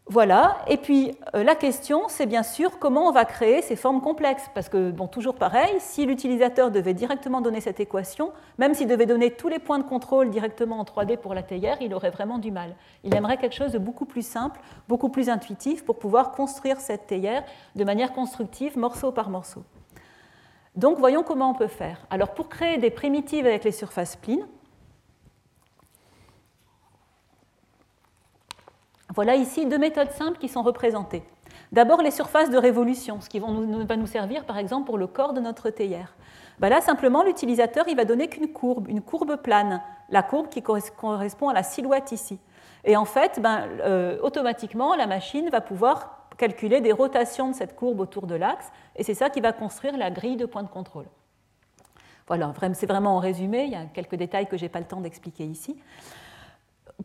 Voilà, 0.07 0.57
et 0.67 0.77
puis 0.77 1.11
euh, 1.35 1.43
la 1.43 1.53
question, 1.53 2.03
c'est 2.07 2.25
bien 2.25 2.41
sûr 2.41 2.79
comment 2.79 3.07
on 3.07 3.11
va 3.11 3.25
créer 3.25 3.61
ces 3.61 3.75
formes 3.75 4.01
complexes. 4.01 4.49
Parce 4.55 4.67
que, 4.67 4.89
bon, 4.89 5.05
toujours 5.07 5.35
pareil, 5.35 5.75
si 5.77 6.07
l'utilisateur 6.07 6.71
devait 6.71 6.95
directement 6.95 7.41
donner 7.41 7.61
cette 7.61 7.79
équation, 7.79 8.31
même 8.57 8.73
s'il 8.73 8.87
devait 8.87 9.05
donner 9.05 9.29
tous 9.31 9.49
les 9.49 9.59
points 9.59 9.77
de 9.77 9.83
contrôle 9.83 10.31
directement 10.31 10.79
en 10.79 10.83
3D 10.83 11.17
pour 11.17 11.35
la 11.35 11.43
théière, 11.43 11.77
il 11.79 11.93
aurait 11.93 12.09
vraiment 12.09 12.39
du 12.39 12.49
mal. 12.49 12.75
Il 13.03 13.13
aimerait 13.13 13.37
quelque 13.37 13.55
chose 13.55 13.71
de 13.71 13.79
beaucoup 13.79 14.05
plus 14.05 14.25
simple, 14.25 14.59
beaucoup 14.87 15.09
plus 15.09 15.29
intuitif 15.29 15.85
pour 15.85 15.99
pouvoir 15.99 16.31
construire 16.31 16.79
cette 16.79 17.05
théière 17.05 17.43
de 17.75 17.83
manière 17.83 18.13
constructive, 18.13 18.79
morceau 18.79 19.11
par 19.11 19.29
morceau. 19.29 19.63
Donc 20.75 20.97
voyons 20.99 21.23
comment 21.23 21.51
on 21.51 21.53
peut 21.53 21.67
faire. 21.67 22.05
Alors 22.09 22.33
pour 22.33 22.49
créer 22.49 22.77
des 22.77 22.89
primitives 22.89 23.45
avec 23.45 23.63
les 23.63 23.71
surfaces 23.71 24.13
splines, 24.13 24.45
voilà 29.13 29.35
ici 29.35 29.65
deux 29.65 29.77
méthodes 29.77 30.11
simples 30.11 30.37
qui 30.37 30.49
sont 30.49 30.63
représentées. 30.63 31.23
D'abord 31.71 32.01
les 32.01 32.11
surfaces 32.11 32.49
de 32.49 32.57
révolution, 32.57 33.21
ce 33.21 33.29
qui 33.29 33.39
va 33.39 33.97
nous 33.97 34.07
servir 34.07 34.45
par 34.45 34.57
exemple 34.57 34.85
pour 34.85 34.97
le 34.97 35.07
corps 35.07 35.33
de 35.33 35.39
notre 35.39 35.69
théière. 35.69 36.13
Ben 36.59 36.69
là 36.69 36.81
simplement 36.81 37.23
l'utilisateur 37.23 37.85
il 37.87 37.95
va 37.95 38.05
donner 38.05 38.27
qu'une 38.27 38.51
courbe, 38.51 38.89
une 38.89 39.01
courbe 39.01 39.37
plane, 39.37 39.81
la 40.09 40.23
courbe 40.23 40.49
qui 40.49 40.61
correspond 40.61 41.49
à 41.49 41.53
la 41.53 41.63
silhouette 41.63 42.11
ici. 42.11 42.39
Et 42.83 42.95
en 42.95 43.05
fait, 43.05 43.39
ben, 43.41 43.67
euh, 43.81 44.17
automatiquement 44.21 44.95
la 44.95 45.07
machine 45.07 45.49
va 45.49 45.59
pouvoir 45.59 46.24
calculer 46.37 46.81
des 46.81 46.91
rotations 46.91 47.49
de 47.49 47.55
cette 47.55 47.75
courbe 47.75 47.99
autour 47.99 48.27
de 48.27 48.35
l'axe, 48.35 48.71
et 48.95 49.03
c'est 49.03 49.13
ça 49.13 49.29
qui 49.29 49.41
va 49.41 49.53
construire 49.53 49.97
la 49.97 50.11
grille 50.11 50.37
de 50.37 50.45
points 50.45 50.63
de 50.63 50.69
contrôle. 50.69 51.05
Voilà, 52.27 52.53
c'est 52.73 52.87
vraiment 52.87 53.17
en 53.17 53.19
résumé, 53.19 53.65
il 53.65 53.71
y 53.71 53.75
a 53.75 53.85
quelques 53.85 54.15
détails 54.15 54.47
que 54.47 54.57
je 54.57 54.63
n'ai 54.63 54.69
pas 54.69 54.79
le 54.79 54.85
temps 54.85 55.01
d'expliquer 55.01 55.45
ici. 55.45 55.77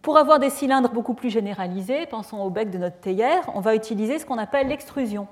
Pour 0.03 0.17
avoir 0.17 0.39
des 0.39 0.51
cylindres 0.51 0.91
beaucoup 0.93 1.15
plus 1.15 1.31
généralisés, 1.31 2.07
pensons 2.07 2.39
au 2.39 2.49
bec 2.49 2.71
de 2.71 2.79
notre 2.79 3.01
théière, 3.01 3.51
on 3.55 3.61
va 3.61 3.75
utiliser 3.75 4.19
ce 4.19 4.25
qu'on 4.25 4.39
appelle 4.39 4.69
l'extrusion. 4.69 5.27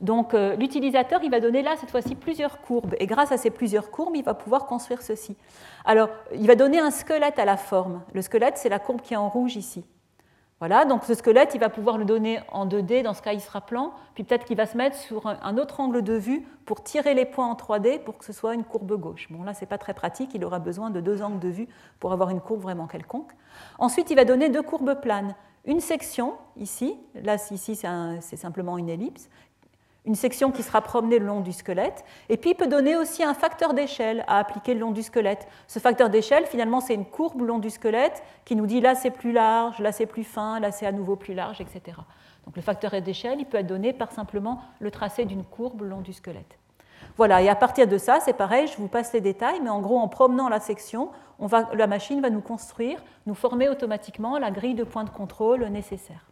Donc 0.00 0.34
euh, 0.34 0.56
l'utilisateur, 0.56 1.20
il 1.22 1.30
va 1.30 1.40
donner 1.40 1.62
là, 1.62 1.74
cette 1.78 1.90
fois-ci, 1.90 2.14
plusieurs 2.14 2.60
courbes, 2.60 2.94
et 2.98 3.06
grâce 3.06 3.32
à 3.32 3.36
ces 3.36 3.50
plusieurs 3.50 3.90
courbes, 3.90 4.16
il 4.16 4.24
va 4.24 4.34
pouvoir 4.34 4.66
construire 4.66 5.02
ceci. 5.02 5.36
Alors, 5.84 6.08
il 6.34 6.46
va 6.46 6.54
donner 6.54 6.78
un 6.78 6.90
squelette 6.90 7.38
à 7.38 7.44
la 7.44 7.56
forme. 7.56 8.02
Le 8.12 8.22
squelette, 8.22 8.58
c'est 8.58 8.68
la 8.68 8.78
courbe 8.78 9.00
qui 9.00 9.14
est 9.14 9.18
en 9.18 9.28
rouge 9.28 9.56
ici. 9.56 9.84
Voilà, 10.60 10.84
donc 10.84 11.04
ce 11.04 11.14
squelette, 11.14 11.54
il 11.54 11.58
va 11.58 11.70
pouvoir 11.70 11.96
le 11.96 12.04
donner 12.04 12.40
en 12.52 12.66
2D, 12.66 13.02
dans 13.02 13.14
ce 13.14 13.22
cas 13.22 13.32
il 13.32 13.40
sera 13.40 13.62
plan, 13.62 13.94
puis 14.14 14.24
peut-être 14.24 14.44
qu'il 14.44 14.58
va 14.58 14.66
se 14.66 14.76
mettre 14.76 14.94
sur 14.94 15.26
un 15.26 15.56
autre 15.56 15.80
angle 15.80 16.02
de 16.02 16.12
vue 16.12 16.46
pour 16.66 16.82
tirer 16.82 17.14
les 17.14 17.24
points 17.24 17.46
en 17.46 17.54
3D 17.54 17.98
pour 18.00 18.18
que 18.18 18.26
ce 18.26 18.34
soit 18.34 18.52
une 18.52 18.64
courbe 18.64 18.92
gauche. 19.00 19.28
Bon 19.30 19.42
là, 19.42 19.54
ce 19.54 19.62
n'est 19.62 19.66
pas 19.66 19.78
très 19.78 19.94
pratique, 19.94 20.34
il 20.34 20.44
aura 20.44 20.58
besoin 20.58 20.90
de 20.90 21.00
deux 21.00 21.22
angles 21.22 21.38
de 21.38 21.48
vue 21.48 21.68
pour 21.98 22.12
avoir 22.12 22.28
une 22.28 22.42
courbe 22.42 22.60
vraiment 22.60 22.86
quelconque. 22.86 23.32
Ensuite, 23.78 24.10
il 24.10 24.16
va 24.16 24.26
donner 24.26 24.50
deux 24.50 24.62
courbes 24.62 25.00
planes. 25.00 25.34
Une 25.64 25.80
section, 25.80 26.34
ici, 26.56 26.98
là 27.14 27.36
ici 27.50 27.74
c'est 27.74 28.36
simplement 28.36 28.76
une 28.76 28.90
ellipse, 28.90 29.30
une 30.06 30.14
section 30.14 30.50
qui 30.50 30.62
sera 30.62 30.80
promenée 30.80 31.18
le 31.18 31.26
long 31.26 31.40
du 31.40 31.52
squelette, 31.52 32.04
et 32.28 32.36
puis 32.36 32.50
il 32.50 32.54
peut 32.54 32.66
donner 32.66 32.96
aussi 32.96 33.22
un 33.22 33.34
facteur 33.34 33.74
d'échelle 33.74 34.24
à 34.28 34.38
appliquer 34.38 34.74
le 34.74 34.80
long 34.80 34.92
du 34.92 35.02
squelette. 35.02 35.46
Ce 35.66 35.78
facteur 35.78 36.08
d'échelle, 36.08 36.46
finalement, 36.46 36.80
c'est 36.80 36.94
une 36.94 37.04
courbe 37.04 37.40
le 37.40 37.46
long 37.46 37.58
du 37.58 37.70
squelette 37.70 38.22
qui 38.44 38.56
nous 38.56 38.66
dit 38.66 38.80
là 38.80 38.94
c'est 38.94 39.10
plus 39.10 39.32
large, 39.32 39.78
là 39.78 39.92
c'est 39.92 40.06
plus 40.06 40.24
fin, 40.24 40.58
là 40.60 40.72
c'est 40.72 40.86
à 40.86 40.92
nouveau 40.92 41.16
plus 41.16 41.34
large, 41.34 41.60
etc. 41.60 41.98
Donc 42.46 42.56
le 42.56 42.62
facteur 42.62 43.00
d'échelle, 43.02 43.40
il 43.40 43.46
peut 43.46 43.58
être 43.58 43.66
donné 43.66 43.92
par 43.92 44.12
simplement 44.12 44.60
le 44.80 44.90
tracé 44.90 45.24
d'une 45.26 45.44
courbe 45.44 45.82
le 45.82 45.88
long 45.88 46.00
du 46.00 46.12
squelette. 46.12 46.58
Voilà, 47.16 47.42
et 47.42 47.48
à 47.48 47.54
partir 47.54 47.86
de 47.86 47.98
ça, 47.98 48.18
c'est 48.20 48.32
pareil, 48.32 48.66
je 48.66 48.76
vous 48.76 48.88
passe 48.88 49.12
les 49.12 49.20
détails, 49.20 49.60
mais 49.62 49.70
en 49.70 49.80
gros, 49.80 49.98
en 49.98 50.08
promenant 50.08 50.48
la 50.48 50.60
section, 50.60 51.10
la 51.74 51.86
machine 51.86 52.20
va 52.20 52.30
nous 52.30 52.40
construire, 52.40 53.02
nous 53.26 53.34
former 53.34 53.68
automatiquement 53.68 54.38
la 54.38 54.50
grille 54.50 54.74
de 54.74 54.84
points 54.84 55.04
de 55.04 55.10
contrôle 55.10 55.64
nécessaire. 55.66 56.29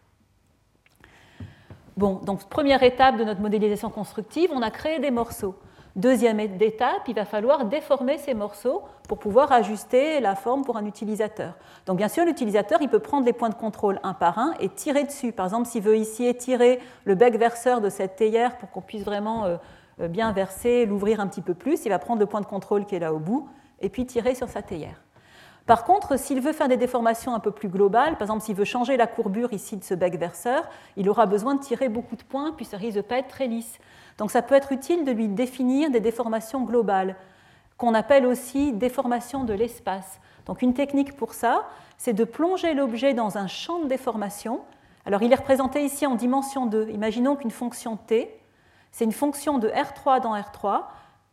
Bon, 1.99 2.21
donc 2.23 2.45
première 2.45 2.85
étape 2.85 3.17
de 3.17 3.25
notre 3.25 3.41
modélisation 3.41 3.91
constructive, 3.91 4.51
on 4.55 4.63
a 4.63 4.71
créé 4.71 5.01
des 5.01 5.11
morceaux. 5.11 5.57
Deuxième 5.97 6.39
étape, 6.39 7.09
il 7.09 7.15
va 7.17 7.25
falloir 7.25 7.65
déformer 7.65 8.19
ces 8.19 8.35
morceaux 8.35 8.83
pour 9.09 9.19
pouvoir 9.19 9.51
ajuster 9.51 10.21
la 10.21 10.37
forme 10.37 10.63
pour 10.65 10.77
un 10.77 10.87
utilisateur. 10.87 11.55
Donc 11.87 11.97
bien 11.97 12.07
sûr, 12.07 12.25
l'utilisateur, 12.25 12.79
il 12.83 12.89
peut 12.89 13.01
prendre 13.01 13.27
les 13.27 13.33
points 13.33 13.49
de 13.49 13.57
contrôle 13.57 13.99
un 14.05 14.15
par 14.15 14.39
un 14.39 14.55
et 14.61 14.69
tirer 14.69 15.03
dessus. 15.03 15.33
Par 15.33 15.47
exemple, 15.47 15.67
s'il 15.67 15.83
veut 15.83 15.97
ici 15.97 16.25
étirer 16.25 16.79
le 17.03 17.17
bec 17.17 17.37
verseur 17.37 17.81
de 17.81 17.89
cette 17.89 18.15
théière 18.15 18.59
pour 18.59 18.71
qu'on 18.71 18.81
puisse 18.81 19.03
vraiment 19.03 19.47
euh, 19.47 19.57
euh, 20.01 20.07
bien 20.07 20.31
verser, 20.31 20.87
l'ouvrir 20.87 21.19
un 21.19 21.27
petit 21.27 21.43
peu 21.43 21.55
plus, 21.55 21.85
il 21.85 21.89
va 21.89 21.99
prendre 21.99 22.21
le 22.21 22.27
point 22.27 22.41
de 22.41 22.47
contrôle 22.47 22.87
qui 22.87 22.95
est 22.95 23.01
là 23.01 23.13
au 23.13 23.19
bout 23.19 23.49
et 23.81 23.89
puis 23.89 24.07
tirer 24.07 24.37
sur 24.37 24.49
sa 24.49 24.63
théière. 24.63 25.03
Par 25.69 25.85
contre, 25.85 26.19
s'il 26.19 26.41
veut 26.41 26.55
faire 26.55 26.69
des 26.69 26.79
déformations 26.79 27.35
un 27.35 27.41
peu 27.41 27.51
plus 27.51 27.69
globales, 27.69 28.15
par 28.15 28.23
exemple 28.23 28.43
s'il 28.43 28.55
veut 28.55 28.65
changer 28.65 28.97
la 28.97 29.07
courbure 29.07 29.53
ici 29.53 29.77
de 29.77 29.85
ce 29.85 29.93
bec 29.93 30.17
verseur, 30.19 30.67
il 30.97 31.11
aura 31.11 31.27
besoin 31.27 31.57
de 31.57 31.61
tirer 31.61 31.91
beaucoup 31.91 32.17
de 32.17 32.23
points, 32.23 32.53
puis 32.53 32.65
ça 32.65 32.79
risque 32.79 32.97
de 32.97 33.03
pas 33.03 33.19
être 33.19 33.29
très 33.29 33.49
lisse. 33.49 33.79
Donc 34.17 34.31
ça 34.31 34.41
peut 34.41 34.55
être 34.55 34.73
utile 34.73 35.05
de 35.05 35.13
lui 35.13 35.29
définir 35.29 35.91
des 35.91 36.01
déformations 36.01 36.63
globales, 36.63 37.17
qu'on 37.77 37.93
appelle 37.93 38.25
aussi 38.25 38.73
déformation 38.73 39.45
de 39.45 39.53
l'espace. 39.53 40.21
Donc 40.47 40.63
une 40.63 40.73
technique 40.73 41.15
pour 41.15 41.35
ça, 41.35 41.69
c'est 41.99 42.15
de 42.15 42.25
plonger 42.25 42.73
l'objet 42.73 43.13
dans 43.13 43.37
un 43.37 43.47
champ 43.47 43.81
de 43.81 43.89
déformation. 43.89 44.63
Alors 45.05 45.23
il 45.23 45.31
est 45.31 45.37
représenté 45.37 45.85
ici 45.85 46.07
en 46.07 46.15
dimension 46.15 46.65
2. 46.65 46.89
Imaginons 46.89 47.37
qu'une 47.37 47.51
fonction 47.51 47.99
t, 47.99 48.35
c'est 48.91 49.05
une 49.05 49.13
fonction 49.13 49.59
de 49.59 49.69
R3 49.69 50.23
dans 50.23 50.35
R3, 50.35 50.85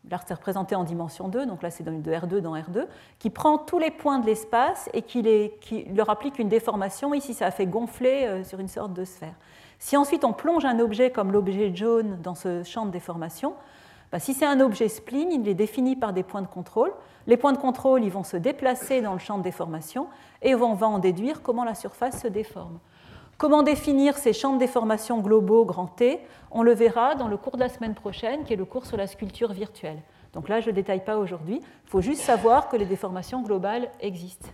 là 0.10 0.20
c'est 0.26 0.34
représenté 0.34 0.76
en 0.76 0.84
dimension 0.84 1.28
2, 1.28 1.46
donc 1.46 1.62
là 1.62 1.72
c'est 1.72 1.84
de 1.84 2.12
R2 2.12 2.40
dans 2.40 2.56
R2, 2.56 2.86
qui 3.20 3.30
prend 3.30 3.58
tous 3.58 3.80
les 3.80 3.92
points 3.92 4.20
de 4.20 4.26
l'espace 4.26 4.90
et 4.94 5.02
qui, 5.02 5.24
qui, 5.62 5.86
leur 5.86 6.10
applique 6.10 6.40
une 6.40 6.50
déformation. 6.50 7.14
Ici 7.14 7.34
ça 7.34 7.48
a 7.48 7.52
fait 7.52 7.66
gonfler 7.66 8.26
euh, 8.26 8.44
sur 8.44 8.60
une 8.60 8.68
sorte 8.68 8.94
de 8.94 9.06
sphère. 9.06 9.36
Si 9.80 9.98
ensuite 9.98 10.24
on 10.24 10.34
plonge 10.34 10.66
un 10.66 10.80
objet 10.80 11.12
comme 11.12 11.32
l'objet 11.32 11.76
jaune 11.76 12.20
dans 12.22 12.36
ce 12.36 12.64
champ 12.64 12.86
de 12.86 12.92
déformation, 12.92 13.54
bah, 14.12 14.20
si 14.20 14.34
c'est 14.34 14.46
un 14.46 14.60
objet 14.60 14.88
spline, 14.88 15.32
il 15.32 15.48
est 15.48 15.56
défini 15.56 15.96
par 15.96 16.14
des 16.14 16.24
points 16.24 16.42
de 16.42 16.48
contrôle. 16.48 16.94
Les 17.28 17.38
points 17.38 17.54
de 17.54 17.58
contrôle 17.58 18.04
ils 18.04 18.12
vont 18.12 18.24
se 18.24 18.38
déplacer 18.38 19.02
dans 19.02 19.14
le 19.14 19.20
champ 19.20 19.38
de 19.38 19.44
déformation 19.44 20.08
et 20.42 20.56
on 20.56 20.74
va 20.74 20.88
en 20.88 21.00
déduire 21.00 21.42
comment 21.42 21.64
la 21.64 21.76
surface 21.76 22.22
se 22.22 22.28
déforme. 22.28 22.80
Comment 23.38 23.64
définir 23.64 24.18
ces 24.18 24.32
champs 24.32 24.54
de 24.54 24.60
déformation 24.60 25.20
globaux 25.20 25.66
grand 25.66 25.88
T 25.88 26.22
On 26.52 26.64
le 26.64 26.74
verra 26.74 27.16
dans 27.16 27.28
le 27.28 27.36
cours 27.36 27.58
de 27.58 27.62
la 27.62 27.70
semaine 27.70 27.94
prochaine, 27.94 28.46
qui 28.46 28.54
est 28.54 28.58
le 28.58 28.66
cours 28.66 28.86
sur 28.86 28.96
la 28.96 29.08
sculpture 29.08 29.52
virtuelle. 29.52 30.02
Donc 30.32 30.48
là, 30.48 30.62
je 30.62 30.70
ne 30.70 30.76
détaille 30.76 31.04
pas 31.04 31.18
aujourd'hui. 31.18 31.62
Il 31.62 31.90
faut 31.90 32.02
juste 32.02 32.22
savoir 32.22 32.70
que 32.70 32.78
les 32.78 32.86
déformations 32.86 33.42
globales 33.42 33.90
existent. 34.00 34.50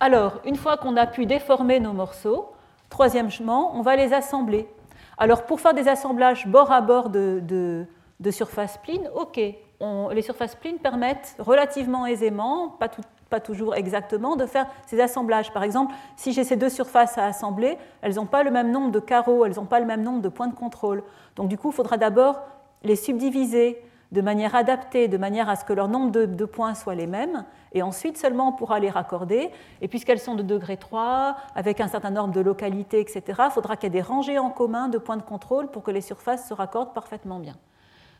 Alors, 0.00 0.40
une 0.44 0.56
fois 0.56 0.76
qu'on 0.76 0.96
a 0.98 1.06
pu 1.06 1.24
déformer 1.24 1.80
nos 1.80 1.94
morceaux, 1.94 2.52
troisièmement, 2.90 3.74
on 3.74 3.80
va 3.80 3.96
les 3.96 4.12
assembler. 4.12 4.68
Alors, 5.16 5.46
pour 5.46 5.60
faire 5.60 5.72
des 5.72 5.88
assemblages 5.88 6.46
bord 6.46 6.72
à 6.72 6.82
bord 6.82 7.08
de, 7.08 7.86
surface 8.30 8.74
spline, 8.74 9.08
OK, 9.14 9.36
les 9.38 10.22
surfaces 10.22 10.52
spline 10.52 10.78
permettent 10.78 11.36
relativement 11.38 12.04
aisément, 12.04 12.68
pas, 12.68 12.88
pas, 13.34 13.40
toujours 13.40 13.74
exactement, 13.74 14.36
de 14.36 14.46
faire 14.46 14.66
ces 14.86 15.00
assemblages. 15.00 15.52
Par 15.52 15.64
exemple, 15.64 15.92
si 16.16 16.32
j'ai 16.32 16.44
ces 16.44 16.56
deux 16.56 16.68
surfaces 16.68 17.18
à 17.18 17.26
assembler, 17.26 17.76
elles 18.00 18.14
n'ont 18.14 18.26
pas 18.26 18.44
le 18.44 18.52
même 18.52 18.70
nombre 18.70 18.92
de 18.92 19.00
carreaux, 19.00 19.44
elles 19.44 19.56
n'ont 19.56 19.64
pas 19.64 19.80
le 19.80 19.86
même 19.86 20.02
nombre 20.02 20.22
de 20.22 20.28
points 20.28 20.46
de 20.46 20.54
contrôle. 20.54 21.02
Donc, 21.34 21.48
du 21.48 21.58
coup, 21.58 21.70
il 21.70 21.74
faudra 21.74 21.96
d'abord 21.96 22.40
les 22.84 22.96
subdiviser, 22.96 23.82
de 24.12 24.20
manière 24.20 24.54
adaptée, 24.54 25.08
de 25.08 25.16
manière 25.16 25.48
à 25.48 25.56
ce 25.56 25.64
que 25.64 25.72
leur 25.72 25.88
nombre 25.88 26.12
de, 26.12 26.44
points 26.44 26.74
soient 26.74 26.94
les 26.94 27.08
mêmes, 27.08 27.44
et 27.72 27.82
ensuite 27.82 28.16
seulement 28.16 28.50
on 28.50 28.52
pourra 28.52 28.78
les 28.78 28.90
raccorder. 28.90 29.50
Et 29.80 29.88
puisqu'elles 29.88 30.20
sont 30.20 30.36
de 30.36 30.44
degré 30.44 30.76
3, 30.76 31.36
avec 31.56 31.80
un 31.80 31.88
certain 31.88 32.10
nombre 32.10 32.32
de 32.32 32.40
localités, 32.40 33.00
etc., 33.00 33.22
il 33.46 33.50
faudra 33.50 33.76
qu'il 33.76 33.92
y 33.92 33.96
ait 33.96 34.00
des 34.00 34.06
rangées 34.06 34.38
en 34.38 34.50
commun 34.50 34.88
de 34.88 34.98
points 34.98 35.16
de 35.16 35.22
contrôle 35.22 35.68
pour 35.68 35.82
que 35.82 35.90
les 35.90 36.00
surfaces 36.00 36.48
se 36.48 36.54
raccordent 36.54 36.94
parfaitement 36.94 37.40
bien. 37.40 37.56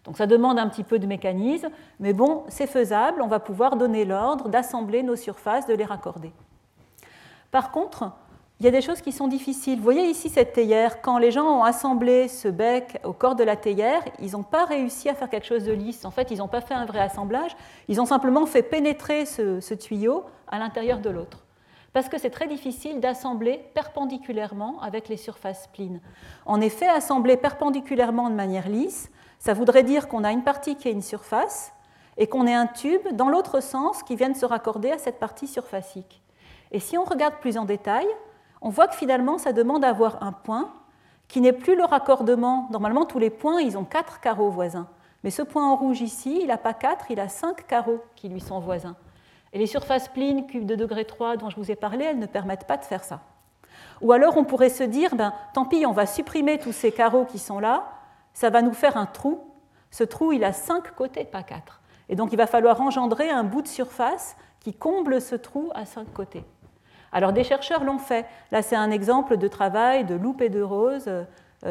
Donc 0.04 0.18
ça 0.18 0.26
demande 0.26 0.58
un 0.58 0.68
petit 0.68 0.84
peu 0.84 0.98
de 0.98 1.06
mécanisme, 1.06 1.70
mais 1.98 2.12
bon, 2.12 2.44
c'est 2.48 2.66
faisable, 2.66 3.22
on 3.22 3.26
va 3.26 3.40
pouvoir 3.40 3.76
donner 3.76 4.04
l'ordre 4.04 4.48
d'assembler 4.48 5.02
nos 5.02 5.16
surfaces, 5.16 5.66
de 5.66 5.74
les 5.74 5.84
raccorder. 5.84 6.32
Par 7.50 7.70
contre, 7.70 8.12
il 8.60 8.66
y 8.66 8.68
a 8.68 8.70
des 8.70 8.82
choses 8.82 9.00
qui 9.00 9.12
sont 9.12 9.26
difficiles. 9.26 9.78
Vous 9.78 9.84
voyez 9.84 10.04
ici 10.08 10.28
cette 10.28 10.52
théière, 10.52 11.02
quand 11.02 11.18
les 11.18 11.30
gens 11.30 11.44
ont 11.44 11.64
assemblé 11.64 12.28
ce 12.28 12.48
bec 12.48 12.98
au 13.02 13.12
corps 13.12 13.34
de 13.34 13.42
la 13.42 13.56
théière, 13.56 14.02
ils 14.20 14.32
n'ont 14.32 14.42
pas 14.44 14.64
réussi 14.64 15.08
à 15.08 15.14
faire 15.14 15.28
quelque 15.28 15.46
chose 15.46 15.64
de 15.64 15.72
lisse. 15.72 16.04
En 16.04 16.10
fait, 16.10 16.30
ils 16.30 16.38
n'ont 16.38 16.48
pas 16.48 16.60
fait 16.60 16.74
un 16.74 16.84
vrai 16.84 17.00
assemblage, 17.00 17.56
ils 17.88 18.00
ont 18.00 18.06
simplement 18.06 18.46
fait 18.46 18.62
pénétrer 18.62 19.26
ce, 19.26 19.74
tuyau 19.74 20.24
à 20.48 20.58
l'intérieur 20.58 21.00
de 21.00 21.10
l'autre. 21.10 21.44
Parce 21.92 22.08
que 22.08 22.18
c'est 22.18 22.30
très 22.30 22.46
difficile 22.46 23.00
d'assembler 23.00 23.60
perpendiculairement 23.74 24.80
avec 24.82 25.08
les 25.08 25.16
surfaces 25.16 25.64
splines. 25.64 26.00
En 26.46 26.60
effet, 26.60 26.86
assembler 26.86 27.36
perpendiculairement 27.36 28.30
de 28.30 28.34
manière 28.34 28.68
lisse, 28.68 29.10
ça 29.38 29.54
voudrait 29.54 29.82
dire 29.82 30.08
qu'on 30.08 30.24
a 30.24 30.32
une 30.32 30.44
partie 30.44 30.76
qui 30.76 30.88
est 30.88 30.92
une 30.92 31.02
surface 31.02 31.72
et 32.16 32.26
qu'on 32.26 32.46
ait 32.46 32.54
un 32.54 32.66
tube 32.66 33.06
dans 33.12 33.28
l'autre 33.28 33.60
sens 33.60 34.02
qui 34.02 34.16
vienne 34.16 34.34
se 34.34 34.46
raccorder 34.46 34.90
à 34.90 34.98
cette 34.98 35.18
partie 35.18 35.46
surfacique. 35.46 36.22
Et 36.70 36.80
si 36.80 36.96
on 36.96 37.04
regarde 37.04 37.34
plus 37.40 37.58
en 37.58 37.64
détail, 37.64 38.06
on 38.60 38.68
voit 38.68 38.88
que 38.88 38.94
finalement, 38.94 39.38
ça 39.38 39.52
demande 39.52 39.82
d'avoir 39.82 40.22
un 40.22 40.32
point 40.32 40.72
qui 41.28 41.40
n'est 41.40 41.52
plus 41.52 41.76
le 41.76 41.84
raccordement. 41.84 42.68
Normalement, 42.70 43.04
tous 43.04 43.18
les 43.18 43.30
points, 43.30 43.60
ils 43.60 43.76
ont 43.76 43.84
quatre 43.84 44.20
carreaux 44.20 44.50
voisins. 44.50 44.88
Mais 45.22 45.30
ce 45.30 45.42
point 45.42 45.66
en 45.66 45.76
rouge 45.76 46.00
ici, 46.00 46.38
il 46.42 46.48
n'a 46.48 46.58
pas 46.58 46.74
quatre, 46.74 47.10
il 47.10 47.20
a 47.20 47.28
cinq 47.28 47.66
carreaux 47.66 48.00
qui 48.14 48.28
lui 48.28 48.40
sont 48.40 48.60
voisins. 48.60 48.96
Et 49.52 49.58
les 49.58 49.66
surfaces 49.66 50.08
plines 50.08 50.46
cubes 50.46 50.66
de 50.66 50.74
degré 50.74 51.04
3 51.04 51.36
dont 51.36 51.48
je 51.48 51.56
vous 51.56 51.70
ai 51.70 51.76
parlé, 51.76 52.04
elles 52.04 52.18
ne 52.18 52.26
permettent 52.26 52.66
pas 52.66 52.76
de 52.76 52.84
faire 52.84 53.04
ça. 53.04 53.20
Ou 54.00 54.12
alors 54.12 54.36
on 54.36 54.44
pourrait 54.44 54.68
se 54.68 54.82
dire, 54.82 55.14
ben, 55.14 55.32
tant 55.54 55.64
pis, 55.64 55.86
on 55.86 55.92
va 55.92 56.06
supprimer 56.06 56.58
tous 56.58 56.72
ces 56.72 56.92
carreaux 56.92 57.24
qui 57.24 57.38
sont 57.38 57.60
là, 57.60 57.84
ça 58.34 58.50
va 58.50 58.60
nous 58.60 58.74
faire 58.74 58.96
un 58.98 59.06
trou. 59.06 59.40
Ce 59.90 60.04
trou, 60.04 60.32
il 60.32 60.44
a 60.44 60.52
cinq 60.52 60.94
côtés, 60.94 61.24
pas 61.24 61.42
quatre. 61.42 61.80
Et 62.08 62.16
donc 62.16 62.32
il 62.32 62.36
va 62.36 62.46
falloir 62.46 62.80
engendrer 62.80 63.30
un 63.30 63.44
bout 63.44 63.62
de 63.62 63.68
surface 63.68 64.36
qui 64.60 64.74
comble 64.74 65.20
ce 65.20 65.34
trou 65.34 65.70
à 65.74 65.86
cinq 65.86 66.12
côtés. 66.12 66.44
Alors 67.12 67.32
des 67.32 67.44
chercheurs 67.44 67.84
l'ont 67.84 67.98
fait. 67.98 68.26
Là, 68.50 68.60
c'est 68.60 68.76
un 68.76 68.90
exemple 68.90 69.36
de 69.36 69.48
travail 69.48 70.04
de 70.04 70.14
Loupe 70.14 70.42
et 70.42 70.48
de 70.48 70.60
Rose, 70.60 71.04
euh, 71.06 71.24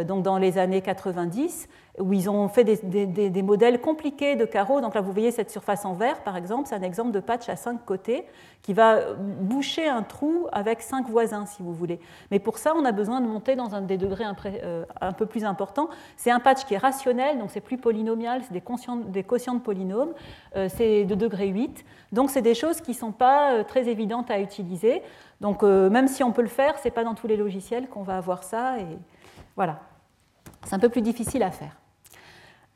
donc 0.06 0.24
dans 0.24 0.38
les 0.38 0.58
années 0.58 0.82
90, 0.82 1.68
où 2.00 2.12
ils 2.12 2.28
ont 2.30 2.48
fait 2.48 2.64
des, 2.64 3.44
modèles 3.44 3.80
compliqués 3.80 4.36
de 4.36 4.46
carreaux. 4.46 4.82
Donc 4.82 4.96
là, 4.96 5.02
vous 5.02 5.12
voyez 5.12 5.30
cette 5.32 5.52
surface 5.52 5.86
en 5.86 5.94
vert, 5.94 6.22
par 6.24 6.38
exemple, 6.38 6.68
c'est 6.68 6.76
un 6.76 6.82
exemple 6.82 7.12
de 7.12 7.20
patch 7.20 7.50
à 7.50 7.56
cinq 7.56 7.86
côtés 7.86 8.26
qui 8.64 8.74
va 8.74 9.14
boucher 9.14 9.88
un 9.88 10.02
trou 10.02 10.48
avec 10.52 10.82
cinq 10.82 11.08
voisins, 11.08 11.46
si 11.46 11.62
vous 11.62 11.74
voulez. 11.74 12.00
Mais 12.32 12.40
pour 12.40 12.58
ça, 12.58 12.74
on 12.76 12.84
a 12.86 12.92
besoin 12.92 13.22
de 13.22 13.28
monter 13.28 13.56
dans 13.56 13.76
un 13.76 13.82
des 13.82 13.98
degrés 13.98 14.24
euh, 14.46 14.86
un 15.02 15.12
peu 15.12 15.28
plus 15.28 15.46
importants. 15.46 15.90
C'est 16.18 16.32
un 16.32 16.40
patch 16.40 16.66
qui 16.66 16.74
est 16.74 16.78
rationnel, 16.78 17.38
donc 17.38 17.52
c'est 17.52 17.62
plus 17.62 17.78
polynomial, 17.78 18.42
c'est 18.44 18.54
des, 18.54 18.62
quotients 19.24 19.56
de 19.56 19.60
polynômes, 19.60 20.14
euh, 20.56 20.68
c'est 20.70 21.04
de 21.04 21.14
degré 21.14 21.48
8. 21.48 21.86
Donc 22.12 22.32
c'est 22.32 22.42
des 22.42 22.56
choses 22.56 22.82
qui 22.82 22.92
ne 22.92 22.96
sont 22.96 23.12
pas 23.12 23.64
très 23.66 23.88
évidentes 23.88 24.32
à 24.32 24.40
utiliser. 24.40 25.04
Donc 25.42 25.62
même 25.64 26.08
si 26.08 26.24
on 26.24 26.32
peut 26.32 26.42
le 26.42 26.48
faire, 26.48 26.80
ce 26.80 26.86
n'est 26.86 26.92
pas 26.92 27.04
dans 27.04 27.16
tous 27.16 27.28
les 27.28 27.36
logiciels 27.36 27.90
qu'on 27.90 28.04
va 28.04 28.18
avoir 28.18 28.44
ça. 28.44 28.78
Voilà. 29.56 29.80
C'est 30.66 30.76
un 30.76 30.80
peu 30.80 30.90
plus 30.90 31.02
difficile 31.02 31.44
à 31.44 31.52
faire. 31.52 31.78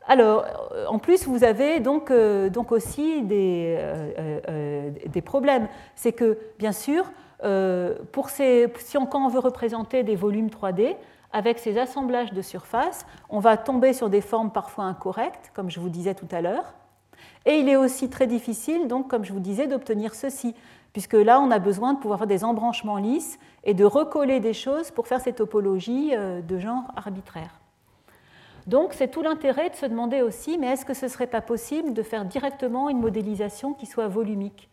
Alors, 0.07 0.45
euh, 0.71 0.85
en 0.87 0.99
plus, 0.99 1.27
vous 1.27 1.43
avez 1.43 1.79
donc, 1.81 2.11
euh, 2.11 2.49
aussi 2.69 3.21
des, 3.23 3.75
euh, 3.77 4.89
des 5.05 5.21
problèmes. 5.21 5.67
C'est 5.95 6.13
que, 6.13 6.37
bien 6.57 6.71
sûr, 6.71 7.11
si 7.41 8.97
on, 8.97 9.05
quand 9.05 9.25
on 9.25 9.27
veut 9.27 9.39
représenter 9.39 10.03
des 10.03 10.15
volumes 10.15 10.49
3D, 10.49 10.95
avec 11.33 11.59
ces 11.59 11.77
assemblages 11.77 12.31
de 12.31 12.41
surface, 12.41 13.05
on 13.29 13.39
va 13.39 13.57
tomber 13.57 13.91
sur 13.91 14.09
des 14.09 14.21
formes 14.21 14.49
parfois 14.49 14.85
incorrectes, 14.85 15.51
comme 15.53 15.69
je 15.69 15.81
vous 15.81 15.89
disais 15.89 16.15
tout 16.15 16.27
à 16.31 16.41
l'heure. 16.41 16.73
Et 17.45 17.59
il 17.59 17.67
est 17.67 17.75
aussi 17.75 18.09
très 18.09 18.27
difficile, 18.27 18.87
donc, 18.87 19.09
comme 19.09 19.25
je 19.25 19.33
vous 19.33 19.41
disais, 19.41 19.67
d'obtenir 19.67 20.15
ceci, 20.15 20.55
puisque 20.93 21.13
là, 21.13 21.41
on 21.41 21.51
a 21.51 21.59
besoin 21.59 21.93
de 21.93 21.99
pouvoir 21.99 22.19
faire 22.19 22.27
des 22.27 22.45
embranchements 22.45 22.97
lisses 22.97 23.37
et 23.67 23.75
de 23.75 23.85
recoller 23.85 24.39
des 24.39 24.53
choses 24.53 24.89
pour 24.89 25.07
faire 25.07 25.21
ces 25.21 25.33
topologies 25.33 26.13
de 26.15 26.57
genre 26.57 26.85
arbitraire. 26.95 27.59
Donc 28.65 28.93
c'est 28.93 29.09
tout 29.09 29.21
l'intérêt 29.21 29.69
de 29.69 29.75
se 29.75 29.85
demander 29.85 30.21
aussi, 30.21 30.57
mais 30.57 30.67
est-ce 30.67 30.85
que 30.85 30.93
ce 30.93 31.05
ne 31.05 31.11
serait 31.11 31.27
pas 31.27 31.41
possible 31.41 31.93
de 31.93 32.01
faire 32.01 32.25
directement 32.25 32.89
une 32.89 32.99
modélisation 32.99 33.73
qui 33.73 33.85
soit 33.85 34.07
volumique? 34.07 34.69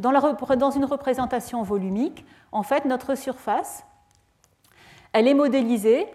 Dans, 0.00 0.12
dans 0.56 0.70
une 0.70 0.84
représentation 0.84 1.62
volumique, 1.62 2.24
en 2.50 2.62
fait, 2.62 2.84
notre 2.86 3.14
surface, 3.14 3.84
elle 5.12 5.28
est 5.28 5.34
modélisée 5.34 6.06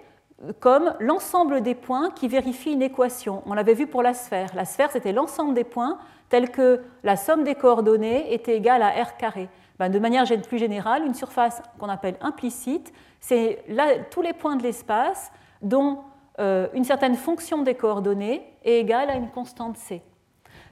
comme 0.59 0.93
l'ensemble 0.99 1.61
des 1.61 1.75
points 1.75 2.11
qui 2.11 2.27
vérifient 2.27 2.73
une 2.73 2.81
équation. 2.81 3.41
On 3.45 3.53
l'avait 3.53 3.73
vu 3.73 3.87
pour 3.87 4.03
la 4.03 4.13
sphère. 4.13 4.55
La 4.55 4.65
sphère, 4.65 4.91
c'était 4.91 5.13
l'ensemble 5.13 5.53
des 5.53 5.63
points 5.63 5.97
tels 6.29 6.51
que 6.51 6.81
la 7.03 7.15
somme 7.15 7.43
des 7.43 7.55
coordonnées 7.55 8.33
était 8.33 8.57
égale 8.57 8.81
à 8.81 8.89
r 8.89 9.17
carré. 9.17 9.49
Ben, 9.79 9.89
de 9.89 9.99
manière 9.99 10.25
plus 10.47 10.57
générale, 10.57 11.05
une 11.05 11.13
surface 11.13 11.61
qu'on 11.77 11.89
appelle 11.89 12.17
implicite, 12.21 12.91
c'est 13.19 13.63
tous 14.09 14.21
les 14.21 14.33
points 14.33 14.55
de 14.55 14.63
l'espace 14.63 15.31
dont 15.61 15.99
euh, 16.39 16.67
une 16.73 16.83
certaine 16.83 17.15
fonction 17.15 17.61
des 17.61 17.75
coordonnées 17.75 18.43
est 18.63 18.79
égale 18.79 19.09
à 19.09 19.15
une 19.15 19.29
constante 19.29 19.77
c. 19.77 20.01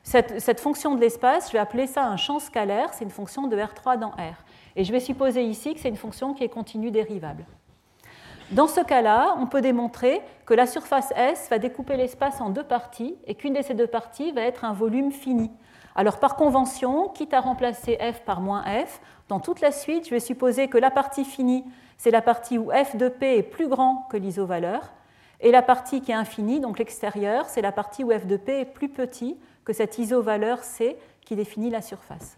Cette, 0.04 0.60
fonction 0.60 0.94
de 0.94 1.02
l'espace, 1.02 1.48
je 1.48 1.54
vais 1.54 1.60
appeler 1.60 1.88
ça 1.88 2.06
un 2.06 2.18
champ 2.18 2.38
scalaire, 2.38 2.94
c'est 2.94 3.04
une 3.04 3.10
fonction 3.10 3.48
de 3.48 3.58
R3 3.58 3.98
dans 3.98 4.12
R. 4.12 4.44
Et 4.76 4.84
je 4.84 4.92
vais 4.92 5.00
supposer 5.00 5.44
ici 5.44 5.74
que 5.74 5.80
c'est 5.80 5.90
une 5.90 5.96
fonction 5.96 6.36
qui 6.36 6.44
est 6.44 6.50
continue 6.50 6.92
dérivable. 6.92 7.44
Dans 8.52 8.68
ce 8.68 8.82
cas-là, 8.82 9.36
on 9.40 9.48
peut 9.48 9.62
démontrer 9.62 10.22
que 10.46 10.54
la 10.54 10.68
surface 10.68 11.12
S 11.16 11.48
va 11.50 11.58
découper 11.58 11.98
l'espace 11.98 12.40
en 12.40 12.52
deux 12.52 12.64
parties 12.64 13.16
et 13.26 13.34
qu'une 13.34 13.54
de 13.54 13.64
ces 13.64 13.74
deux 13.74 13.88
parties 13.88 14.32
va 14.32 14.42
être 14.42 14.64
un 14.64 14.74
volume 14.74 15.12
fini. 15.12 15.50
Alors 15.96 16.20
par 16.20 16.36
convention, 16.36 17.08
quitte 17.08 17.34
à 17.34 17.40
remplacer 17.40 17.98
f 17.98 18.22
par 18.26 18.42
moins 18.42 18.64
f, 18.64 19.00
dans 19.30 19.40
toute 19.40 19.62
la 19.62 19.72
suite, 19.72 20.06
je 20.06 20.12
vais 20.12 20.20
supposer 20.20 20.68
que 20.68 20.78
la 20.78 20.92
partie 20.92 21.24
finie, 21.24 21.64
c'est 21.98 22.12
la 22.12 22.22
partie 22.22 22.58
où 22.58 22.70
f 22.70 22.98
de 22.98 23.08
p 23.08 23.38
est 23.38 23.44
plus 23.44 23.70
grand 23.70 24.06
que 24.10 24.18
l'isovaleur, 24.18 24.92
et 25.40 25.52
la 25.52 25.62
partie 25.62 26.02
qui 26.02 26.12
est 26.12 26.16
infinie, 26.16 26.60
donc 26.60 26.80
l'extérieur, 26.80 27.46
c'est 27.46 27.62
la 27.62 27.72
partie 27.72 28.04
où 28.04 28.12
f 28.12 28.26
de 28.26 28.36
p 28.38 28.60
est 28.60 28.66
plus 28.66 28.90
petit 28.90 29.38
que 29.64 29.72
cette 29.74 29.98
isovaleur 29.98 30.64
c 30.64 30.98
qui 31.22 31.36
définit 31.36 31.70
la 31.70 31.82
surface. 31.82 32.38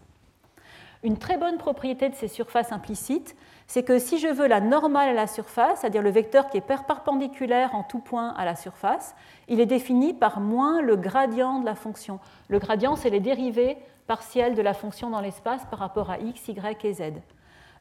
Une 1.04 1.18
très 1.18 1.38
bonne 1.38 1.58
propriété 1.58 2.10
de 2.10 2.16
ces 2.16 2.28
surfaces 2.28 2.72
implicites, 2.72 3.36
c'est 3.68 3.84
que 3.84 4.00
si 4.00 4.18
je 4.18 4.28
veux 4.28 4.48
la 4.48 4.62
normale 4.62 5.10
à 5.10 5.14
la 5.14 5.28
surface, 5.28 5.82
c'est-à-dire 5.82 6.02
le 6.02 6.10
vecteur 6.10 6.50
qui 6.50 6.58
est 6.58 6.62
perpendiculaire 6.62 7.76
en 7.76 7.84
tout 7.84 8.00
point 8.00 8.34
à 8.38 8.46
la 8.46 8.56
surface, 8.56 9.16
il 9.48 9.60
est 9.60 9.66
défini 9.66 10.14
par 10.14 10.40
moins 10.40 10.82
le 10.82 10.96
gradient 10.96 11.60
de 11.60 11.66
la 11.66 11.76
fonction. 11.76 12.20
Le 12.48 12.60
gradient, 12.60 12.96
c'est 12.96 13.10
les 13.10 13.20
dérivées 13.20 13.78
partielles 14.08 14.56
de 14.56 14.62
la 14.62 14.74
fonction 14.74 15.10
dans 15.10 15.22
l'espace 15.22 15.66
par 15.70 15.80
rapport 15.80 16.10
à 16.10 16.18
x, 16.20 16.48
y 16.48 16.86
et 16.86 16.94
z. 16.94 17.02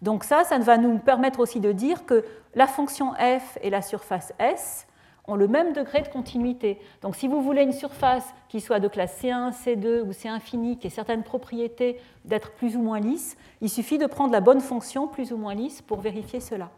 Donc 0.02 0.24
ça, 0.24 0.44
ça 0.44 0.58
va 0.58 0.76
nous 0.76 0.98
permettre 0.98 1.40
aussi 1.40 1.60
de 1.60 1.72
dire 1.72 2.04
que 2.04 2.24
la 2.54 2.66
fonction 2.66 3.14
f 3.14 3.58
et 3.62 3.70
la 3.70 3.80
surface 3.80 4.34
S 4.38 4.86
ont 5.28 5.36
le 5.36 5.48
même 5.48 5.72
degré 5.72 6.02
de 6.02 6.08
continuité. 6.08 6.80
Donc 7.02 7.16
si 7.16 7.28
vous 7.28 7.40
voulez 7.40 7.62
une 7.62 7.72
surface 7.72 8.34
qui 8.48 8.60
soit 8.60 8.80
de 8.80 8.88
classe 8.88 9.22
C1, 9.22 9.52
C2 9.52 10.02
ou 10.02 10.12
C 10.12 10.28
infini, 10.28 10.78
qui 10.78 10.86
ait 10.86 10.90
certaines 10.90 11.22
propriétés 11.22 12.00
d'être 12.24 12.52
plus 12.52 12.76
ou 12.76 12.82
moins 12.82 13.00
lisse, 13.00 13.36
il 13.60 13.70
suffit 13.70 13.98
de 13.98 14.06
prendre 14.06 14.32
la 14.32 14.40
bonne 14.40 14.60
fonction 14.60 15.08
plus 15.08 15.32
ou 15.32 15.36
moins 15.36 15.54
lisse 15.54 15.82
pour 15.82 16.00
vérifier 16.00 16.40
cela. 16.40 16.70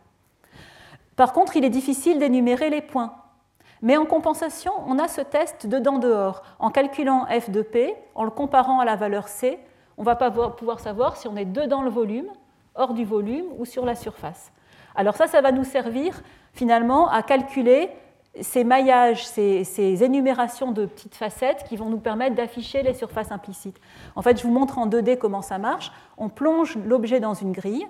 Par 1.17 1.33
contre, 1.33 1.57
il 1.57 1.65
est 1.65 1.71
difficile 1.71 2.19
d'énumérer 2.19 2.71
les 2.71 2.83
points. 2.83 3.13
Mais 3.83 3.97
en 3.97 4.07
compensation, 4.07 4.73
on 4.87 4.99
a 4.99 5.09
ce 5.09 5.21
test 5.21 5.67
dedans-dehors. 5.67 6.43
En 6.59 6.71
calculant 6.71 7.27
f 7.27 7.51
de 7.51 7.63
p, 7.63 7.95
en 8.15 8.25
le 8.25 8.31
comparant 8.31 8.81
à 8.81 8.85
la 8.85 8.97
valeur 8.97 9.29
c, 9.29 9.59
on 9.97 10.03
va 10.03 10.17
pouvoir 10.17 10.81
savoir 10.81 11.17
si 11.17 11.29
on 11.29 11.37
est 11.37 11.45
dedans 11.45 11.83
le 11.83 11.91
volume, 11.91 12.29
hors 12.75 12.95
du 12.95 13.05
volume 13.05 13.47
ou 13.59 13.65
sur 13.65 13.85
la 13.85 13.95
surface. 13.95 14.53
Alors 14.95 15.17
ça, 15.17 15.27
ça 15.27 15.41
va 15.41 15.53
nous 15.53 15.65
servir 15.65 16.21
finalement 16.53 17.09
à 17.09 17.23
calculer 17.23 17.91
ces 18.41 18.65
maillages, 18.65 19.27
ces, 19.27 20.05
énumérations 20.05 20.73
de 20.73 20.87
petites 20.87 21.15
facettes 21.15 21.65
qui 21.69 21.77
vont 21.77 21.89
nous 21.89 21.99
permettre 21.99 22.35
d'afficher 22.35 22.83
les 22.83 22.95
surfaces 22.95 23.33
implicites. 23.33 23.81
En 24.17 24.23
fait, 24.23 24.39
je 24.39 24.43
vous 24.43 24.53
montre 24.53 24.79
en 24.79 24.87
2D 24.87 25.19
comment 25.19 25.43
ça 25.43 25.59
marche. 25.59 25.93
On 26.17 26.29
plonge 26.29 26.77
l'objet 26.85 27.21
dans 27.21 27.35
une 27.35 27.53
grille. 27.53 27.87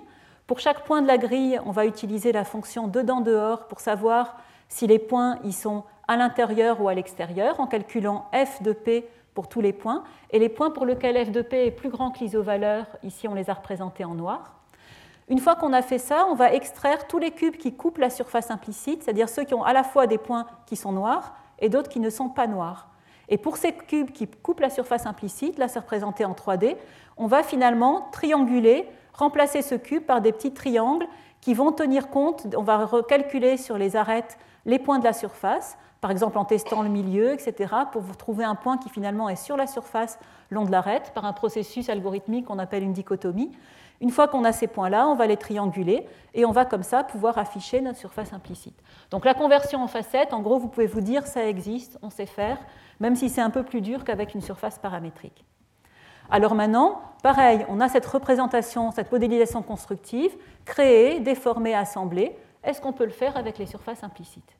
Pour 0.47 0.59
chaque 0.59 0.83
point 0.83 1.01
de 1.01 1.07
la 1.07 1.17
grille, 1.17 1.59
on 1.65 1.71
va 1.71 1.85
utiliser 1.85 2.31
la 2.31 2.43
fonction 2.43 2.87
dedans-dehors 2.87 3.67
pour 3.67 3.79
savoir 3.79 4.37
si 4.67 4.87
les 4.87 4.99
points 4.99 5.37
y 5.43 5.51
sont 5.51 5.83
à 6.07 6.17
l'intérieur 6.17 6.81
ou 6.81 6.87
à 6.87 6.93
l'extérieur, 6.93 7.59
en 7.59 7.67
calculant 7.67 8.25
f 8.33 8.61
de 8.63 8.73
p 8.73 9.07
pour 9.33 9.47
tous 9.47 9.61
les 9.61 9.73
points. 9.73 10.03
Et 10.31 10.39
les 10.39 10.49
points 10.49 10.71
pour 10.71 10.85
lesquels 10.85 11.23
f 11.25 11.31
de 11.31 11.41
p 11.41 11.67
est 11.67 11.71
plus 11.71 11.89
grand 11.89 12.11
que 12.11 12.19
l'isovaleur, 12.19 12.85
ici 13.03 13.27
on 13.27 13.35
les 13.35 13.49
a 13.49 13.53
représentés 13.53 14.05
en 14.05 14.15
noir. 14.15 14.58
Une 15.29 15.39
fois 15.39 15.55
qu'on 15.55 15.73
a 15.73 15.83
fait 15.83 15.99
ça, 15.99 16.25
on 16.29 16.33
va 16.33 16.53
extraire 16.53 17.07
tous 17.07 17.19
les 17.19 17.29
cubes 17.29 17.55
qui 17.55 17.73
coupent 17.73 17.99
la 17.99 18.09
surface 18.09 18.49
implicite, 18.49 19.03
c'est-à-dire 19.03 19.29
ceux 19.29 19.43
qui 19.43 19.53
ont 19.53 19.63
à 19.63 19.73
la 19.73 19.83
fois 19.83 20.07
des 20.07 20.17
points 20.17 20.47
qui 20.65 20.75
sont 20.75 20.91
noirs 20.91 21.35
et 21.59 21.69
d'autres 21.69 21.89
qui 21.89 21.99
ne 21.99 22.09
sont 22.09 22.29
pas 22.29 22.47
noirs. 22.47 22.87
Et 23.29 23.37
pour 23.37 23.57
ces 23.57 23.71
cubes 23.71 24.11
qui 24.11 24.27
coupent 24.27 24.59
la 24.59 24.71
surface 24.71 25.05
implicite, 25.05 25.59
là 25.59 25.67
c'est 25.67 25.79
représenté 25.79 26.25
en 26.25 26.33
3D, 26.33 26.77
on 27.15 27.27
va 27.27 27.43
finalement 27.43 28.07
trianguler, 28.11 28.89
remplacer 29.13 29.61
ce 29.61 29.75
cube 29.75 30.03
par 30.03 30.21
des 30.21 30.31
petits 30.31 30.51
triangles 30.51 31.05
qui 31.41 31.53
vont 31.53 31.71
tenir 31.71 32.09
compte, 32.09 32.47
on 32.57 32.63
va 32.63 32.83
recalculer 32.85 33.57
sur 33.57 33.77
les 33.77 33.95
arêtes 33.95 34.39
les 34.65 34.79
points 34.79 34.97
de 34.97 35.03
la 35.03 35.13
surface, 35.13 35.77
par 36.01 36.09
exemple 36.09 36.37
en 36.39 36.45
testant 36.45 36.81
le 36.81 36.89
milieu, 36.89 37.33
etc., 37.33 37.73
pour 37.91 38.03
trouver 38.17 38.45
un 38.45 38.55
point 38.55 38.77
qui 38.77 38.89
finalement 38.89 39.29
est 39.29 39.35
sur 39.35 39.57
la 39.57 39.67
surface 39.67 40.17
long 40.49 40.65
de 40.65 40.71
l'arête 40.71 41.11
par 41.13 41.25
un 41.25 41.33
processus 41.33 41.87
algorithmique 41.89 42.45
qu'on 42.45 42.59
appelle 42.59 42.83
une 42.83 42.93
dichotomie. 42.93 43.51
Une 44.01 44.11
fois 44.11 44.27
qu'on 44.27 44.45
a 44.45 44.53
ces 44.53 44.67
points-là, 44.67 45.07
on 45.07 45.15
va 45.15 45.27
les 45.27 45.35
trianguler 45.35 46.07
et 46.33 46.45
on 46.45 46.51
va 46.51 46.63
comme 46.65 46.83
ça 46.83 47.03
pouvoir 47.03 47.37
afficher 47.37 47.81
notre 47.81 47.97
surface 47.97 48.31
implicite. 48.31 48.79
Donc 49.11 49.25
la 49.25 49.33
conversion 49.33 49.83
en 49.83 49.87
facette, 49.87 50.33
en 50.33 50.41
gros, 50.41 50.57
vous 50.57 50.69
pouvez 50.69 50.87
vous 50.87 51.01
dire 51.01 51.27
ça 51.27 51.45
existe, 51.45 51.99
on 52.01 52.09
sait 52.09 52.25
faire, 52.25 52.57
même 52.99 53.15
si 53.15 53.29
c'est 53.29 53.41
un 53.41 53.49
peu 53.49 53.63
plus 53.63 53.81
dur 53.81 54.05
qu'avec 54.05 54.33
une 54.33 54.41
surface 54.41 54.79
paramétrique. 54.79 55.45
Alors 56.29 56.55
maintenant, 56.55 57.01
pareil, 57.23 57.65
on 57.69 57.81
a 57.81 57.89
cette 57.89 58.05
représentation, 58.05 58.91
cette 58.91 59.11
modélisation 59.11 59.63
constructive, 59.63 60.31
créée, 60.63 61.19
déformée, 61.19 61.73
assemblée. 61.73 62.37
Est-ce 62.63 62.79
qu'on 62.79 62.93
peut 62.93 63.05
le 63.05 63.11
faire 63.11 63.35
avec 63.35 63.57
les 63.57 63.65
surfaces 63.65 64.03
implicites? 64.03 64.55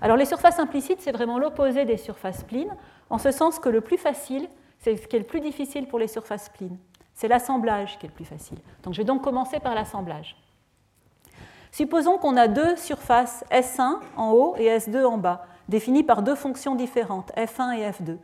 Alors 0.00 0.16
les 0.16 0.24
surfaces 0.24 0.58
implicites, 0.58 1.00
c'est 1.00 1.12
vraiment 1.12 1.38
l'opposé 1.38 1.84
des 1.84 1.96
surfaces 1.96 2.40
splines, 2.40 2.74
en 3.10 3.18
ce 3.18 3.30
sens 3.30 3.58
que 3.58 3.68
le 3.68 3.80
plus 3.80 3.98
facile, 3.98 4.48
c'est 4.78 4.96
ce 4.96 5.06
qui 5.06 5.16
est 5.16 5.20
le 5.20 5.24
plus 5.26 5.40
difficile 5.40 5.86
pour 5.88 5.98
les 5.98 6.08
surfaces 6.08 6.46
splines. 6.46 6.78
C'est 7.18 7.26
l'assemblage 7.26 7.98
qui 7.98 8.06
est 8.06 8.10
le 8.10 8.14
plus 8.14 8.24
facile. 8.24 8.58
Donc 8.84 8.94
je 8.94 8.98
vais 8.98 9.04
donc 9.04 9.22
commencer 9.22 9.58
par 9.58 9.74
l'assemblage. 9.74 10.36
Supposons 11.72 12.16
qu'on 12.16 12.36
a 12.36 12.46
deux 12.46 12.76
surfaces 12.76 13.44
S1 13.50 13.96
en 14.16 14.30
haut 14.30 14.54
et 14.56 14.68
S2 14.68 15.04
en 15.04 15.18
bas, 15.18 15.44
définies 15.68 16.04
par 16.04 16.22
deux 16.22 16.36
fonctions 16.36 16.76
différentes, 16.76 17.32
F1 17.36 17.76
et 17.76 17.90
F2. 17.90 18.18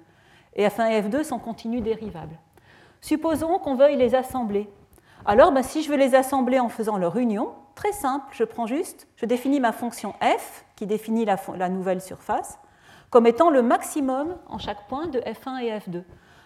Et 0.55 0.69
F1 0.69 0.93
et 0.93 1.03
F2 1.03 1.25
sont 1.25 1.41
continues 1.41 1.81
dérivables. 1.81 2.39
Supposons 3.01 3.59
qu'on 3.59 3.75
veuille 3.75 3.97
les 3.97 4.15
assembler. 4.15 4.71
Alors, 5.27 5.51
ben, 5.51 5.65
si 5.65 5.83
je 5.83 5.91
veux 5.91 5.99
les 5.99 6.15
assembler 6.15 6.61
en 6.61 6.69
faisant 6.69 6.97
leur 6.97 7.17
union, 7.17 7.53
très 7.75 7.91
simple, 7.91 8.27
je 8.31 8.45
prends 8.45 8.69
juste, 8.69 9.09
je 9.17 9.27
définis 9.27 9.59
ma 9.59 9.73
fonction 9.73 10.15
f, 10.23 10.65
qui 10.77 10.87
définit 10.87 11.25
la, 11.25 11.37
la 11.57 11.69
nouvelle 11.69 12.01
surface, 12.01 12.61
comme 13.11 13.27
étant 13.27 13.51
le 13.51 13.61
maximum 13.61 14.37
en 14.47 14.59
chaque 14.59 14.87
point 14.87 15.09
de 15.09 15.19
f1 15.19 15.65
et 15.65 15.79
f2. 15.81 16.05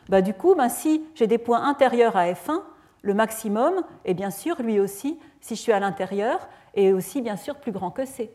Bah, 0.09 0.23
du 0.23 0.35
coup, 0.35 0.55
bah, 0.55 0.69
si 0.69 1.05
j'ai 1.15 1.27
des 1.27 1.39
points 1.39 1.63
intérieurs 1.63 2.17
à 2.17 2.27
F1, 2.31 2.63
le 3.03 3.15
maximum 3.15 3.83
est 4.05 4.15
bien 4.15 4.31
sûr 4.31 4.61
lui 4.63 4.81
aussi, 4.81 5.19
si 5.41 5.55
je 5.55 5.61
suis 5.61 5.73
à 5.73 5.81
l'intérieur, 5.81 6.49
est 6.75 6.93
aussi 6.93 7.23
bien 7.23 7.37
sûr 7.37 7.57
plus 7.57 7.73
grand 7.73 7.91
que 7.91 8.05
C. 8.05 8.33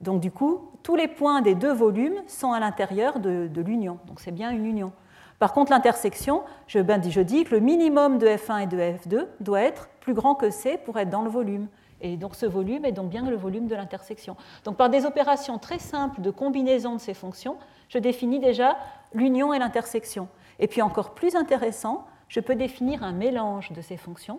Donc 0.00 0.20
du 0.20 0.30
coup, 0.30 0.70
tous 0.82 0.96
les 0.96 1.08
points 1.08 1.42
des 1.42 1.54
deux 1.54 1.72
volumes 1.72 2.22
sont 2.26 2.52
à 2.52 2.60
l'intérieur 2.60 3.20
de, 3.20 3.48
l'union. 3.60 3.98
Donc 4.06 4.20
c'est 4.20 4.32
bien 4.32 4.50
une 4.50 4.64
union. 4.64 4.92
Par 5.38 5.52
contre, 5.52 5.70
l'intersection, 5.72 6.42
je, 6.66 6.80
ben, 6.80 7.02
je 7.02 7.20
dis 7.20 7.44
que 7.44 7.54
le 7.54 7.60
minimum 7.60 8.18
de 8.18 8.26
F1 8.26 8.64
et 8.64 8.66
de 8.66 8.76
F2 8.78 9.26
doit 9.40 9.62
être 9.62 9.88
plus 10.00 10.14
grand 10.14 10.34
que 10.34 10.50
C 10.50 10.78
pour 10.84 10.98
être 10.98 11.10
dans 11.10 11.22
le 11.22 11.30
volume. 11.30 11.68
Et 12.02 12.16
donc 12.16 12.34
ce 12.34 12.46
volume 12.46 12.84
est 12.84 12.92
donc 12.92 13.10
bien 13.10 13.28
le 13.28 13.36
volume 13.36 13.66
de 13.66 13.74
l'intersection. 13.74 14.36
Donc 14.64 14.76
par 14.76 14.88
des 14.88 15.04
opérations 15.04 15.58
très 15.58 15.78
simples 15.78 16.20
de 16.22 16.30
combinaison 16.30 16.94
de 16.94 17.00
ces 17.00 17.14
fonctions, 17.14 17.56
je 17.88 17.98
définis 17.98 18.38
déjà 18.38 18.76
l'union 19.12 19.52
et 19.52 19.58
l'intersection. 19.58 20.28
Et 20.60 20.68
puis 20.68 20.82
encore 20.82 21.14
plus 21.14 21.34
intéressant, 21.34 22.06
je 22.28 22.38
peux 22.38 22.54
définir 22.54 23.02
un 23.02 23.12
mélange 23.12 23.72
de 23.72 23.80
ces 23.80 23.96
fonctions. 23.96 24.38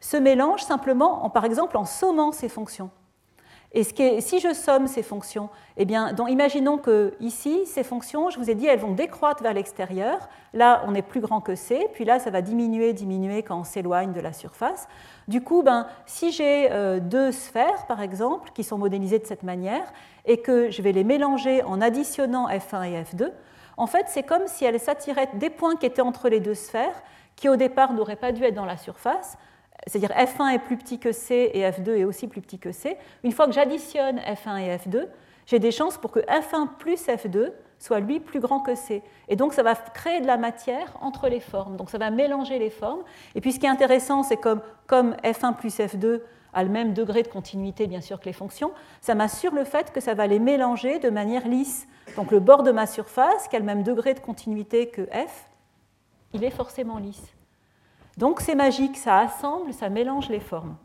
Ce 0.00 0.16
mélange 0.16 0.62
simplement, 0.62 1.28
par 1.30 1.44
exemple, 1.44 1.76
en 1.76 1.84
sommant 1.84 2.32
ces 2.32 2.48
fonctions. 2.48 2.90
Et 3.72 3.84
si 3.84 4.40
je 4.40 4.54
somme 4.54 4.86
ces 4.86 5.02
fonctions, 5.02 5.50
eh 5.76 5.84
bien, 5.84 6.14
imaginons 6.28 6.78
que 6.78 7.12
ici, 7.20 7.66
ces 7.66 7.84
fonctions, 7.84 8.30
je 8.30 8.38
vous 8.38 8.48
ai 8.48 8.54
dit, 8.54 8.66
elles 8.66 8.78
vont 8.78 8.94
décroître 8.94 9.42
vers 9.42 9.52
l'extérieur. 9.52 10.26
Là, 10.54 10.82
on 10.86 10.94
est 10.94 11.02
plus 11.02 11.20
grand 11.20 11.42
que 11.42 11.54
C, 11.54 11.86
puis 11.92 12.06
là, 12.06 12.18
ça 12.18 12.30
va 12.30 12.40
diminuer, 12.40 12.94
diminuer 12.94 13.42
quand 13.42 13.60
on 13.60 13.64
s'éloigne 13.64 14.14
de 14.14 14.20
la 14.20 14.32
surface. 14.32 14.88
Du 15.28 15.42
coup, 15.42 15.62
ben, 15.62 15.86
si 16.06 16.32
j'ai 16.32 16.72
euh, 16.72 16.98
deux 16.98 17.30
sphères, 17.30 17.86
par 17.86 18.00
exemple, 18.00 18.52
qui 18.54 18.64
sont 18.64 18.78
modélisées 18.78 19.18
de 19.18 19.26
cette 19.26 19.42
manière, 19.42 19.92
et 20.24 20.38
que 20.38 20.70
je 20.70 20.80
vais 20.80 20.92
les 20.92 21.04
mélanger 21.04 21.62
en 21.62 21.82
additionnant 21.82 22.48
F1 22.48 22.90
et 22.90 23.02
F2, 23.02 23.32
en 23.78 23.86
fait, 23.86 24.06
c'est 24.08 24.24
comme 24.24 24.46
si 24.46 24.64
elles 24.64 24.80
s'attiraient 24.80 25.30
des 25.34 25.50
points 25.50 25.76
qui 25.76 25.86
étaient 25.86 26.02
entre 26.02 26.28
les 26.28 26.40
deux 26.40 26.54
sphères, 26.54 27.02
qui 27.36 27.48
au 27.48 27.56
départ 27.56 27.92
n'auraient 27.92 28.16
pas 28.16 28.32
dû 28.32 28.42
être 28.44 28.54
dans 28.54 28.66
la 28.66 28.76
surface. 28.76 29.38
C'est-à-dire 29.86 30.10
F1 30.10 30.54
est 30.54 30.58
plus 30.58 30.76
petit 30.76 30.98
que 30.98 31.12
C 31.12 31.52
et 31.54 31.62
F2 31.62 31.96
est 31.96 32.04
aussi 32.04 32.26
plus 32.26 32.40
petit 32.40 32.58
que 32.58 32.72
C. 32.72 32.96
Une 33.22 33.30
fois 33.30 33.46
que 33.46 33.52
j'additionne 33.52 34.18
F1 34.18 34.58
et 34.58 34.76
F2, 34.76 35.06
j'ai 35.46 35.60
des 35.60 35.70
chances 35.70 35.96
pour 35.96 36.10
que 36.10 36.18
F1 36.20 36.76
plus 36.78 37.06
F2 37.06 37.52
soit 37.78 38.00
lui 38.00 38.18
plus 38.18 38.40
grand 38.40 38.58
que 38.58 38.74
C. 38.74 39.02
Et 39.28 39.36
donc 39.36 39.54
ça 39.54 39.62
va 39.62 39.76
créer 39.76 40.20
de 40.20 40.26
la 40.26 40.36
matière 40.36 40.96
entre 41.00 41.28
les 41.28 41.38
formes. 41.38 41.76
Donc 41.76 41.90
ça 41.90 41.98
va 41.98 42.10
mélanger 42.10 42.58
les 42.58 42.70
formes. 42.70 43.02
Et 43.36 43.40
puis 43.40 43.52
ce 43.52 43.60
qui 43.60 43.66
est 43.66 43.70
intéressant, 43.70 44.24
c'est 44.24 44.36
comme, 44.36 44.60
comme 44.88 45.14
F1 45.22 45.54
plus 45.54 45.78
F2 45.78 46.20
a 46.52 46.62
le 46.62 46.70
même 46.70 46.94
degré 46.94 47.22
de 47.22 47.28
continuité 47.28 47.86
bien 47.86 48.00
sûr 48.00 48.20
que 48.20 48.24
les 48.24 48.32
fonctions, 48.32 48.72
ça 49.00 49.14
m'assure 49.14 49.54
le 49.54 49.64
fait 49.64 49.92
que 49.92 50.00
ça 50.00 50.14
va 50.14 50.26
les 50.26 50.38
mélanger 50.38 50.98
de 50.98 51.10
manière 51.10 51.46
lisse. 51.46 51.86
Donc 52.16 52.30
le 52.30 52.40
bord 52.40 52.62
de 52.62 52.72
ma 52.72 52.86
surface, 52.86 53.48
qui 53.48 53.56
a 53.56 53.58
le 53.58 53.64
même 53.64 53.82
degré 53.82 54.14
de 54.14 54.20
continuité 54.20 54.88
que 54.88 55.02
f, 55.02 55.48
il 56.32 56.44
est 56.44 56.50
forcément 56.50 56.98
lisse. 56.98 57.32
Donc 58.16 58.40
c'est 58.40 58.54
magique, 58.54 58.96
ça 58.96 59.18
assemble, 59.18 59.72
ça 59.72 59.88
mélange 59.88 60.28
les 60.28 60.40
formes. 60.40 60.76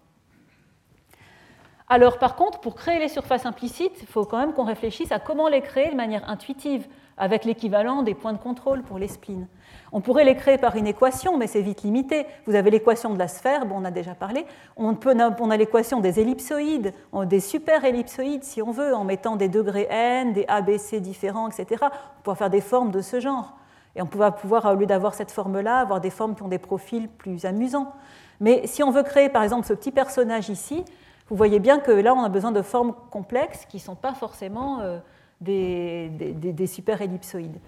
Alors 1.90 2.18
par 2.18 2.36
contre, 2.36 2.60
pour 2.60 2.76
créer 2.76 3.00
les 3.00 3.10
surfaces 3.10 3.46
implicites, 3.46 4.02
il 4.02 4.08
faut 4.08 4.26
quand 4.26 4.38
même 4.38 4.54
qu'on 4.54 4.64
réfléchisse 4.64 5.12
à 5.12 5.20
comment 5.20 5.48
les 5.48 5.62
créer 5.62 5.90
de 5.90 5.96
manière 5.96 6.28
intuitive. 6.30 6.88
Avec 7.18 7.46
l'équivalent 7.46 8.04
des 8.04 8.14
points 8.14 8.34
de 8.34 8.38
contrôle 8.38 8.82
pour 8.82 8.98
les 8.98 9.08
splines. 9.08 9.48
On 9.92 10.02
pourrait 10.02 10.24
les 10.24 10.36
créer 10.36 10.58
par 10.58 10.76
une 10.76 10.88
équation, 10.88 11.38
mais 11.38 11.46
c'est 11.46 11.62
vite 11.62 11.84
limité. 11.84 12.26
Vous 12.48 12.56
avez 12.56 12.72
l'équation 12.72 13.14
de 13.14 13.20
la 13.20 13.28
sphère, 13.28 13.66
bon, 13.66 13.76
on 13.80 13.86
a 13.86 13.92
déjà 13.92 14.16
parlé. 14.16 14.46
On, 14.76 14.96
peut, 14.96 15.16
on 15.40 15.52
a 15.52 15.58
l'équation 15.58 16.00
des 16.00 16.20
ellipsoïdes, 16.20 16.94
des 17.26 17.40
super 17.40 17.86
ellipsoïdes 17.86 18.44
si 18.44 18.62
on 18.62 18.72
veut, 18.72 18.96
en 18.96 19.04
mettant 19.04 19.36
des 19.36 19.50
degrés 19.50 19.88
n, 19.90 20.34
des 20.34 20.46
ABC 20.48 21.00
différents, 21.00 21.48
etc. 21.48 21.84
On 21.84 22.24
pourra 22.24 22.36
faire 22.36 22.50
des 22.50 22.62
formes 22.62 22.92
de 22.92 23.02
ce 23.02 23.20
genre. 23.20 23.54
Et 23.96 24.02
on 24.02 24.06
va 24.06 24.32
pouvoir, 24.32 24.66
au 24.66 24.76
lieu 24.76 24.88
d'avoir 24.88 25.14
cette 25.14 25.30
forme-là, 25.30 25.78
avoir 25.78 26.02
des 26.02 26.10
formes 26.10 26.36
qui 26.36 26.42
ont 26.42 26.48
des 26.48 26.58
profils 26.58 27.08
plus 27.08 27.46
amusants. 27.46 27.94
Mais 28.40 28.66
si 28.66 28.82
on 28.82 28.90
veut 28.90 29.04
créer, 29.04 29.30
par 29.30 29.44
exemple, 29.44 29.68
ce 29.68 29.74
petit 29.74 29.92
personnage 29.92 30.50
ici, 30.50 30.84
vous 31.30 31.36
voyez 31.36 31.60
bien 31.60 31.80
que 31.80 31.92
là, 31.92 32.14
on 32.16 32.24
a 32.24 32.30
besoin 32.30 32.52
de 32.52 32.62
formes 32.62 32.94
complexes 33.12 33.66
qui 33.66 33.78
ne 33.78 33.82
sont 33.82 33.96
pas 33.96 34.14
forcément 34.14 34.80
euh, 34.82 34.98
des, 35.44 36.68
super 36.68 37.02
ellipsoïdes. 37.02 37.60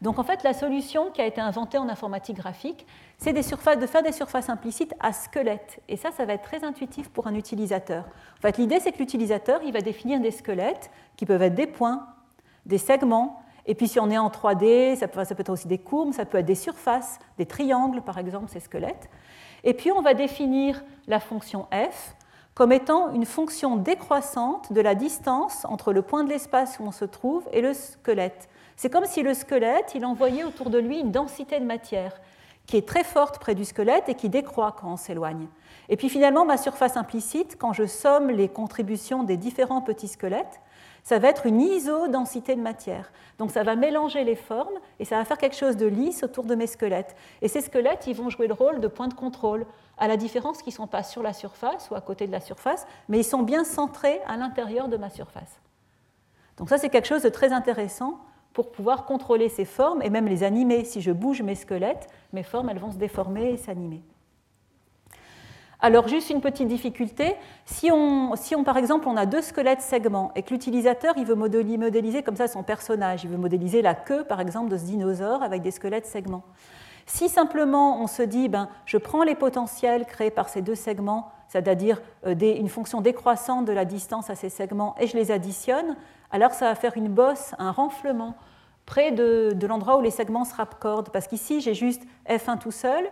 Donc 0.00 0.18
en 0.18 0.24
fait, 0.24 0.42
la 0.42 0.52
solution 0.52 1.10
qui 1.10 1.20
a 1.20 1.26
été 1.26 1.40
inventée 1.40 1.78
en 1.78 1.88
informatique 1.88 2.36
graphique, 2.36 2.86
c'est 3.18 3.32
de 3.32 3.42
faire 3.86 4.02
des 4.02 4.12
surfaces 4.12 4.48
implicites 4.48 4.94
à 4.98 5.12
squelettes. 5.12 5.80
Et 5.88 5.96
ça, 5.96 6.10
ça 6.10 6.24
va 6.24 6.34
être 6.34 6.42
très 6.42 6.64
intuitif 6.64 7.08
pour 7.08 7.28
un 7.28 7.34
utilisateur. 7.34 8.04
En 8.38 8.40
fait, 8.40 8.58
l'idée, 8.58 8.80
c'est 8.80 8.90
que 8.90 8.98
l'utilisateur, 8.98 9.60
il 9.64 9.72
va 9.72 9.80
définir 9.80 10.20
des 10.20 10.32
squelettes 10.32 10.90
qui 11.16 11.24
peuvent 11.24 11.42
être 11.42 11.54
des 11.54 11.68
points, 11.68 12.06
des 12.66 12.78
segments, 12.78 13.42
et 13.64 13.74
puis 13.74 13.86
si 13.86 14.00
on 14.00 14.10
est 14.10 14.18
en 14.18 14.28
3D, 14.28 14.96
ça 14.96 15.06
peut, 15.06 15.24
ça 15.24 15.34
peut 15.34 15.42
être 15.42 15.50
aussi 15.50 15.68
des 15.68 15.78
courbes, 15.78 16.12
ça 16.12 16.24
peut 16.24 16.38
être 16.38 16.46
des 16.46 16.56
surfaces, 16.56 17.18
des 17.38 17.46
triangles, 17.46 18.02
par 18.02 18.18
exemple, 18.18 18.48
ces 18.48 18.60
squelettes. 18.60 19.08
Et 19.64 19.74
puis 19.74 19.92
on 19.92 20.02
va 20.02 20.14
définir 20.14 20.82
la 21.06 21.20
fonction 21.20 21.66
f 21.72 22.16
comme 22.54 22.72
étant 22.72 23.12
une 23.12 23.24
fonction 23.24 23.76
décroissante 23.76 24.72
de 24.72 24.80
la 24.80 24.94
distance 24.94 25.64
entre 25.64 25.92
le 25.92 26.02
point 26.02 26.24
de 26.24 26.28
l'espace 26.28 26.78
où 26.78 26.84
on 26.84 26.92
se 26.92 27.04
trouve 27.04 27.48
et 27.52 27.62
le 27.62 27.72
squelette. 27.72 28.48
C'est 28.76 28.90
comme 28.90 29.06
si 29.06 29.22
le 29.22 29.34
squelette, 29.34 29.92
il 29.94 30.04
envoyait 30.04 30.44
autour 30.44 30.70
de 30.70 30.78
lui 30.78 30.98
une 30.98 31.12
densité 31.12 31.58
de 31.58 31.64
matière 31.64 32.20
qui 32.66 32.76
est 32.76 32.86
très 32.86 33.04
forte 33.04 33.38
près 33.38 33.54
du 33.54 33.64
squelette 33.64 34.08
et 34.08 34.14
qui 34.14 34.28
décroît 34.28 34.76
quand 34.78 34.92
on 34.92 34.96
s'éloigne. 34.96 35.48
Et 35.88 35.96
puis 35.96 36.08
finalement, 36.08 36.44
ma 36.44 36.56
surface 36.56 36.96
implicite, 36.96 37.56
quand 37.58 37.72
je 37.72 37.86
somme 37.86 38.30
les 38.30 38.48
contributions 38.48 39.24
des 39.24 39.36
différents 39.36 39.82
petits 39.82 40.08
squelettes, 40.08 40.60
ça 41.02 41.18
va 41.18 41.28
être 41.28 41.46
une 41.46 41.60
isodensité 41.60 42.54
de 42.54 42.60
matière. 42.60 43.10
Donc 43.38 43.50
ça 43.50 43.62
va 43.62 43.74
mélanger 43.74 44.24
les 44.24 44.36
formes 44.36 44.78
et 45.00 45.04
ça 45.04 45.16
va 45.16 45.24
faire 45.24 45.38
quelque 45.38 45.56
chose 45.56 45.76
de 45.76 45.86
lisse 45.86 46.22
autour 46.22 46.44
de 46.44 46.54
mes 46.54 46.66
squelettes. 46.66 47.16
Et 47.40 47.48
ces 47.48 47.60
squelettes, 47.60 48.06
ils 48.06 48.14
vont 48.14 48.30
jouer 48.30 48.46
le 48.46 48.54
rôle 48.54 48.80
de 48.80 48.88
point 48.88 49.08
de 49.08 49.14
contrôle, 49.14 49.66
à 49.98 50.08
la 50.08 50.16
différence 50.16 50.62
qu'ils 50.62 50.72
ne 50.72 50.76
sont 50.76 50.86
pas 50.86 51.02
sur 51.02 51.22
la 51.22 51.32
surface 51.32 51.90
ou 51.90 51.94
à 51.94 52.00
côté 52.00 52.26
de 52.26 52.32
la 52.32 52.40
surface, 52.40 52.86
mais 53.08 53.18
ils 53.20 53.24
sont 53.24 53.42
bien 53.42 53.64
centrés 53.64 54.20
à 54.26 54.36
l'intérieur 54.36 54.88
de 54.88 54.96
ma 54.96 55.10
surface. 55.10 55.60
Donc 56.56 56.68
ça, 56.68 56.78
c'est 56.78 56.88
quelque 56.88 57.08
chose 57.08 57.22
de 57.22 57.28
très 57.28 57.52
intéressant 57.52 58.18
pour 58.52 58.70
pouvoir 58.70 59.04
contrôler 59.04 59.48
ces 59.48 59.64
formes 59.64 60.02
et 60.02 60.10
même 60.10 60.26
les 60.26 60.42
animer. 60.42 60.84
Si 60.84 61.00
je 61.00 61.10
bouge 61.10 61.42
mes 61.42 61.54
squelettes, 61.54 62.08
mes 62.32 62.42
formes, 62.42 62.68
elles 62.68 62.78
vont 62.78 62.92
se 62.92 62.98
déformer 62.98 63.50
et 63.50 63.56
s'animer. 63.56 64.02
Alors 65.84 66.06
juste 66.06 66.30
une 66.30 66.40
petite 66.40 66.68
difficulté, 66.68 67.34
si 67.64 67.90
on, 67.90 68.36
si 68.36 68.54
on, 68.54 68.62
par 68.62 68.76
exemple 68.76 69.08
on 69.08 69.16
a 69.16 69.26
deux 69.26 69.42
squelettes 69.42 69.80
segments 69.80 70.30
et 70.36 70.44
que 70.44 70.50
l'utilisateur 70.54 71.14
il 71.16 71.24
veut 71.24 71.34
modéliser 71.34 72.22
comme 72.22 72.36
ça 72.36 72.46
son 72.46 72.62
personnage, 72.62 73.24
il 73.24 73.30
veut 73.30 73.36
modéliser 73.36 73.82
la 73.82 73.96
queue 73.96 74.22
par 74.22 74.40
exemple 74.40 74.70
de 74.70 74.76
ce 74.76 74.84
dinosaure 74.84 75.42
avec 75.42 75.60
des 75.60 75.72
squelettes 75.72 76.06
segments. 76.06 76.44
Si 77.06 77.28
simplement 77.28 78.00
on 78.00 78.06
se 78.06 78.22
dit 78.22 78.48
ben, 78.48 78.68
je 78.86 78.96
prends 78.96 79.24
les 79.24 79.34
potentiels 79.34 80.06
créés 80.06 80.30
par 80.30 80.48
ces 80.48 80.62
deux 80.62 80.76
segments, 80.76 81.32
c'est-à-dire 81.48 82.00
euh, 82.28 82.36
une 82.38 82.68
fonction 82.68 83.00
décroissante 83.00 83.64
de 83.64 83.72
la 83.72 83.84
distance 83.84 84.30
à 84.30 84.36
ces 84.36 84.50
segments 84.50 84.94
et 85.00 85.08
je 85.08 85.16
les 85.16 85.32
additionne, 85.32 85.96
alors 86.30 86.52
ça 86.52 86.66
va 86.66 86.76
faire 86.76 86.96
une 86.96 87.08
bosse, 87.08 87.56
un 87.58 87.72
renflement 87.72 88.36
près 88.86 89.10
de, 89.10 89.50
de 89.52 89.66
l'endroit 89.66 89.98
où 89.98 90.00
les 90.00 90.12
segments 90.12 90.44
se 90.44 90.54
raccordent 90.54 91.10
parce 91.10 91.26
qu'ici 91.26 91.60
j'ai 91.60 91.74
juste 91.74 92.04
F1 92.28 92.60
tout 92.60 92.70
seul 92.70 93.10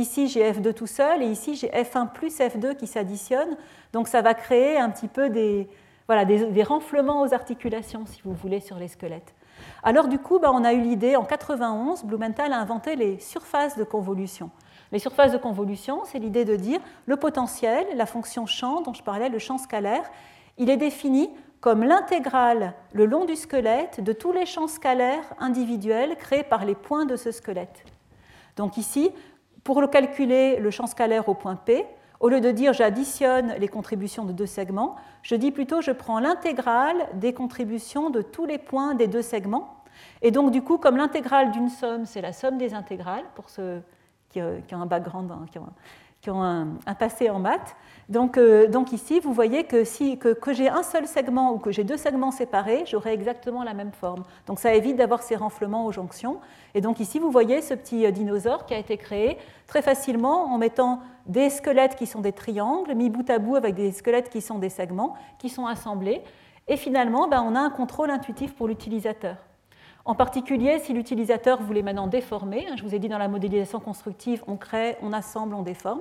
Ici, 0.00 0.28
j'ai 0.28 0.50
F2 0.50 0.72
tout 0.72 0.86
seul 0.86 1.22
et 1.22 1.26
ici, 1.26 1.56
j'ai 1.56 1.68
F1 1.68 2.10
plus 2.10 2.38
F2 2.38 2.74
qui 2.74 2.86
s'additionnent. 2.86 3.58
Donc, 3.92 4.08
ça 4.08 4.22
va 4.22 4.32
créer 4.32 4.78
un 4.78 4.88
petit 4.88 5.08
peu 5.08 5.28
des, 5.28 5.68
voilà, 6.06 6.24
des, 6.24 6.62
renflements 6.62 7.20
aux 7.20 7.34
articulations, 7.34 8.06
si 8.06 8.22
vous 8.24 8.32
voulez, 8.32 8.60
sur 8.60 8.78
les 8.78 8.88
squelettes. 8.88 9.34
Alors, 9.82 10.08
du 10.08 10.18
coup, 10.18 10.38
bah, 10.38 10.52
on 10.54 10.64
a 10.64 10.72
eu 10.72 10.80
l'idée, 10.80 11.16
en 11.16 11.24
91, 11.24 12.04
Blumenthal 12.04 12.54
a 12.54 12.58
inventé 12.58 12.96
les 12.96 13.18
surfaces 13.18 13.76
de 13.76 13.84
convolution. 13.84 14.50
Les 14.90 14.98
surfaces 14.98 15.32
de 15.32 15.36
convolution, 15.36 16.00
c'est 16.06 16.18
l'idée 16.18 16.46
de 16.46 16.56
dire 16.56 16.80
le 17.04 17.16
potentiel, 17.16 17.86
la 17.94 18.06
fonction 18.06 18.46
champ 18.46 18.80
dont 18.80 18.94
je 18.94 19.02
parlais, 19.02 19.28
le 19.28 19.38
champ 19.38 19.58
scalaire, 19.58 20.10
il 20.56 20.70
est 20.70 20.78
défini 20.78 21.28
comme 21.60 21.84
l'intégrale 21.84 22.72
le 22.94 23.04
long 23.04 23.26
du 23.26 23.36
squelette 23.36 24.02
de 24.02 24.14
tous 24.14 24.32
les 24.32 24.46
champs 24.46 24.66
scalaires 24.66 25.34
individuels 25.38 26.16
créés 26.16 26.42
par 26.42 26.64
les 26.64 26.74
points 26.74 27.04
de 27.04 27.16
ce 27.16 27.32
squelette. 27.32 27.84
Donc 28.56 28.78
ici, 28.78 29.10
pour 29.70 29.80
le 29.80 29.86
calculer 29.86 30.56
le 30.56 30.72
champ 30.72 30.88
scalaire 30.88 31.28
au 31.28 31.34
point 31.34 31.54
P, 31.54 31.86
au 32.18 32.28
lieu 32.28 32.40
de 32.40 32.50
dire 32.50 32.72
j'additionne 32.72 33.54
les 33.60 33.68
contributions 33.68 34.24
de 34.24 34.32
deux 34.32 34.46
segments, 34.46 34.96
je 35.22 35.36
dis 35.36 35.52
plutôt 35.52 35.80
je 35.80 35.92
prends 35.92 36.18
l'intégrale 36.18 36.96
des 37.14 37.32
contributions 37.32 38.10
de 38.10 38.20
tous 38.20 38.46
les 38.46 38.58
points 38.58 38.96
des 38.96 39.06
deux 39.06 39.22
segments. 39.22 39.76
Et 40.22 40.32
donc 40.32 40.50
du 40.50 40.60
coup, 40.60 40.76
comme 40.76 40.96
l'intégrale 40.96 41.52
d'une 41.52 41.68
somme, 41.68 42.04
c'est 42.04 42.20
la 42.20 42.32
somme 42.32 42.58
des 42.58 42.74
intégrales, 42.74 43.22
pour 43.36 43.48
ceux 43.48 43.80
qui, 44.30 44.42
ont 44.42 44.60
un 44.72 44.86
background, 44.86 45.30
hein, 45.30 45.46
qui 46.20 46.30
ont 46.30 46.42
un, 46.42 46.66
passé 46.98 47.30
en 47.30 47.38
maths. 47.38 47.74
Donc, 48.08 48.36
euh, 48.36 48.66
donc, 48.66 48.92
ici, 48.92 49.20
vous 49.20 49.32
voyez 49.32 49.64
que 49.64 49.84
si 49.84 50.18
que, 50.18 50.34
j'ai 50.52 50.68
un 50.68 50.82
seul 50.82 51.06
segment 51.06 51.52
ou 51.52 51.58
que 51.58 51.70
j'ai 51.70 51.84
deux 51.84 51.96
segments 51.96 52.30
séparés, 52.30 52.84
j'aurai 52.86 53.12
exactement 53.12 53.62
la 53.62 53.72
même 53.72 53.92
forme. 53.92 54.24
Donc 54.46 54.58
ça 54.58 54.74
évite 54.74 54.96
d'avoir 54.96 55.22
ces 55.22 55.36
renflements 55.36 55.86
aux 55.86 55.92
jonctions. 55.92 56.40
Et 56.74 56.80
donc 56.80 57.00
ici, 57.00 57.18
vous 57.18 57.30
voyez 57.30 57.62
ce 57.62 57.74
petit 57.74 58.04
euh, 58.04 58.10
dinosaure 58.10 58.66
qui 58.66 58.74
a 58.74 58.78
été 58.78 58.96
créé 58.96 59.38
très 59.66 59.80
facilement 59.80 60.52
en 60.52 60.58
mettant 60.58 61.00
des 61.26 61.48
squelettes 61.50 61.96
qui 61.96 62.06
sont 62.06 62.20
des 62.20 62.32
triangles, 62.32 62.94
mis 62.94 63.10
bout 63.10 63.28
à 63.30 63.38
bout 63.38 63.56
avec 63.56 63.74
des 63.74 63.92
squelettes 63.92 64.28
qui 64.28 64.40
sont 64.40 64.58
des 64.58 64.70
segments, 64.70 65.14
qui 65.38 65.48
sont 65.48 65.66
assemblés. 65.66 66.22
Et 66.68 66.76
finalement, 66.76 67.28
ben, 67.28 67.42
on 67.46 67.54
a 67.54 67.60
un 67.60 67.70
contrôle 67.70 68.10
intuitif 68.10 68.54
pour 68.54 68.68
l'utilisateur. 68.68 69.36
En 70.04 70.14
particulier, 70.14 70.78
si 70.78 70.92
l'utilisateur 70.92 71.62
voulait 71.62 71.82
maintenant 71.82 72.06
déformer, 72.06 72.66
hein, 72.68 72.74
je 72.76 72.82
vous 72.82 72.94
ai 72.94 72.98
dit 72.98 73.08
dans 73.08 73.18
la 73.18 73.28
modélisation 73.28 73.80
constructive, 73.80 74.42
on 74.46 74.56
crée, 74.56 74.96
on 75.02 75.12
assemble, 75.12 75.54
on 75.54 75.62
déforme, 75.62 76.00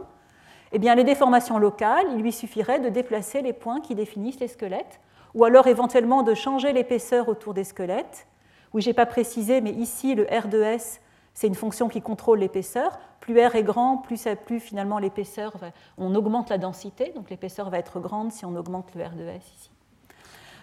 eh 0.72 0.80
bien 0.80 0.95
les 0.95 1.04
déformations 1.04 1.58
locales, 1.58 2.06
il 2.14 2.22
lui 2.22 2.32
suffirait 2.32 2.80
de 2.80 2.89
déplacer 2.89 3.41
les 3.41 3.54
points 3.54 3.82
qui 3.82 3.95
définissent 3.95 4.39
les 4.39 4.47
squelettes, 4.47 5.00
ou 5.36 5.43
alors 5.43 5.68
éventuellement 5.68 6.24
de 6.24 6.34
changer 6.34 6.72
l'épaisseur 6.72 7.28
autour 7.28 7.54
des 7.54 7.64
squelettes. 7.64 8.26
Oui, 8.74 8.82
je 8.82 8.89
n'ai 8.89 8.93
pas 8.93 9.06
précisé, 9.06 9.62
mais 9.62 9.72
ici, 9.72 10.16
le 10.16 10.26
R 10.26 10.47
de 10.47 10.62
S, 10.62 11.02
c'est 11.34 11.47
une 11.47 11.56
fonction 11.56 11.89
qui 11.89 12.02
contrôle 12.02 12.39
l'épaisseur. 12.39 13.00
Plus 13.20 13.39
R 13.39 13.56
est 13.56 13.64
grand, 13.64 13.97
plus, 13.97 14.28
plus 14.45 14.60
finalement 14.60 14.97
l'épaisseur, 14.97 15.54
on 15.97 16.16
augmente 16.16 16.50
la 16.50 16.58
densité, 16.58 17.12
donc 17.16 17.30
l'épaisseur 17.30 17.70
va 17.70 17.80
être 17.80 18.00
grande 18.00 18.32
si 18.32 18.45
on 18.45 18.56
augmente 18.56 18.93
le 18.95 19.04
R 19.04 19.12
de 19.12 19.24
S 19.24 19.43
ici. 19.56 19.72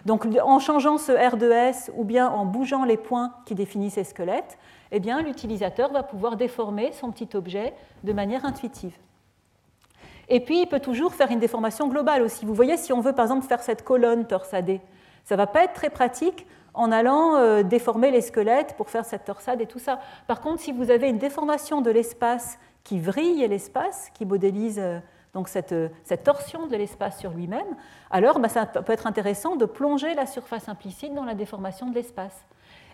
Donc 0.07 0.25
en 0.41 0.59
changeant 0.59 0.97
ce 0.97 1.11
R 1.11 1.35
de 1.35 1.51
S 1.51 1.91
ou 1.93 2.05
bien 2.05 2.29
en 2.29 2.45
bougeant 2.45 2.85
les 2.85 2.95
points 2.95 3.33
qui 3.45 3.55
définissent 3.55 3.95
ces 3.95 4.05
squelettes, 4.05 4.57
eh 4.93 5.01
bien 5.01 5.21
l'utilisateur 5.21 5.91
va 5.91 6.01
pouvoir 6.01 6.37
déformer 6.37 6.93
son 6.93 7.11
petit 7.11 7.27
objet 7.35 7.73
de 8.05 8.13
manière 8.13 8.45
intuitive. 8.45 8.95
Et 10.29 10.39
puis 10.39 10.61
il 10.61 10.67
peut 10.67 10.79
toujours 10.79 11.13
faire 11.13 11.29
une 11.29 11.39
déformation 11.39 11.89
globale 11.89 12.21
aussi. 12.21 12.45
Vous 12.45 12.53
voyez, 12.53 12.77
si 12.77 12.93
on 12.93 13.01
veut 13.01 13.11
par 13.11 13.25
exemple 13.25 13.45
faire 13.45 13.61
cette 13.61 13.83
colonne 13.83 14.25
torsadée, 14.25 14.79
ça 15.25 15.35
ne 15.35 15.39
va 15.39 15.45
pas 15.45 15.65
être 15.65 15.73
très 15.73 15.89
pratique 15.89 16.47
en 16.73 16.93
allant 16.93 17.35
euh, 17.35 17.63
déformer 17.63 18.09
les 18.09 18.21
squelettes 18.21 18.75
pour 18.77 18.89
faire 18.89 19.03
cette 19.03 19.25
torsade 19.25 19.59
et 19.59 19.65
tout 19.65 19.79
ça. 19.79 19.99
Par 20.25 20.39
contre, 20.39 20.61
si 20.61 20.71
vous 20.71 20.89
avez 20.89 21.09
une 21.09 21.17
déformation 21.17 21.81
de 21.81 21.91
l'espace 21.91 22.59
qui 22.85 22.97
vrille 22.97 23.45
l'espace, 23.45 24.09
qui 24.13 24.25
modélise 24.25 24.79
euh, 24.79 24.99
donc 25.37 25.49
cette, 25.49 25.75
torsion 26.23 26.65
de 26.65 26.75
l'espace 26.75 27.19
sur 27.19 27.29
lui-même, 27.29 27.67
alors 28.09 28.39
bah, 28.39 28.49
ça 28.49 28.65
peut 28.65 28.91
être 28.91 29.05
intéressant 29.05 29.55
de 29.55 29.65
plonger 29.65 30.15
la 30.15 30.25
surface 30.25 30.67
implicite 30.67 31.13
dans 31.13 31.25
la 31.25 31.35
déformation 31.35 31.87
de 31.87 31.93
l'espace. 31.93 32.43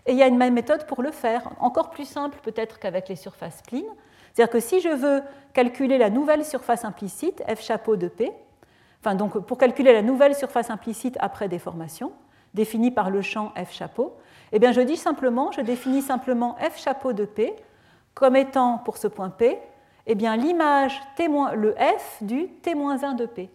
Et 0.04 0.12
il 0.12 0.18
y 0.18 0.22
a 0.22 0.26
une 0.26 0.36
même 0.36 0.52
méthode 0.52 0.86
pour 0.86 1.02
le 1.02 1.10
faire, 1.10 1.52
encore 1.58 1.88
plus 1.88 2.04
simple 2.04 2.38
peut-être 2.42 2.78
qu'avec 2.78 3.08
les 3.08 3.16
surfaces 3.16 3.60
splines. 3.60 3.88
C'est-à-dire 4.34 4.52
que 4.52 4.60
si 4.60 4.82
je 4.82 4.90
veux 4.90 5.22
calculer 5.54 5.96
la 5.96 6.10
nouvelle 6.10 6.44
surface 6.44 6.84
implicite, 6.84 7.42
f 7.48 7.62
chapeau 7.62 7.96
de 7.96 8.08
P, 8.08 8.30
enfin 9.00 9.14
donc 9.14 9.38
pour 9.38 9.56
calculer 9.56 9.94
la 9.94 10.02
nouvelle 10.02 10.34
surface 10.34 10.68
implicite 10.68 11.16
après 11.20 11.48
déformation, 11.48 12.12
définie 12.52 12.90
par 12.90 13.08
le 13.08 13.22
champ 13.22 13.54
f 13.56 13.72
chapeau, 13.72 14.18
eh 14.52 14.58
bien 14.58 14.72
je 14.72 14.82
dis 14.82 14.98
simplement, 14.98 15.50
je 15.50 15.62
définis 15.62 16.02
simplement 16.02 16.58
f 16.60 16.76
chapeau 16.76 17.14
de 17.14 17.24
P 17.24 17.56
comme 18.12 18.36
étant 18.36 18.76
pour 18.84 18.98
ce 18.98 19.08
point 19.08 19.30
P 19.30 19.58
eh 20.06 20.14
bien 20.14 20.36
l'image 20.36 21.00
le 21.18 21.74
f 21.74 22.22
du 22.22 22.48
t-1 22.62 23.16
de 23.16 23.26
p. 23.26 23.50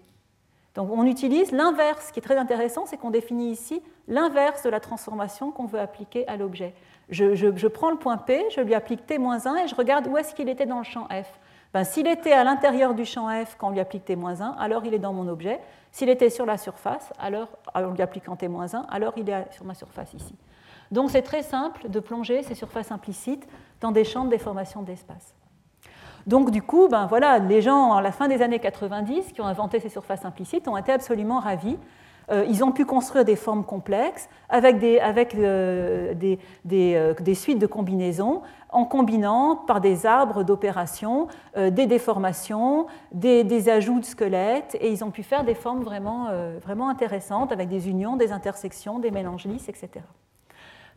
Donc 0.76 0.90
on 0.92 1.06
utilise 1.06 1.52
l'inverse. 1.52 2.08
Ce 2.08 2.14
qui 2.14 2.20
est 2.20 2.24
très 2.24 2.38
intéressant, 2.38 2.86
c'est 2.86 2.98
qu'on 2.98 3.10
définit 3.10 3.52
ici 3.52 3.82
l'inverse 4.08 4.64
de 4.64 4.70
la 4.70 4.80
transformation 4.80 5.52
qu'on 5.52 5.66
veut 5.66 5.80
appliquer 5.80 6.28
à 6.28 6.38
l'objet. 6.38 6.74
Je, 7.10 7.68
prends 7.68 7.90
le 7.90 7.98
point 7.98 8.18
P, 8.18 8.46
je 8.56 8.62
lui 8.62 8.76
applique 8.76 9.06
T-1 9.06 9.64
et 9.64 9.68
je 9.68 9.76
regarde 9.76 10.08
où 10.08 10.18
est-ce 10.18 10.36
qu'il 10.36 10.48
était 10.48 10.66
dans 10.66 10.78
le 10.78 10.84
champ 10.84 11.08
F. 11.10 11.40
Ben, 11.74 11.84
S'il 11.84 12.08
était 12.08 12.32
à 12.32 12.44
l'intérieur 12.44 12.94
du 12.94 13.06
champ 13.06 13.28
F 13.30 13.56
quand 13.58 13.70
on 13.70 13.72
lui 13.72 13.80
applique 13.80 14.06
T-1, 14.06 14.56
alors 14.58 14.86
il 14.86 14.94
est 14.94 15.00
dans 15.00 15.14
mon 15.14 15.28
objet. 15.28 15.60
S'il 15.92 16.10
était 16.10 16.30
sur 16.30 16.46
la 16.46 16.58
surface, 16.58 17.12
alors 17.20 17.48
en 17.74 17.92
lui 17.92 18.02
appliquant 18.02 18.36
T-1, 18.36 18.86
alors 18.90 19.14
il 19.18 19.30
est 19.30 19.52
sur 19.52 19.66
ma 19.66 19.74
surface 19.74 20.14
ici. 20.14 20.36
Donc 20.92 21.10
c'est 21.12 21.22
très 21.24 21.44
simple 21.44 21.90
de 21.90 22.00
plonger 22.00 22.44
ces 22.44 22.56
surfaces 22.56 22.92
implicites 22.92 23.48
dans 23.82 23.92
des 23.92 24.04
champs 24.04 24.26
de 24.26 24.30
déformation 24.30 24.82
d'espace. 24.82 25.34
Donc 26.28 26.52
du 26.52 26.62
coup, 26.62 26.88
ben 26.88 27.06
voilà, 27.08 27.40
les 27.40 27.62
gens 27.62 27.94
à 27.94 28.02
la 28.02 28.12
fin 28.12 28.28
des 28.28 28.42
années 28.42 28.60
90 28.60 29.34
qui 29.34 29.42
ont 29.42 29.46
inventé 29.46 29.80
ces 29.80 29.90
surfaces 29.90 30.26
implicites 30.26 30.68
ont 30.68 30.78
été 30.78 30.92
absolument 30.92 31.40
ravis. 31.40 31.78
Euh, 32.32 32.46
ils 32.48 32.64
ont 32.64 32.72
pu 32.72 32.86
construire 32.86 33.26
des 33.26 33.36
formes 33.36 33.66
complexes 33.66 34.30
avec 34.50 34.78
des, 34.80 35.00
euh, 35.02 36.14
euh, 36.72 37.34
suites 37.34 37.60
de 37.60 37.66
combinaisons 37.66 38.42
en 38.72 38.86
combinant 38.86 39.56
par 39.56 39.82
des 39.82 40.06
arbres 40.06 40.44
d'opérations 40.44 41.28
des 41.58 41.88
déformations, 41.88 42.86
des, 43.12 43.70
ajouts 43.70 44.00
de 44.00 44.06
squelettes, 44.06 44.78
et 44.80 44.92
ils 44.92 45.04
ont 45.04 45.10
pu 45.10 45.24
faire 45.24 45.44
des 45.44 45.56
formes 45.56 45.82
vraiment, 45.82 46.28
vraiment 46.62 46.88
intéressantes 46.88 47.52
avec 47.52 47.68
des 47.68 47.90
unions, 47.90 48.16
des 48.16 48.32
intersections, 48.32 49.00
des 49.00 49.10
mélanges 49.10 49.46
lisses, 49.46 49.70
etc. 49.70 50.06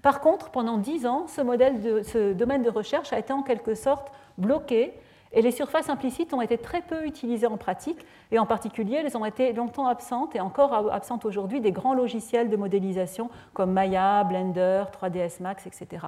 Par 0.03 0.20
contre, 0.20 0.51
pendant 0.51 0.77
dix 0.77 1.07
ans, 1.07 1.25
ce 1.29 2.33
domaine 2.33 2.62
de 2.62 2.70
recherche 2.70 3.11
a 3.14 3.18
été 3.18 3.33
en 3.33 3.43
quelque 3.43 3.75
sorte 3.75 4.12
bloqué 4.37 4.93
et 5.33 5.43
les 5.43 5.51
surfaces 5.51 5.89
implicites 5.89 6.35
ont 6.35 6.43
été 6.43 6.59
très 6.59 6.83
peu 6.83 7.07
utilisées 7.07 7.47
en 7.47 7.57
pratique, 7.57 8.05
et 8.30 8.39
en 8.39 8.47
particulier, 8.47 8.97
elles 8.97 9.16
ont 9.16 9.24
été 9.24 9.53
longtemps 9.53 9.87
absentes 9.87 10.37
et 10.37 10.41
encore 10.41 10.93
absentes 10.93 11.24
aujourd'hui 11.24 11.61
des 11.61 11.72
grands 11.72 11.95
logiciels 11.95 12.51
de 12.51 12.57
modélisation 12.57 13.30
comme 13.55 13.72
Maya, 13.72 14.24
Blender, 14.24 14.85
3ds 14.93 15.43
Max, 15.43 15.66
etc. 15.66 16.07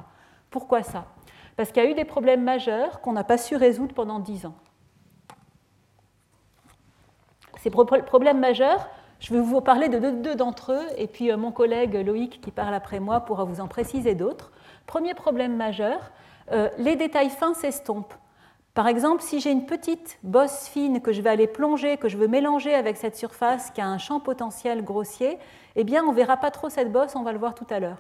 Pourquoi 0.51 0.83
ça? 0.83 1.07
Parce 1.57 1.73
qu'il 1.73 1.83
y 1.83 1.87
a 1.87 1.91
eu 1.91 1.95
des 1.95 2.05
problèmes 2.05 2.43
majeurs 2.43 3.01
qu'on 3.01 3.13
n'a 3.13 3.25
pas 3.25 3.39
su 3.39 3.57
résoudre 3.57 3.95
pendant 3.95 4.19
dix 4.19 4.45
ans. 4.45 4.55
Ces 7.61 7.71
problèmes 7.71 8.41
majeurs, 8.41 8.89
je 9.21 9.33
vais 9.33 9.41
vous 9.41 9.63
parler 9.63 9.89
de 9.89 9.99
deux 10.11 10.35
d'entre 10.35 10.73
eux, 10.73 10.87
et 10.99 11.07
puis 11.07 11.33
euh, 11.33 11.39
mon 11.39 11.51
collègue 11.51 11.95
Loïc, 11.95 12.43
qui 12.43 12.51
parle 12.51 12.75
après 12.75 13.01
moi, 13.01 13.21
pourra 13.21 13.45
vous 13.45 13.63
en 13.63 13.69
préciser 13.69 14.15
d'autres. 14.15 14.53
Premier 14.87 15.15
problème 15.15 15.57
majeur, 15.57 16.13
euh, 16.53 16.69
les 16.77 16.97
détails 16.97 17.31
fins 17.31 17.55
s'estompent. 17.55 18.13
Par 18.75 18.89
exemple, 18.89 19.23
si 19.23 19.39
j'ai 19.39 19.53
une 19.53 19.67
petite 19.67 20.19
bosse 20.25 20.67
fine 20.67 21.01
que 21.01 21.13
je 21.13 21.23
vais 21.23 21.31
aller 21.31 21.47
plonger, 21.47 21.97
que 21.97 22.09
je 22.09 22.17
veux 22.17 22.27
mélanger 22.27 22.75
avec 22.75 22.97
cette 22.97 23.17
surface 23.17 23.71
qui 23.71 23.81
a 23.81 23.87
un 23.87 23.99
champ 23.99 24.19
potentiel 24.19 24.83
grossier, 24.83 25.39
eh 25.77 25.85
bien, 25.85 26.03
on 26.05 26.11
ne 26.11 26.17
verra 26.17 26.37
pas 26.37 26.51
trop 26.51 26.69
cette 26.69 26.91
bosse, 26.91 27.15
on 27.15 27.23
va 27.23 27.31
le 27.31 27.39
voir 27.39 27.55
tout 27.55 27.67
à 27.71 27.79
l'heure. 27.79 27.99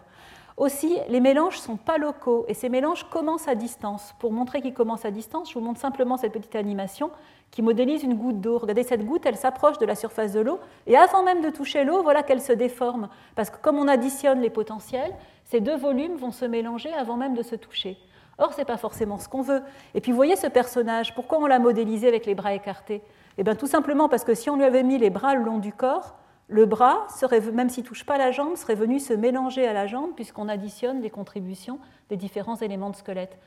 Aussi, 0.57 0.99
les 1.09 1.21
mélanges 1.21 1.59
ne 1.59 1.63
sont 1.63 1.77
pas 1.77 1.97
locaux 1.97 2.45
et 2.49 2.55
ces 2.55 2.69
mélanges 2.69 3.09
commencent 3.09 3.47
à 3.47 3.55
distance. 3.55 4.17
Pour 4.19 4.33
montrer 4.33 4.63
qu'ils 4.63 4.75
commencent 4.75 5.05
à 5.05 5.13
distance, 5.13 5.49
je 5.49 5.57
vous 5.57 5.65
montre 5.65 5.79
simplement 5.79 6.17
cette 6.17 6.33
petite 6.33 6.57
animation 6.57 7.13
qui 7.53 7.63
modélise 7.63 8.03
une 8.03 8.15
goutte 8.15 8.41
d'eau. 8.41 8.59
Regardez 8.59 8.83
cette 8.83 9.07
goutte, 9.07 9.27
elle 9.27 9.37
s'approche 9.37 9.79
de 9.79 9.87
la 9.87 9.95
surface 9.95 10.33
de 10.33 10.41
l'eau 10.41 10.59
et 10.89 10.97
avant 10.97 11.23
même 11.23 11.41
de 11.41 11.51
toucher 11.51 11.85
l'eau, 11.85 12.03
voilà 12.03 12.25
qu'elle 12.25 12.43
se 12.43 12.53
déforme. 12.53 13.09
Parce 13.37 13.51
que 13.51 13.59
comme 13.59 13.79
on 13.79 13.87
additionne 13.87 14.41
les 14.41 14.51
potentiels, 14.51 15.15
ces 15.45 15.61
deux 15.61 15.77
volumes 15.77 16.17
vont 16.17 16.33
se 16.33 16.45
mélanger 16.45 16.93
avant 16.93 17.17
même 17.17 17.35
de 17.35 17.43
se 17.43 17.55
toucher. 17.55 17.97
Or, 18.39 18.53
ce 18.53 18.59
n'est 18.59 18.65
pas 18.65 18.77
forcément 18.77 19.19
ce 19.19 19.29
qu'on 19.29 19.43
veut. 19.43 19.63
Et 19.95 20.01
puis, 20.01 20.13
vous 20.13 20.17
voyez 20.17 20.37
ce 20.37 20.47
personnage, 20.47 21.15
pourquoi 21.15 21.39
on 21.39 21.47
l'a 21.47 21.59
modélisé 21.59 22.09
avec 22.09 22.27
les 22.27 22.35
bras 22.35 22.55
écartés? 22.55 23.03
Eh 23.39 23.45
bien, 23.45 23.55
tout 23.55 23.67
simplement 23.67 24.09
parce 24.09 24.25
que 24.25 24.35
si 24.35 24.51
on 24.51 24.57
lui 24.57 24.65
avait 24.65 24.83
mis 24.83 24.99
les 24.99 25.11
bras 25.11 25.35
le 25.35 25.43
long 25.43 25.59
du 25.59 25.73
corps, 25.73 26.17
le 26.49 26.67
bras, 26.67 27.07
serait, 27.09 27.41
même 27.41 27.71
s'il 27.71 27.85
ne 27.85 27.89
touche 27.89 28.05
pas 28.05 28.19
la 28.19 28.31
jambe, 28.31 28.57
serait 28.57 28.75
venu 28.75 28.99
se 28.99 29.13
mélanger 29.15 29.67
à 29.67 29.73
la 29.73 29.87
jambe 29.87 30.11
puisqu'on 30.15 30.49
additionne 30.49 31.01
les 31.01 31.11
contributions 31.11 31.79
des 32.11 32.17
différents 32.17 32.57
éléments 32.57 32.91
de 32.91 32.97
squelette. 32.97 33.39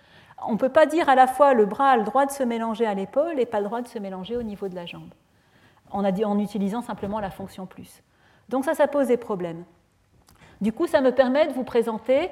On 0.46 0.54
ne 0.54 0.58
peut 0.58 0.70
pas 0.70 0.86
dire 0.86 1.08
à 1.08 1.16
la 1.16 1.28
fois 1.28 1.54
le 1.54 1.66
bras 1.66 1.92
a 1.92 1.98
le 1.98 2.04
droit 2.04 2.26
de 2.26 2.32
se 2.32 2.44
mélanger 2.44 2.86
à 2.86 2.94
l'épaule 2.94 3.40
et 3.40 3.46
pas 3.46 3.60
le 3.60 3.66
droit 3.66 3.82
de 3.82 3.88
se 3.88 4.00
mélanger 4.00 4.36
au 4.36 4.44
niveau 4.44 4.68
de 4.68 4.76
la 4.76 4.86
jambe, 4.86 5.14
en, 5.92 6.04
en 6.04 6.40
utilisant 6.40 6.82
simplement 6.82 7.20
la 7.20 7.30
fonction 7.30 7.66
plus. 7.66 8.02
Donc 8.50 8.66
ça, 8.66 8.74
ça 8.74 8.88
pose 8.88 9.08
des 9.08 9.18
problèmes. 9.18 9.64
Du 10.60 10.74
coup, 10.74 10.88
ça 10.88 11.02
me 11.02 11.12
permet 11.12 11.48
de 11.48 11.54
vous 11.54 11.64
présenter 11.64 12.32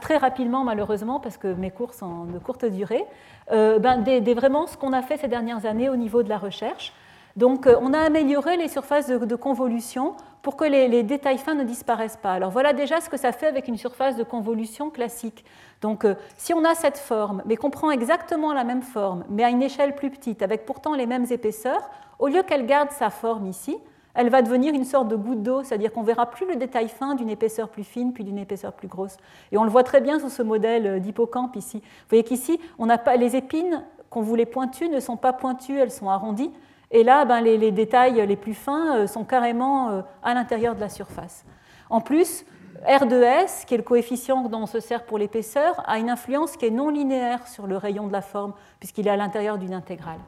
très 0.00 0.16
rapidement 0.16 0.64
malheureusement 0.64 1.20
parce 1.20 1.36
que 1.36 1.48
mes 1.48 1.70
cours 1.70 1.94
sont 1.94 2.24
de 2.24 2.38
courte 2.38 2.64
durée, 2.64 3.04
euh, 3.52 3.78
ben, 3.78 4.02
vraiment 4.34 4.66
ce 4.66 4.76
qu'on 4.76 4.92
a 4.92 5.02
fait 5.02 5.18
ces 5.18 5.28
dernières 5.28 5.66
années 5.66 5.88
au 5.88 5.96
niveau 5.96 6.22
de 6.22 6.28
la 6.28 6.38
recherche. 6.38 6.92
Donc 7.36 7.66
euh, 7.66 7.76
on 7.80 7.92
a 7.92 7.98
amélioré 7.98 8.56
les 8.56 8.68
surfaces 8.68 9.08
de, 9.08 9.36
convolution 9.36 10.14
pour 10.42 10.56
que 10.56 10.64
les, 10.64 11.02
détails 11.02 11.38
fins 11.38 11.54
ne 11.54 11.64
disparaissent 11.64 12.16
pas. 12.16 12.32
Alors 12.32 12.50
voilà 12.50 12.72
déjà 12.72 13.00
ce 13.00 13.08
que 13.08 13.16
ça 13.16 13.32
fait 13.32 13.46
avec 13.46 13.66
une 13.68 13.76
surface 13.76 14.16
de 14.16 14.22
convolution 14.22 14.90
classique. 14.90 15.44
Donc 15.80 16.06
si 16.36 16.54
on 16.54 16.64
a 16.64 16.74
cette 16.74 16.98
forme, 16.98 17.42
mais 17.44 17.56
qu'on 17.56 17.70
prend 17.70 17.90
exactement 17.90 18.52
la 18.52 18.64
même 18.64 18.82
forme, 18.82 19.24
mais 19.28 19.44
à 19.44 19.50
une 19.50 19.62
échelle 19.62 19.94
plus 19.94 20.10
petite, 20.10 20.42
avec 20.42 20.64
pourtant 20.64 20.94
les 20.94 21.06
mêmes 21.06 21.26
épaisseurs, 21.30 21.90
au 22.18 22.28
lieu 22.28 22.42
qu'elle 22.42 22.66
garde 22.66 22.90
sa 22.92 23.10
forme 23.10 23.46
ici, 23.46 23.76
elle 24.14 24.30
va 24.30 24.42
devenir 24.42 24.74
une 24.74 24.84
sorte 24.84 25.08
de 25.08 25.16
goutte 25.16 25.42
d'eau, 25.42 25.62
c'est-à-dire 25.62 25.92
qu'on 25.92 26.02
verra 26.02 26.26
plus 26.26 26.46
le 26.46 26.56
détail 26.56 26.88
fin 26.88 27.14
d'une 27.14 27.30
épaisseur 27.30 27.68
plus 27.68 27.84
fine 27.84 28.12
puis 28.12 28.24
d'une 28.24 28.38
épaisseur 28.38 28.72
plus 28.72 28.88
grosse. 28.88 29.16
Et 29.52 29.58
on 29.58 29.64
le 29.64 29.70
voit 29.70 29.82
très 29.82 30.00
bien 30.00 30.18
sous 30.20 30.28
ce 30.28 30.42
modèle 30.42 31.00
d'hippocampe 31.00 31.56
ici. 31.56 31.78
Vous 31.78 32.08
voyez 32.10 32.24
qu'ici, 32.24 32.60
on 32.78 32.86
n'a 32.86 32.98
pas 32.98 33.16
les 33.16 33.36
épines 33.36 33.82
qu'on 34.10 34.22
voulait 34.22 34.46
pointues 34.46 34.88
ne 34.88 35.00
sont 35.00 35.16
pas 35.16 35.32
pointues, 35.32 35.76
elles 35.76 35.90
sont 35.90 36.08
arrondies. 36.08 36.52
Et 36.92 37.02
là, 37.02 37.24
ben, 37.24 37.40
les, 37.40 37.72
détails 37.72 38.24
les 38.24 38.36
plus 38.36 38.54
fins 38.54 38.96
euh, 38.96 39.06
sont 39.08 39.24
carrément 39.24 39.90
euh, 39.90 40.02
à 40.22 40.34
l'intérieur 40.34 40.76
de 40.76 40.80
la 40.80 40.88
surface. 40.88 41.44
En 41.90 42.00
plus, 42.00 42.44
R 42.86 43.06
de 43.06 43.20
S, 43.20 43.64
qui 43.66 43.74
est 43.74 43.78
le 43.78 43.82
coefficient 43.82 44.42
dont 44.48 44.62
on 44.62 44.66
se 44.66 44.78
sert 44.78 45.04
pour 45.04 45.18
l'épaisseur, 45.18 45.82
a 45.86 45.98
une 45.98 46.10
influence 46.10 46.56
qui 46.56 46.66
est 46.66 46.70
non 46.70 46.90
linéaire 46.90 47.48
sur 47.48 47.66
le 47.66 47.76
rayon 47.76 48.06
de 48.06 48.12
la 48.12 48.20
forme, 48.20 48.52
puisqu'il 48.78 49.08
est 49.08 49.10
à 49.10 49.16
l'intérieur 49.16 49.58
d'une 49.58 49.74
intégrale. 49.74 50.20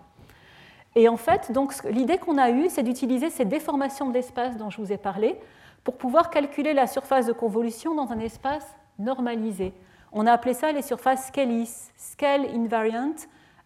Et 0.96 1.10
en 1.10 1.18
fait, 1.18 1.52
donc, 1.52 1.74
l'idée 1.84 2.16
qu'on 2.16 2.38
a 2.38 2.50
eue, 2.50 2.70
c'est 2.70 2.82
d'utiliser 2.82 3.28
ces 3.28 3.44
déformations 3.44 4.08
de 4.08 4.14
l'espace 4.14 4.56
dont 4.56 4.70
je 4.70 4.80
vous 4.80 4.92
ai 4.92 4.96
parlé 4.96 5.38
pour 5.84 5.98
pouvoir 5.98 6.30
calculer 6.30 6.72
la 6.72 6.86
surface 6.86 7.26
de 7.26 7.32
convolution 7.32 7.94
dans 7.94 8.10
un 8.12 8.18
espace 8.18 8.66
normalisé. 8.98 9.74
On 10.10 10.26
a 10.26 10.32
appelé 10.32 10.54
ça 10.54 10.72
les 10.72 10.80
surfaces 10.80 11.26
Scalis, 11.26 11.92
Scale 11.98 12.46
Invariant 12.46 13.14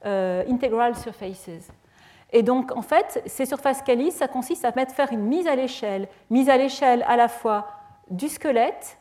euh, 0.04 0.42
Integral 0.48 0.96
Surfaces. 0.96 1.70
Et 2.32 2.42
donc, 2.42 2.76
en 2.76 2.82
fait, 2.82 3.22
ces 3.26 3.46
surfaces 3.46 3.78
Scalis, 3.78 4.10
ça 4.10 4.26
consiste 4.26 4.64
à 4.64 4.72
faire 4.72 5.12
une 5.12 5.22
mise 5.22 5.46
à 5.46 5.54
l'échelle, 5.54 6.08
mise 6.30 6.50
à 6.50 6.56
l'échelle 6.56 7.04
à 7.06 7.16
la 7.16 7.28
fois 7.28 7.68
du 8.10 8.28
squelette, 8.28 8.98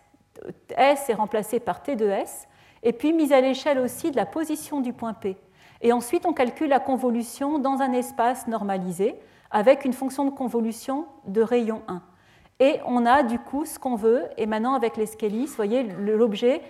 S 0.78 1.10
est 1.10 1.16
remplacé 1.16 1.60
par 1.60 1.82
T 1.82 1.96
de 1.96 2.08
S, 2.08 2.48
et 2.84 2.94
puis 2.94 3.12
mise 3.12 3.34
à 3.34 3.42
l'échelle 3.42 3.80
aussi 3.80 4.12
de 4.12 4.16
la 4.18 4.28
position 4.28 4.82
du 4.82 4.94
point 4.94 5.14
P. 5.14 5.36
Et 5.82 5.94
ensuite, 5.94 6.26
on 6.26 6.34
calcule 6.34 6.70
la 6.70 6.80
convolution 6.80 7.60
dans 7.60 7.82
un 7.82 7.94
espace 7.94 8.48
normalisé 8.48 9.16
avec 9.52 9.86
une 9.86 9.94
fonction 9.94 10.26
de 10.26 10.32
convolution 10.32 11.06
de 11.28 11.42
rayon 11.42 11.82
1. 11.88 12.02
Et 12.60 12.80
on 12.86 13.06
a 13.06 13.24
du 13.24 13.40
coup 13.40 13.66
ce 13.66 13.80
qu'on 13.80 13.96
veut. 13.96 14.26
Et 14.38 14.46
maintenant, 14.46 14.74
avec 14.74 14.98
les 14.98 15.06
scalis, 15.06 15.50
voyez, 15.56 15.84
l'objet, 15.84 16.62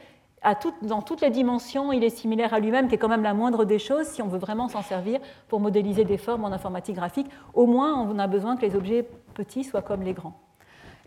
dans 0.84 1.02
toutes 1.02 1.22
les 1.22 1.32
dimensions, 1.32 1.92
il 1.92 2.04
est 2.04 2.10
similaire 2.10 2.54
à 2.54 2.60
lui-même, 2.60 2.88
qui 2.88 2.96
est 2.96 2.98
quand 3.00 3.10
même 3.10 3.24
la 3.24 3.34
moindre 3.34 3.66
des 3.66 3.80
choses 3.80 4.06
si 4.06 4.22
on 4.22 4.28
veut 4.28 4.38
vraiment 4.38 4.68
s'en 4.70 4.84
servir 4.84 5.20
pour 5.48 5.60
modéliser 5.60 6.06
des 6.06 6.18
formes 6.18 6.46
en 6.46 6.52
informatique 6.52 6.96
graphique. 6.96 7.28
Au 7.54 7.66
moins, 7.66 8.00
on 8.00 8.20
a 8.20 8.28
besoin 8.28 8.56
que 8.56 8.62
les 8.62 8.76
objets 8.76 9.08
petits 9.34 9.64
soient 9.64 9.82
comme 9.82 10.04
les 10.04 10.14
grands. 10.14 10.40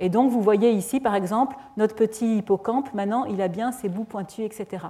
Et 0.04 0.08
donc, 0.08 0.32
vous 0.32 0.42
voyez 0.42 0.72
ici, 0.72 0.98
par 0.98 1.14
exemple, 1.14 1.54
notre 1.76 1.94
petit 1.94 2.38
hippocampe, 2.38 2.92
maintenant, 2.92 3.24
il 3.24 3.40
a 3.40 3.46
bien 3.46 3.70
ses 3.70 3.88
bouts 3.88 4.02
pointus, 4.02 4.44
etc. 4.44 4.86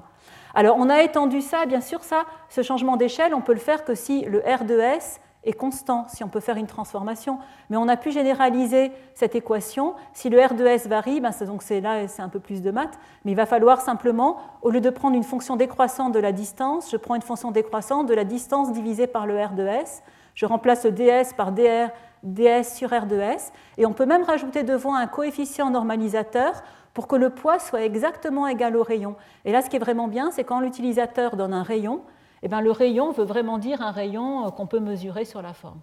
Alors 0.55 0.79
on 0.79 0.89
a 0.89 1.03
étendu 1.03 1.43
ça, 1.43 1.67
bien 1.67 1.83
sûr, 1.83 2.03
ça, 2.03 2.25
ce 2.49 2.63
changement 2.63 2.97
d'échelle, 2.97 3.35
on 3.35 3.43
peut 3.43 3.53
le 3.53 3.59
faire 3.59 3.85
que 3.85 3.95
si 3.95 4.23
le 4.23 4.39
R 4.39 4.65
de 4.65 4.79
S 4.79 5.21
est 5.45 5.53
constant, 5.53 6.07
si 6.09 6.25
on 6.25 6.29
peut 6.29 6.41
faire 6.41 6.57
une 6.57 6.67
transformation. 6.67 7.39
Mais 7.69 7.77
on 7.77 7.89
a 7.89 7.99
pu 7.99 8.11
généraliser 8.11 8.91
cette 9.15 9.35
équation. 9.35 9.95
Si 10.15 10.31
le 10.31 10.43
R 10.43 10.55
de 10.55 10.65
S 10.65 10.87
varie, 10.87 11.21
ben 11.21 11.31
donc 11.47 11.63
c'est 11.63 11.83
là 11.83 12.09
c'est 12.09 12.23
un 12.23 12.31
peu 12.31 12.41
plus 12.41 12.63
de 12.63 12.71
maths, 12.71 12.99
mais 13.27 13.33
il 13.33 13.37
va 13.37 13.45
falloir 13.45 13.83
simplement, 13.83 14.39
au 14.63 14.71
lieu 14.71 14.81
de 14.81 14.89
prendre 14.89 15.15
une 15.15 15.25
fonction 15.25 15.57
décroissante 15.57 16.15
de 16.15 16.21
la 16.21 16.33
distance, 16.33 16.91
je 16.91 16.97
prends 16.97 17.17
une 17.17 17.23
fonction 17.23 17.51
décroissante 17.51 18.07
de 18.07 18.15
la 18.15 18.25
distance 18.25 18.73
divisée 18.73 19.07
par 19.07 19.27
le 19.27 19.39
R 19.45 19.53
de 19.53 19.67
S. 19.67 20.03
Je 20.35 20.47
remplace 20.47 20.85
le 20.85 20.93
ds 20.93 21.35
par 21.37 21.53
dr, 21.53 21.91
ds 22.23 22.65
sur 22.65 22.91
R 22.91 23.07
de 23.07 23.17
S. 23.17 23.53
Et 23.79 23.87
on 23.87 23.93
peut 23.93 24.07
même 24.07 24.23
rajouter 24.23 24.63
devant 24.63 24.95
un 24.95 25.07
coefficient 25.07 25.71
normalisateur 25.71 26.63
pour 26.95 27.09
que 27.09 27.17
le 27.17 27.31
poids 27.31 27.59
soit 27.59 27.83
exactement 27.83 28.47
égal 28.47 28.77
au 28.77 28.83
rayon. 28.83 29.17
Et 29.45 29.53
là, 29.53 29.63
ce 29.63 29.71
qui 29.71 29.77
est 29.77 29.81
vraiment 29.81 30.09
bien, 30.09 30.31
c'est 30.31 30.45
quand 30.45 30.61
l'utilisateur 30.61 31.37
donne 31.37 31.55
un 31.55 31.63
rayon, 31.63 32.03
eh 32.43 32.49
bien, 32.49 32.61
le 32.61 32.71
rayon 32.71 33.13
veut 33.13 33.25
vraiment 33.25 33.59
dire 33.59 33.83
un 33.83 33.93
rayon 33.93 34.47
euh, 34.47 34.51
qu'on 34.51 34.67
peut 34.67 34.81
mesurer 34.81 35.25
sur 35.25 35.43
la 35.43 35.53
forme. 35.53 35.81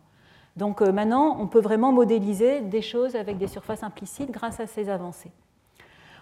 Donc 0.58 0.82
euh, 0.82 0.92
maintenant, 0.92 1.38
on 1.40 1.48
peut 1.48 1.62
vraiment 1.62 1.92
modéliser 1.92 2.62
des 2.62 2.82
choses 2.82 3.16
avec 3.16 3.38
des 3.38 3.48
surfaces 3.48 3.84
implicites 3.84 4.32
grâce 4.32 4.60
à 4.60 4.68
ces 4.68 4.90
avancées. 4.90 5.32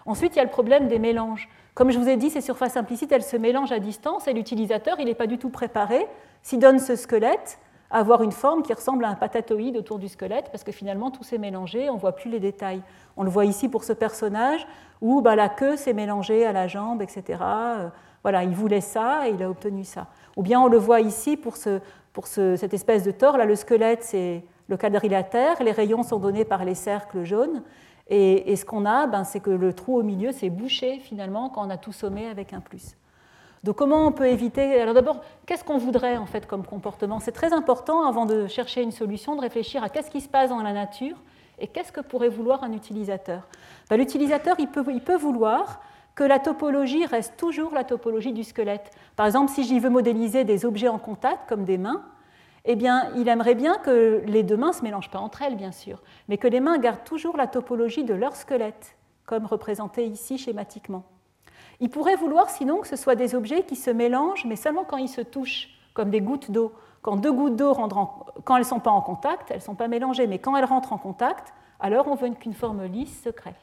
Ensuite, 0.06 0.36
il 0.36 0.38
y 0.38 0.40
a 0.40 0.44
le 0.44 0.50
problème 0.50 0.88
des 0.88 0.98
mélanges. 0.98 1.48
Comme 1.74 1.90
je 1.90 1.98
vous 1.98 2.08
ai 2.08 2.16
dit, 2.16 2.30
ces 2.30 2.40
surfaces 2.40 2.76
implicites, 2.76 3.12
elles 3.12 3.22
se 3.22 3.36
mélangent 3.36 3.72
à 3.72 3.78
distance 3.78 4.26
et 4.26 4.32
l'utilisateur, 4.32 4.98
il 5.00 5.06
n'est 5.06 5.14
pas 5.14 5.26
du 5.26 5.38
tout 5.38 5.50
préparé. 5.50 6.06
S'il 6.42 6.60
donne 6.60 6.78
ce 6.78 6.96
squelette, 6.96 7.58
avoir 7.90 8.22
une 8.22 8.32
forme 8.32 8.62
qui 8.62 8.72
ressemble 8.72 9.04
à 9.04 9.08
un 9.08 9.14
patatoïde 9.14 9.76
autour 9.76 9.98
du 9.98 10.08
squelette, 10.08 10.50
parce 10.50 10.64
que 10.64 10.72
finalement 10.72 11.10
tout 11.10 11.24
s'est 11.24 11.38
mélangé, 11.38 11.88
on 11.88 11.94
ne 11.94 12.00
voit 12.00 12.12
plus 12.12 12.30
les 12.30 12.40
détails. 12.40 12.82
On 13.16 13.22
le 13.22 13.30
voit 13.30 13.46
ici 13.46 13.68
pour 13.68 13.84
ce 13.84 13.92
personnage, 13.92 14.66
où 15.00 15.22
bah, 15.22 15.36
la 15.36 15.48
queue 15.48 15.76
s'est 15.76 15.94
mélangée 15.94 16.44
à 16.44 16.52
la 16.52 16.66
jambe, 16.66 17.02
etc. 17.02 17.40
Euh, 17.42 17.88
voilà, 18.22 18.44
il 18.44 18.54
voulait 18.54 18.80
ça 18.80 19.28
et 19.28 19.32
il 19.32 19.42
a 19.42 19.48
obtenu 19.48 19.84
ça. 19.84 20.06
Ou 20.36 20.42
bien 20.42 20.60
on 20.60 20.68
le 20.68 20.78
voit 20.78 21.00
ici 21.00 21.36
pour, 21.36 21.56
ce, 21.56 21.80
pour 22.12 22.26
cette 22.26 22.74
espèce 22.74 23.04
de 23.04 23.10
tore, 23.10 23.38
là 23.38 23.44
le 23.44 23.56
squelette 23.56 24.02
c'est 24.02 24.44
le 24.68 24.76
quadrilatère, 24.76 25.62
les 25.62 25.72
rayons 25.72 26.02
sont 26.02 26.18
donnés 26.18 26.44
par 26.44 26.64
les 26.64 26.74
cercles 26.74 27.24
jaunes, 27.24 27.62
Et, 28.10 28.54
ce 28.56 28.64
qu'on 28.64 28.84
a, 28.84 29.06
ben, 29.06 29.24
c'est 29.24 29.40
que 29.40 29.50
le 29.50 29.72
trou 29.72 29.98
au 29.98 30.02
milieu 30.02 30.32
s'est 30.32 30.50
bouché 30.50 30.98
finalement 30.98 31.48
quand 31.48 31.66
on 31.66 31.70
a 31.70 31.78
tout 31.78 31.92
sommé 31.92 32.26
avec 32.26 32.52
un 32.52 32.60
plus. 32.60 32.96
Donc 33.64 33.76
comment 33.76 34.06
on 34.06 34.12
peut 34.12 34.28
éviter 34.28 34.80
Alors 34.80 34.94
d'abord, 34.94 35.20
qu'est-ce 35.46 35.64
qu'on 35.64 35.78
voudrait 35.78 36.16
en 36.16 36.26
fait 36.26 36.46
comme 36.46 36.64
comportement? 36.64 37.20
C'est 37.20 37.32
très 37.32 37.52
important 37.52 38.06
avant 38.06 38.26
de 38.26 38.46
chercher 38.46 38.82
une 38.82 38.92
solution 38.92 39.36
de 39.36 39.40
réfléchir 39.40 39.82
à 39.82 39.88
qu'est-ce 39.88 40.10
qui 40.10 40.20
se 40.20 40.28
passe 40.28 40.50
dans 40.50 40.62
la 40.62 40.72
nature 40.72 41.16
et 41.58 41.66
qu'est-ce 41.66 41.92
que 41.92 42.00
pourrait 42.00 42.28
vouloir 42.28 42.62
un 42.62 42.72
utilisateur. 42.72 43.48
Ben, 43.90 43.96
L'utilisateur, 43.96 44.56
il 44.58 44.68
peut, 44.68 44.84
il 44.90 45.02
peut 45.02 45.16
vouloir 45.16 45.80
que 46.14 46.24
la 46.24 46.38
topologie 46.38 47.06
reste 47.06 47.36
toujours 47.36 47.72
la 47.72 47.84
topologie 47.84 48.32
du 48.32 48.44
squelette. 48.44 48.90
Par 49.16 49.26
exemple, 49.26 49.52
si 49.52 49.64
j'y 49.64 49.78
veux 49.78 49.90
modéliser 49.90 50.44
des 50.44 50.64
objets 50.64 50.88
en 50.88 50.98
contact 50.98 51.48
comme 51.48 51.64
des 51.64 51.78
mains, 51.78 52.02
eh 52.64 52.76
bien, 52.76 53.10
il 53.16 53.28
aimerait 53.28 53.54
bien 53.54 53.76
que 53.78 54.22
les 54.26 54.42
deux 54.42 54.56
mains 54.56 54.68
ne 54.68 54.72
se 54.72 54.82
mélangent 54.82 55.10
pas 55.10 55.20
entre 55.20 55.42
elles, 55.42 55.56
bien 55.56 55.72
sûr, 55.72 56.02
mais 56.28 56.36
que 56.36 56.48
les 56.48 56.60
mains 56.60 56.78
gardent 56.78 57.04
toujours 57.04 57.36
la 57.36 57.46
topologie 57.46 58.04
de 58.04 58.14
leur 58.14 58.34
squelette, 58.36 58.96
comme 59.26 59.46
représenté 59.46 60.04
ici 60.06 60.38
schématiquement. 60.38 61.04
Il 61.80 61.90
pourrait 61.90 62.16
vouloir 62.16 62.50
sinon 62.50 62.78
que 62.78 62.88
ce 62.88 62.96
soit 62.96 63.14
des 63.14 63.34
objets 63.34 63.62
qui 63.62 63.76
se 63.76 63.90
mélangent, 63.90 64.44
mais 64.44 64.56
seulement 64.56 64.84
quand 64.84 64.96
ils 64.96 65.08
se 65.08 65.20
touchent, 65.20 65.68
comme 65.94 66.10
des 66.10 66.20
gouttes 66.20 66.50
d'eau. 66.50 66.72
Quand 67.02 67.16
deux 67.16 67.32
gouttes 67.32 67.56
d'eau, 67.56 67.74
quand 68.44 68.56
elles 68.56 68.62
ne 68.62 68.66
sont 68.66 68.80
pas 68.80 68.90
en 68.90 69.00
contact, 69.00 69.50
elles 69.50 69.58
ne 69.58 69.62
sont 69.62 69.76
pas 69.76 69.88
mélangées, 69.88 70.26
mais 70.26 70.38
quand 70.38 70.56
elles 70.56 70.64
rentrent 70.64 70.92
en 70.92 70.98
contact, 70.98 71.52
alors 71.80 72.08
on 72.08 72.16
veut 72.16 72.30
qu'une 72.30 72.54
forme 72.54 72.84
lisse 72.84 73.22
se 73.22 73.30
crée. 73.30 73.54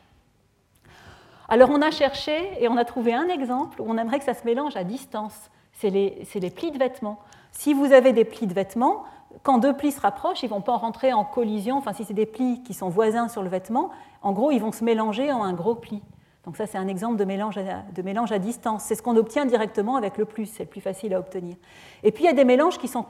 Alors 1.47 1.70
on 1.70 1.82
a 1.82 1.91
cherché 1.91 2.51
et 2.59 2.68
on 2.68 2.78
a 2.78 2.86
trouvé 2.86 3.13
un 3.13 3.28
exemple 3.28 3.82
où 3.82 3.86
on 3.88 3.97
aimerait 3.97 4.20
que 4.20 4.26
ça 4.26 4.34
se 4.34 4.45
mélange 4.45 4.76
à 4.76 4.84
distance. 4.84 5.51
C'est 5.74 5.89
les, 5.89 6.26
les, 6.34 6.49
plis 6.49 6.72
de 6.72 6.78
vêtements. 6.78 7.20
Si 7.51 7.74
vous 7.74 7.91
avez 7.91 8.13
des 8.13 8.26
plis 8.26 8.47
de 8.47 8.53
vêtements, 8.53 9.03
quand 9.43 9.57
deux 9.57 9.74
plis 9.74 9.91
se 9.91 9.99
rapprochent, 9.99 10.41
ils 10.41 10.49
ne 10.49 10.51
vont 10.51 10.61
pas 10.61 10.78
rentrer 10.78 11.13
en 11.13 11.26
collision. 11.26 11.78
Enfin, 11.78 11.93
si 11.93 12.05
c'est 12.05 12.13
des 12.13 12.26
plis 12.26 12.63
qui 12.63 12.74
sont 12.74 12.89
voisins 12.89 13.28
sur 13.28 13.43
le 13.43 13.49
vêtement, 13.49 13.91
en 14.22 14.32
gros, 14.32 14.51
ils 14.51 14.59
vont 14.59 14.72
se 14.72 14.84
mélanger 14.84 15.32
en 15.32 15.43
un 15.43 15.53
gros 15.53 15.76
pli. 15.76 16.01
Donc 16.45 16.57
ça, 16.57 16.67
c'est 16.67 16.77
un 16.77 16.87
exemple 16.87 17.17
de 17.17 17.25
mélange, 17.25 17.57
à, 17.57 17.83
de 17.93 18.01
mélange 18.03 18.31
à 18.31 18.37
distance. 18.37 18.83
C'est 18.83 18.95
ce 18.95 19.01
qu'on 19.01 19.17
obtient 19.17 19.45
directement 19.45 19.95
avec 19.95 20.17
le 20.17 20.25
plus, 20.25 20.45
c'est 20.45 20.63
le 20.63 20.69
plus 20.69 20.81
facile 20.81 21.13
à 21.15 21.19
obtenir. 21.19 21.55
Et 22.03 22.11
puis, 22.11 22.25
il 22.25 22.27
y 22.27 22.29
a 22.29 22.33
des 22.33 22.45
mélanges 22.45 22.77
qui 22.77 22.87
sont 22.87 23.03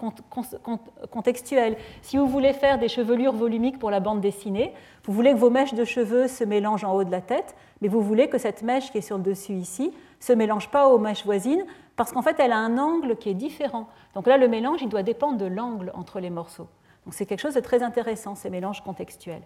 contextuels. 1.11 1.75
Si 2.01 2.17
vous 2.17 2.27
voulez 2.27 2.53
faire 2.53 2.79
des 2.79 2.88
chevelures 2.88 3.33
volumiques 3.33 3.77
pour 3.77 3.91
la 3.91 3.99
bande 3.99 4.21
dessinée, 4.21 4.73
vous 5.03 5.11
voulez 5.11 5.33
que 5.33 5.38
vos 5.38 5.49
mèches 5.49 5.73
de 5.73 5.83
cheveux 5.83 6.29
se 6.29 6.45
mélangent 6.45 6.86
en 6.86 6.93
haut 6.93 7.03
de 7.03 7.11
la 7.11 7.21
tête, 7.21 7.55
mais 7.81 7.89
vous 7.89 8.01
voulez 8.01 8.29
que 8.29 8.38
cette 8.38 8.63
mèche 8.63 8.91
qui 8.91 8.99
est 8.99 9.01
sur 9.01 9.17
le 9.17 9.23
dessus 9.23 9.53
ici 9.53 9.93
se 10.21 10.31
mélange 10.31 10.69
pas 10.69 10.88
aux 10.88 10.97
mèches 10.97 11.25
voisines, 11.25 11.65
parce 11.97 12.13
qu'en 12.13 12.21
fait, 12.21 12.39
elle 12.39 12.53
a 12.53 12.57
un 12.57 12.77
angle 12.77 13.17
qui 13.17 13.29
est 13.29 13.36
différent. 13.36 13.88
Donc 14.13 14.27
là, 14.27 14.38
le 14.38 14.47
mélange, 14.47 14.81
il 14.81 14.89
doit 14.89 15.03
dépendre 15.03 15.38
de 15.38 15.45
l'angle 15.45 15.91
entre 15.93 16.21
les 16.21 16.29
morceaux. 16.29 16.67
Donc 17.05 17.13
c'est 17.13 17.25
quelque 17.25 17.41
chose 17.41 17.53
de 17.53 17.59
très 17.59 17.83
intéressant, 17.83 18.33
ces 18.36 18.49
mélanges 18.49 18.81
contextuels. 18.81 19.43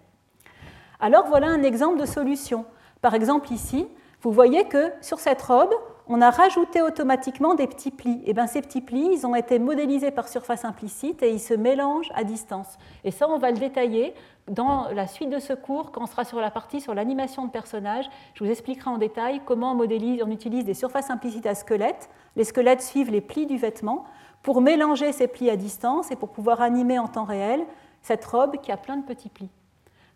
Alors 0.99 1.25
voilà 1.27 1.47
un 1.47 1.63
exemple 1.63 1.99
de 1.99 2.05
solution. 2.05 2.65
Par 3.01 3.13
exemple, 3.13 3.51
ici, 3.51 3.87
vous 4.21 4.31
voyez 4.31 4.65
que 4.65 4.91
sur 5.01 5.19
cette 5.19 5.41
robe, 5.41 5.73
on 6.11 6.21
a 6.21 6.31
rajouté 6.31 6.81
automatiquement 6.81 7.53
des 7.53 7.67
petits 7.67 7.91
plis. 7.91 8.19
Et 8.25 8.31
eh 8.31 8.33
bien 8.33 8.47
ces 8.47 8.61
petits 8.61 8.81
plis, 8.81 9.09
ils 9.13 9.27
ont 9.27 9.35
été 9.35 9.59
modélisés 9.59 10.09
par 10.09 10.27
surface 10.27 10.65
implicite 10.65 11.21
et 11.21 11.31
ils 11.31 11.39
se 11.39 11.53
mélangent 11.53 12.11
à 12.15 12.23
distance. 12.23 12.79
Et 13.03 13.11
ça, 13.11 13.29
on 13.29 13.37
va 13.37 13.51
le 13.51 13.57
détailler 13.57 14.15
dans 14.49 14.89
la 14.89 15.05
suite 15.05 15.29
de 15.29 15.37
ce 15.37 15.53
cours, 15.53 15.91
quand 15.91 16.01
on 16.01 16.07
sera 16.07 16.25
sur 16.25 16.41
la 16.41 16.49
partie 16.49 16.81
sur 16.81 16.95
l'animation 16.95 17.45
de 17.45 17.51
personnages. 17.51 18.09
Je 18.33 18.43
vous 18.43 18.49
expliquerai 18.49 18.89
en 18.89 18.97
détail 18.97 19.41
comment 19.45 19.71
on, 19.71 19.75
modélise, 19.75 20.23
on 20.25 20.31
utilise 20.31 20.65
des 20.65 20.73
surfaces 20.73 21.11
implicites 21.11 21.45
à 21.45 21.53
squelettes. 21.53 22.09
Les 22.35 22.43
squelettes 22.43 22.81
suivent 22.81 23.11
les 23.11 23.21
plis 23.21 23.45
du 23.45 23.57
vêtement 23.57 24.03
pour 24.41 24.61
mélanger 24.61 25.11
ces 25.11 25.27
plis 25.27 25.51
à 25.51 25.55
distance 25.55 26.09
et 26.09 26.15
pour 26.15 26.29
pouvoir 26.29 26.61
animer 26.61 26.97
en 26.97 27.07
temps 27.07 27.23
réel 27.23 27.63
cette 28.01 28.25
robe 28.25 28.57
qui 28.57 28.71
a 28.71 28.77
plein 28.77 28.97
de 28.97 29.05
petits 29.05 29.29
plis. 29.29 29.49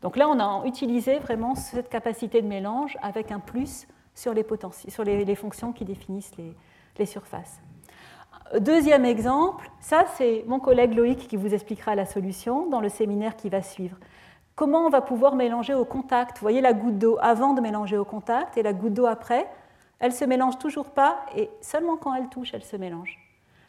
Donc 0.04 0.18
là, 0.18 0.28
on 0.28 0.38
a 0.40 0.64
utilisé 0.66 1.18
vraiment 1.20 1.56
cette 1.56 1.90
capacité 1.90 2.42
de 2.42 2.48
mélange 2.48 2.98
avec 3.02 3.32
un 3.32 3.40
plus 3.40 3.88
sur 4.14 4.34
les, 4.34 4.44
fonctions 5.36 5.72
qui 5.72 5.86
définissent 5.86 6.34
les, 6.98 7.06
surfaces. 7.06 7.62
Deuxième 8.60 9.06
exemple, 9.06 9.72
ça 9.80 10.06
c'est 10.16 10.44
mon 10.46 10.60
collègue 10.60 10.94
Loïc 10.94 11.28
qui 11.28 11.38
vous 11.38 11.54
expliquera 11.54 11.96
la 11.96 12.06
solution 12.06 12.68
dans 12.68 12.82
le 12.82 12.90
séminaire 12.90 13.36
qui 13.36 13.50
va 13.50 13.62
suivre. 13.64 13.98
Comment 14.56 14.86
on 14.86 14.90
va 14.90 15.02
pouvoir 15.02 15.36
mélanger 15.36 15.74
au 15.74 15.86
contact? 15.86 16.38
Vous 16.38 16.44
voyez 16.44 16.62
la 16.62 16.74
goutte 16.74 17.00
d'eau 17.00 17.18
avant 17.22 17.54
de 17.54 17.62
mélanger 17.62 17.98
au 17.98 18.06
contact 18.06 18.58
et 18.58 18.62
la 18.62 18.74
goutte 18.74 18.94
d'eau 18.94 19.08
après. 19.08 19.48
Elle 20.00 20.12
ne 20.12 20.16
se 20.16 20.26
mélange 20.26 20.60
toujours 20.60 20.92
pas 20.92 21.26
et 21.36 21.50
seulement 21.62 21.96
quand 21.96 22.14
elle 22.14 22.28
touche, 22.28 22.54
elle 22.54 22.64
se 22.64 22.76
mélange. 22.76 23.23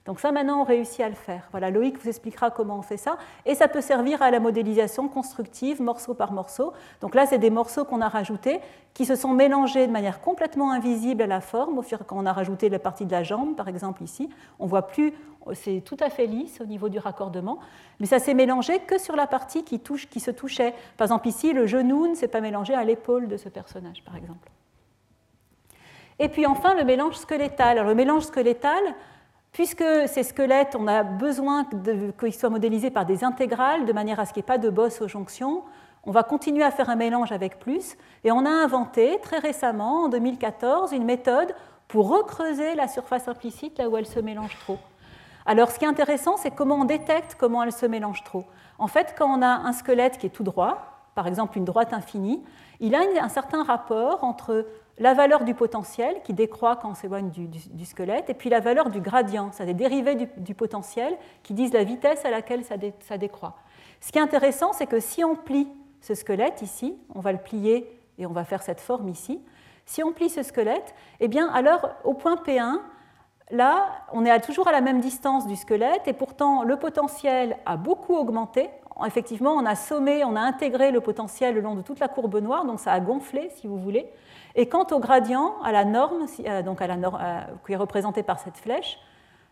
Donc 0.07 0.21
ça, 0.21 0.33
maintenant, 0.33 0.61
on 0.61 0.65
réussit 0.65 1.01
à 1.01 1.09
le 1.09 1.15
faire. 1.15 1.49
Voilà, 1.51 1.71
Loïc 1.71 1.99
vous 1.99 2.09
expliquera 2.09 2.51
comment 2.51 2.79
on 2.79 2.83
fait 2.83 2.99
ça. 2.99 3.17
Et 3.47 3.55
ça 3.55 3.69
peut 3.69 3.81
servir 3.81 4.21
à 4.21 4.31
la 4.31 4.39
modélisation 4.39 5.09
constructive, 5.09 5.81
morceau 5.81 6.13
par 6.13 6.33
morceau. 6.33 6.75
Donc 7.01 7.15
là, 7.15 7.25
c'est 7.25 7.39
des 7.39 7.49
morceaux 7.49 7.87
qu'on 7.87 8.03
a 8.03 8.09
rajoutés, 8.09 8.61
qui 8.93 9.07
se 9.07 9.17
sont 9.17 9.33
mélangés 9.33 9.87
de 9.87 9.93
manière 9.93 10.21
complètement 10.21 10.73
invisible 10.73 11.23
à 11.23 11.27
la 11.27 11.41
forme, 11.41 11.79
au 11.79 11.83
fur 11.83 12.05
quand 12.07 12.19
on 12.19 12.27
a 12.27 12.33
rajouté 12.35 12.69
la 12.69 12.79
partie 12.79 13.07
de 13.07 13.13
la 13.13 13.23
jambe, 13.23 13.57
par 13.57 13.69
exemple 13.69 14.03
ici. 14.03 14.29
On 14.59 14.67
voit 14.67 14.87
plus, 14.87 15.15
c'est 15.55 15.83
tout 15.83 15.97
à 16.01 16.11
fait 16.11 16.27
lisse 16.27 16.61
au 16.61 16.67
niveau 16.67 16.91
du 16.91 16.99
raccordement, 16.99 17.59
mais 17.99 18.07
ça 18.07 18.19
s'est 18.19 18.35
mélangé 18.35 18.81
que 18.81 18.99
sur 18.99 19.17
la 19.17 19.27
partie 19.27 19.65
qui, 19.65 19.81
touche, 19.81 20.11
qui 20.11 20.21
se 20.21 20.31
touchait. 20.31 20.75
Par 20.99 21.07
exemple 21.07 21.29
ici, 21.29 21.55
le 21.55 21.67
genou 21.67 22.09
ne 22.09 22.15
s'est 22.15 22.29
pas 22.29 22.43
mélangé 22.43 22.75
à 22.75 22.85
l'épaule 22.85 23.27
de 23.27 23.39
ce 23.39 23.49
personnage, 23.49 24.05
par 24.05 24.17
exemple. 24.17 24.51
Et 26.19 26.29
puis 26.29 26.47
enfin, 26.47 26.75
le 26.75 26.85
mélange 26.85 27.17
squelettal. 27.17 27.79
Alors, 27.79 27.89
le 27.89 27.95
mélange 27.95 28.25
squelettal, 28.25 28.83
Puisque 29.55 29.85
ces 30.09 30.25
squelettes, 30.25 30.75
on 30.77 30.89
a 30.89 31.05
besoin 31.05 31.65
qu'ils 32.19 32.35
soient 32.35 32.51
modélisés 32.51 32.91
par 32.91 33.07
des 33.07 33.23
intégrales, 33.23 33.87
de 33.87 33.93
manière 33.93 34.19
à 34.19 34.27
ce 34.27 34.33
qu'il 34.33 34.41
n'y 34.41 34.47
ait 34.47 34.53
pas 34.55 34.59
de 34.59 34.69
bosse 34.69 35.01
aux 35.01 35.07
jonctions, 35.07 35.63
on 36.03 36.11
va 36.11 36.25
continuer 36.25 36.65
à 36.65 36.73
faire 36.73 36.91
un 36.91 36.97
mélange 36.97 37.31
avec 37.31 37.61
plus. 37.61 37.97
Et 38.25 38.33
on 38.33 38.45
a 38.45 38.51
inventé 38.51 39.17
très 39.23 39.39
récemment, 39.39 40.03
en 40.03 40.09
2014, 40.09 40.91
une 40.93 41.05
méthode 41.05 41.55
pour 41.87 42.09
recreuser 42.09 42.75
la 42.75 42.89
surface 42.89 43.29
implicite 43.29 43.79
là 43.79 43.89
où 43.89 43.97
elle 43.97 44.07
se 44.07 44.19
mélange 44.19 44.59
trop. 44.59 44.79
Alors 45.47 45.71
ce 45.71 45.79
qui 45.79 45.85
est 45.85 45.89
intéressant, 45.89 46.37
c'est 46.37 46.51
comment 46.51 46.81
on 46.81 46.85
détecte 46.85 47.37
comment 47.39 47.63
elle 47.63 47.73
se 47.73 47.87
mélange 47.87 48.25
trop. 48.25 48.47
En 48.81 48.89
fait, 48.89 49.15
quand 49.17 49.39
on 49.39 49.41
a 49.41 49.47
un 49.47 49.73
squelette 49.73 50.19
qui 50.19 50.27
est 50.27 50.31
tout 50.31 50.43
droit, 50.43 51.05
par 51.15 51.29
exemple 51.29 51.59
une 51.59 51.65
droite 51.65 51.93
infinie, 51.93 52.43
il 52.81 52.97
a 52.97 53.03
un 53.21 53.29
certain 53.29 53.63
rapport 53.63 54.25
entre 54.25 54.67
la 54.99 55.15
valeur 55.15 55.45
du 55.45 55.55
potentiel 55.55 56.23
qui 56.23 56.35
décroît 56.35 56.77
quand 56.77 56.91
on 56.91 56.95
s'éloigne 56.95 57.31
du, 57.31 57.85
squelette, 57.85 58.31
et 58.31 58.35
puis 58.35 58.49
la 58.49 58.61
valeur 58.61 58.91
du 58.91 59.01
gradient, 59.01 59.51
c'est 59.53 59.67
des 59.67 59.75
dérivés 59.75 60.15
du, 60.15 60.55
potentiel 60.55 61.17
qui 61.43 61.53
disent 61.53 61.73
la 61.73 61.85
vitesse 61.85 62.25
à 62.25 62.31
laquelle 62.31 62.63
ça, 62.65 63.19
décroît. 63.19 63.57
Ce 64.01 64.13
qui 64.13 64.19
est 64.19 64.23
intéressant, 64.23 64.73
c'est 64.73 64.87
que 64.87 65.01
si 65.01 65.25
on 65.25 65.35
plie 65.35 65.69
ce 66.01 66.15
squelette 66.15 66.63
ici, 66.63 66.97
on 67.15 67.21
va 67.21 67.33
le 67.33 67.39
plier 67.39 67.99
et 68.19 68.27
on 68.27 68.33
va 68.33 68.45
faire 68.45 68.63
cette 68.63 68.81
forme 68.81 69.09
ici, 69.09 69.41
si 69.87 70.03
on 70.05 70.13
plie 70.13 70.31
ce 70.31 70.43
squelette, 70.43 70.95
eh 71.21 71.29
bien 71.29 71.49
alors 71.49 71.89
au 72.05 72.15
point 72.15 72.37
P1, 72.37 72.79
là, 73.51 73.87
on 74.13 74.25
est 74.25 74.41
toujours 74.41 74.69
à 74.69 74.73
la 74.73 74.81
même 74.81 75.01
distance 75.01 75.47
du 75.47 75.57
squelette, 75.57 76.07
et 76.07 76.13
pourtant 76.13 76.63
le 76.63 76.77
potentiel 76.77 77.57
a 77.67 77.77
beaucoup 77.77 78.15
augmenté. 78.15 78.71
Effectivement, 79.05 79.55
on 79.55 79.67
a 79.67 79.75
sommé, 79.75 80.25
on 80.25 80.37
a 80.37 80.41
intégré 80.41 80.93
le 80.93 81.01
potentiel 81.01 81.57
le 81.57 81.61
long 81.61 81.75
de 81.75 81.83
toute 81.83 81.99
la 81.99 82.07
courbe 82.07 82.37
noire, 82.37 82.65
donc 82.65 82.79
ça 82.79 82.93
a 82.93 83.01
gonflé, 83.01 83.51
si 83.57 83.67
vous 83.67 83.79
voulez. 83.79 84.09
Et 84.55 84.69
quant 84.69 84.87
au 84.93 85.01
gradient, 85.01 85.55
à 85.63 85.73
la 85.73 85.85
norme, 85.85 86.27
euh, 86.41 86.63
euh, 86.63 87.41
qui 87.67 87.73
est 87.73 87.77
représentée 87.77 88.23
par 88.23 88.39
cette 88.39 88.57
flèche, 88.57 88.99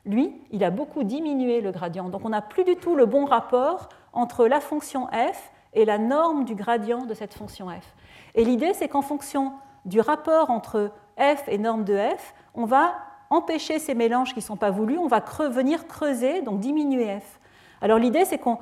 lui, 0.04 0.32
il 0.50 0.64
a 0.64 0.70
beaucoup 0.70 1.04
diminué 1.04 1.60
le 1.60 1.70
gradient. 1.70 2.08
Donc 2.08 2.24
on 2.24 2.30
n'a 2.30 2.42
plus 2.42 2.64
du 2.64 2.76
tout 2.76 2.94
le 2.94 3.06
bon 3.06 3.24
rapport 3.24 3.88
entre 4.12 4.46
la 4.46 4.60
fonction 4.60 5.06
f 5.08 5.50
et 5.74 5.84
la 5.84 5.98
norme 5.98 6.44
du 6.44 6.54
gradient 6.54 7.04
de 7.04 7.14
cette 7.14 7.34
fonction 7.34 7.68
f. 7.68 7.94
Et 8.34 8.44
l'idée, 8.44 8.74
c'est 8.74 8.88
qu'en 8.88 9.02
fonction 9.02 9.52
du 9.84 10.00
rapport 10.00 10.50
entre 10.50 10.90
f 11.18 11.48
et 11.48 11.58
norme 11.58 11.84
de 11.84 11.96
f, 11.96 12.34
on 12.54 12.64
va 12.64 12.94
empêcher 13.30 13.78
ces 13.78 13.94
mélanges 13.94 14.34
qui 14.34 14.40
ne 14.40 14.44
sont 14.44 14.56
pas 14.56 14.70
voulus, 14.70 14.98
on 14.98 15.06
va 15.08 15.20
venir 15.48 15.86
creuser, 15.86 16.42
donc 16.42 16.60
diminuer 16.60 17.20
f. 17.20 17.40
Alors 17.82 17.98
l'idée, 17.98 18.24
c'est 18.24 18.38
qu'on 18.38 18.58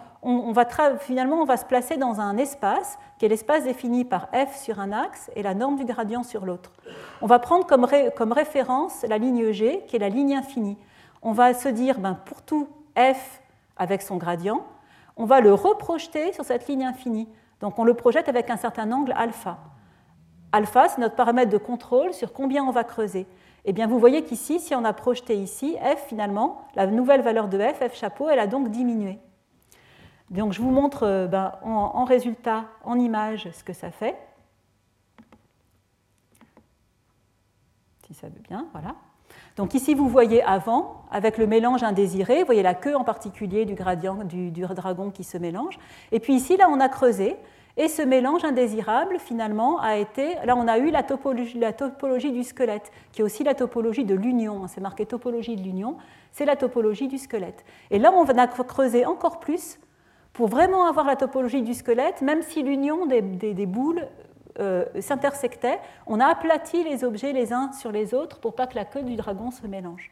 va 0.53 0.67
finalement 0.99 1.43
on 1.43 1.45
va 1.45 1.59
se 1.59 1.67
placer 1.67 1.99
dans 1.99 2.21
un 2.21 2.39
espace 2.39 2.99
qui 3.19 3.27
est 3.27 3.29
l'espace 3.29 3.65
défini 3.65 4.07
par 4.07 4.29
f 4.33 4.57
sur 4.57 4.81
un 4.81 4.93
axe 4.93 5.31
et 5.37 5.43
la 5.43 5.53
norme 5.53 5.77
du 5.77 5.85
gradient 5.85 6.23
sur 6.23 6.47
l'autre. 6.47 6.73
On 7.21 7.27
va 7.27 7.39
prendre 7.39 7.67
comme, 7.67 8.33
référence 8.33 9.05
la 9.07 9.19
ligne 9.19 9.53
G, 9.53 9.85
qui 9.87 9.97
est 9.97 9.99
la 9.99 10.09
ligne 10.09 10.35
infinie. 10.35 10.79
On 11.21 11.33
va 11.33 11.53
se 11.53 11.69
dire, 11.69 12.01
ben, 12.01 12.15
pour 12.15 12.41
tout 12.41 12.67
f 12.97 13.41
avec 13.77 14.01
son 14.01 14.17
gradient, 14.17 14.65
on 15.19 15.27
va 15.27 15.43
le 15.43 15.53
reprojeter 15.53 16.33
sur 16.33 16.45
cette 16.45 16.67
ligne 16.67 16.87
infinie. 16.87 17.29
Donc 17.61 17.79
on 17.79 17.85
le 17.85 17.93
projette 17.93 18.31
avec 18.31 18.49
un 18.49 18.57
certain 18.57 18.91
angle 18.91 19.13
alpha. 19.15 19.59
Alpha, 20.53 20.89
c'est 20.89 21.01
notre 21.01 21.15
paramètre 21.15 21.53
de 21.53 21.59
contrôle 21.59 22.15
sur 22.15 22.33
combien 22.33 22.65
on 22.65 22.71
va 22.71 22.85
creuser. 22.85 23.27
Eh 23.65 23.73
bien, 23.73 23.87
vous 23.87 23.99
voyez 23.99 24.25
qu'ici, 24.25 24.59
si 24.59 24.75
on 24.75 24.85
a 24.85 24.93
projeté 24.93 25.37
ici, 25.37 25.77
f 25.83 26.07
finalement, 26.09 26.63
la 26.75 26.87
nouvelle 26.87 27.21
valeur 27.21 27.49
de 27.49 27.59
f, 27.59 27.89
f 27.89 27.95
chapeau, 27.95 28.29
elle 28.29 28.39
a 28.39 28.47
donc 28.47 28.71
diminué. 28.71 29.19
Donc, 30.31 30.53
je 30.53 30.63
vous 30.63 30.71
montre 30.71 31.03
euh, 31.03 31.27
ben, 31.27 31.53
en, 31.63 32.05
résultat, 32.05 32.67
en 32.85 32.99
image, 32.99 33.49
ce 33.53 33.65
que 33.65 33.73
ça 33.73 33.91
fait. 33.91 34.17
Si 38.07 38.15
ça 38.15 38.29
veut 38.29 38.43
bien, 38.49 38.67
voilà. 38.73 38.95
Donc 39.57 39.75
ici, 39.75 39.95
vous 39.95 40.09
voyez 40.09 40.43
avant, 40.43 41.03
avec 41.11 41.37
le 41.37 41.47
mélange 41.47 41.83
indésiré, 41.83 42.41
vous 42.41 42.47
voyez 42.47 42.63
la 42.63 42.75
queue 42.75 42.97
en 42.97 43.05
particulier 43.05 43.67
du 43.67 43.75
gradient 43.75 44.25
du, 44.25 44.51
du 44.51 44.63
dragon 44.63 45.11
qui 45.11 45.23
se 45.23 45.37
mélange. 45.37 45.79
Et 46.13 46.21
puis 46.21 46.35
ici, 46.35 46.57
là, 46.57 46.69
on 46.71 46.81
a 46.81 46.89
creusé. 46.89 47.37
Et 47.81 47.89
ce 47.89 48.03
mélange 48.03 48.45
indésirable, 48.45 49.19
finalement, 49.19 49.81
a 49.81 49.97
été. 49.97 50.35
Là, 50.45 50.55
on 50.55 50.69
a 50.69 50.77
eu 50.77 50.91
la 50.91 51.03
topologie, 51.03 52.31
du 52.31 52.45
squelette, 52.45 52.93
qui 53.11 53.23
est 53.23 53.25
aussi 53.25 53.43
la 53.43 53.55
topologie 53.55 54.05
de 54.05 54.15
l'union. 54.15 54.67
C'est 54.67 54.83
marqué 54.83 55.07
topologie 55.07 55.57
de 55.57 55.63
l'union. 55.63 55.97
C'est 56.31 56.45
la 56.45 56.57
topologie 56.57 57.09
du 57.09 57.17
squelette. 57.17 57.65
Et 57.91 57.99
là, 57.99 58.13
on 58.13 58.23
va 58.25 58.47
creuser 58.47 59.07
encore 59.07 59.41
plus 59.41 59.81
pour 60.35 60.49
vraiment 60.49 60.85
avoir 60.89 61.07
la 61.07 61.17
topologie 61.17 61.63
du 61.63 61.73
squelette, 61.73 62.21
même 62.21 62.43
si 62.43 62.63
l'union 62.63 63.07
des, 63.07 63.23
boules 63.65 64.07
euh, 64.59 64.85
s'intersectait, 65.01 65.79
on 66.07 66.21
a 66.21 66.27
aplati 66.27 66.85
les 66.85 67.03
objets 67.03 67.33
les 67.33 67.51
uns 67.55 67.73
sur 67.73 67.93
les 67.93 68.13
autres 68.13 68.41
pour 68.41 68.55
pas 68.55 68.67
que 68.67 68.75
la 68.75 68.85
queue 68.85 69.05
du 69.05 69.17
dragon 69.17 69.51
se 69.51 69.67
mélange. 69.67 70.11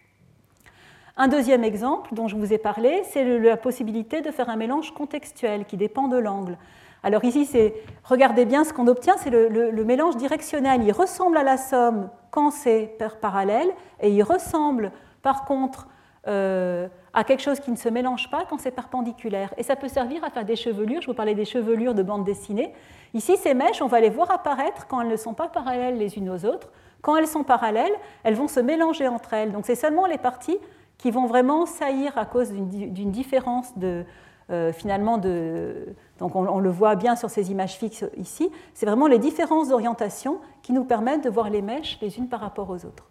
Un 1.19 1.29
deuxième 1.29 1.65
exemple 1.65 2.15
dont 2.15 2.29
je 2.29 2.37
vous 2.37 2.51
ai 2.51 2.59
parlé, 2.59 3.03
c'est 3.11 3.39
la 3.41 3.59
possibilité 3.59 4.23
de 4.23 4.31
faire 4.31 4.49
un 4.49 4.57
mélange 4.57 4.95
contextuel 4.95 5.67
qui 5.67 5.77
dépend 5.77 6.09
de 6.09 6.17
l'angle. 6.17 6.57
Alors 7.03 7.25
ici, 7.25 7.47
c'est, 7.47 7.75
regardez 8.05 8.45
bien 8.45 8.65
ce 8.65 8.73
qu'on 8.73 8.87
obtient, 8.89 9.17
c'est 9.19 9.31
le, 9.31 9.85
mélange 9.85 10.17
directionnel. 10.17 10.83
Il 10.83 10.93
ressemble 10.93 11.37
à 11.37 11.43
la 11.43 11.57
somme 11.57 12.11
quand 12.31 12.51
c'est 12.51 12.97
parallèle, 13.21 13.69
et 14.01 14.11
il 14.11 14.23
ressemble 14.23 14.93
par 15.23 15.45
contre 15.45 15.89
euh, 16.27 16.89
à 17.15 17.25
quelque 17.25 17.41
chose 17.41 17.61
qui 17.61 17.71
ne 17.71 17.77
se 17.77 17.89
mélange 17.89 18.31
pas 18.31 18.45
quand 18.49 18.59
c'est 18.59 18.71
perpendiculaire. 18.71 19.55
Et 19.57 19.63
ça 19.63 19.77
peut 19.77 19.89
servir 19.89 20.25
à 20.25 20.31
faire 20.31 20.45
des 20.45 20.57
chevelures. 20.57 21.01
Je 21.01 21.07
vous 21.07 21.15
parlais 21.15 21.35
des 21.35 21.45
chevelures 21.45 21.95
de 21.95 22.03
bande 22.03 22.25
dessinée. 22.25 22.73
Ici, 23.15 23.37
ces 23.37 23.55
mèches, 23.55 23.81
on 23.81 23.87
va 23.87 24.01
les 24.01 24.11
voir 24.11 24.31
apparaître 24.31 24.87
quand 24.87 25.01
elles 25.01 25.09
ne 25.09 25.17
sont 25.17 25.35
pas 25.35 25.49
parallèles 25.49 25.97
les 25.97 26.19
unes 26.19 26.29
aux 26.29 26.45
autres. 26.45 26.71
Quand 27.01 27.17
elles 27.17 27.29
sont 27.29 27.45
parallèles, 27.45 27.93
elles 28.25 28.35
vont 28.35 28.49
se 28.49 28.61
mélanger 28.61 29.09
entre 29.09 29.33
elles. 29.35 29.53
Donc 29.53 29.67
c'est 29.67 29.77
seulement 29.77 30.07
les 30.07 30.19
parties 30.19 30.59
qui 30.99 31.13
vont 31.13 31.27
vraiment 31.27 31.65
saillir 31.65 32.19
à 32.19 32.27
cause 32.27 32.53
d'une 32.53 33.13
différence 33.13 33.79
de, 33.79 34.05
euh, 34.51 34.73
finalement 34.73 35.19
donc 35.19 36.35
on, 36.35 36.59
le 36.59 36.71
voit 36.71 36.97
bien 36.97 37.17
sur 37.17 37.31
ces 37.31 37.51
images 37.51 37.77
fixes 37.77 38.05
ici, 38.17 38.51
c'est 38.75 38.87
vraiment 38.87 39.07
les 39.07 39.19
différences 39.19 39.69
d'orientation 39.69 40.41
qui 40.63 40.73
nous 40.73 40.85
permettent 40.85 41.25
de 41.25 41.31
voir 41.31 41.51
les 41.51 41.63
mèches 41.63 41.99
les 42.01 42.19
unes 42.19 42.29
par 42.29 42.41
rapport 42.41 42.71
aux 42.71 42.85
autres. 42.87 43.05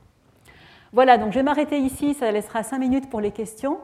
Voilà, 0.93 1.17
donc 1.17 1.31
je 1.31 1.39
vais 1.39 1.43
m'arrêter 1.43 1.77
ici, 1.77 2.13
ça 2.13 2.31
laissera 2.31 2.63
cinq 2.63 2.79
minutes 2.79 3.09
pour 3.09 3.21
les 3.21 3.31
questions. 3.31 3.77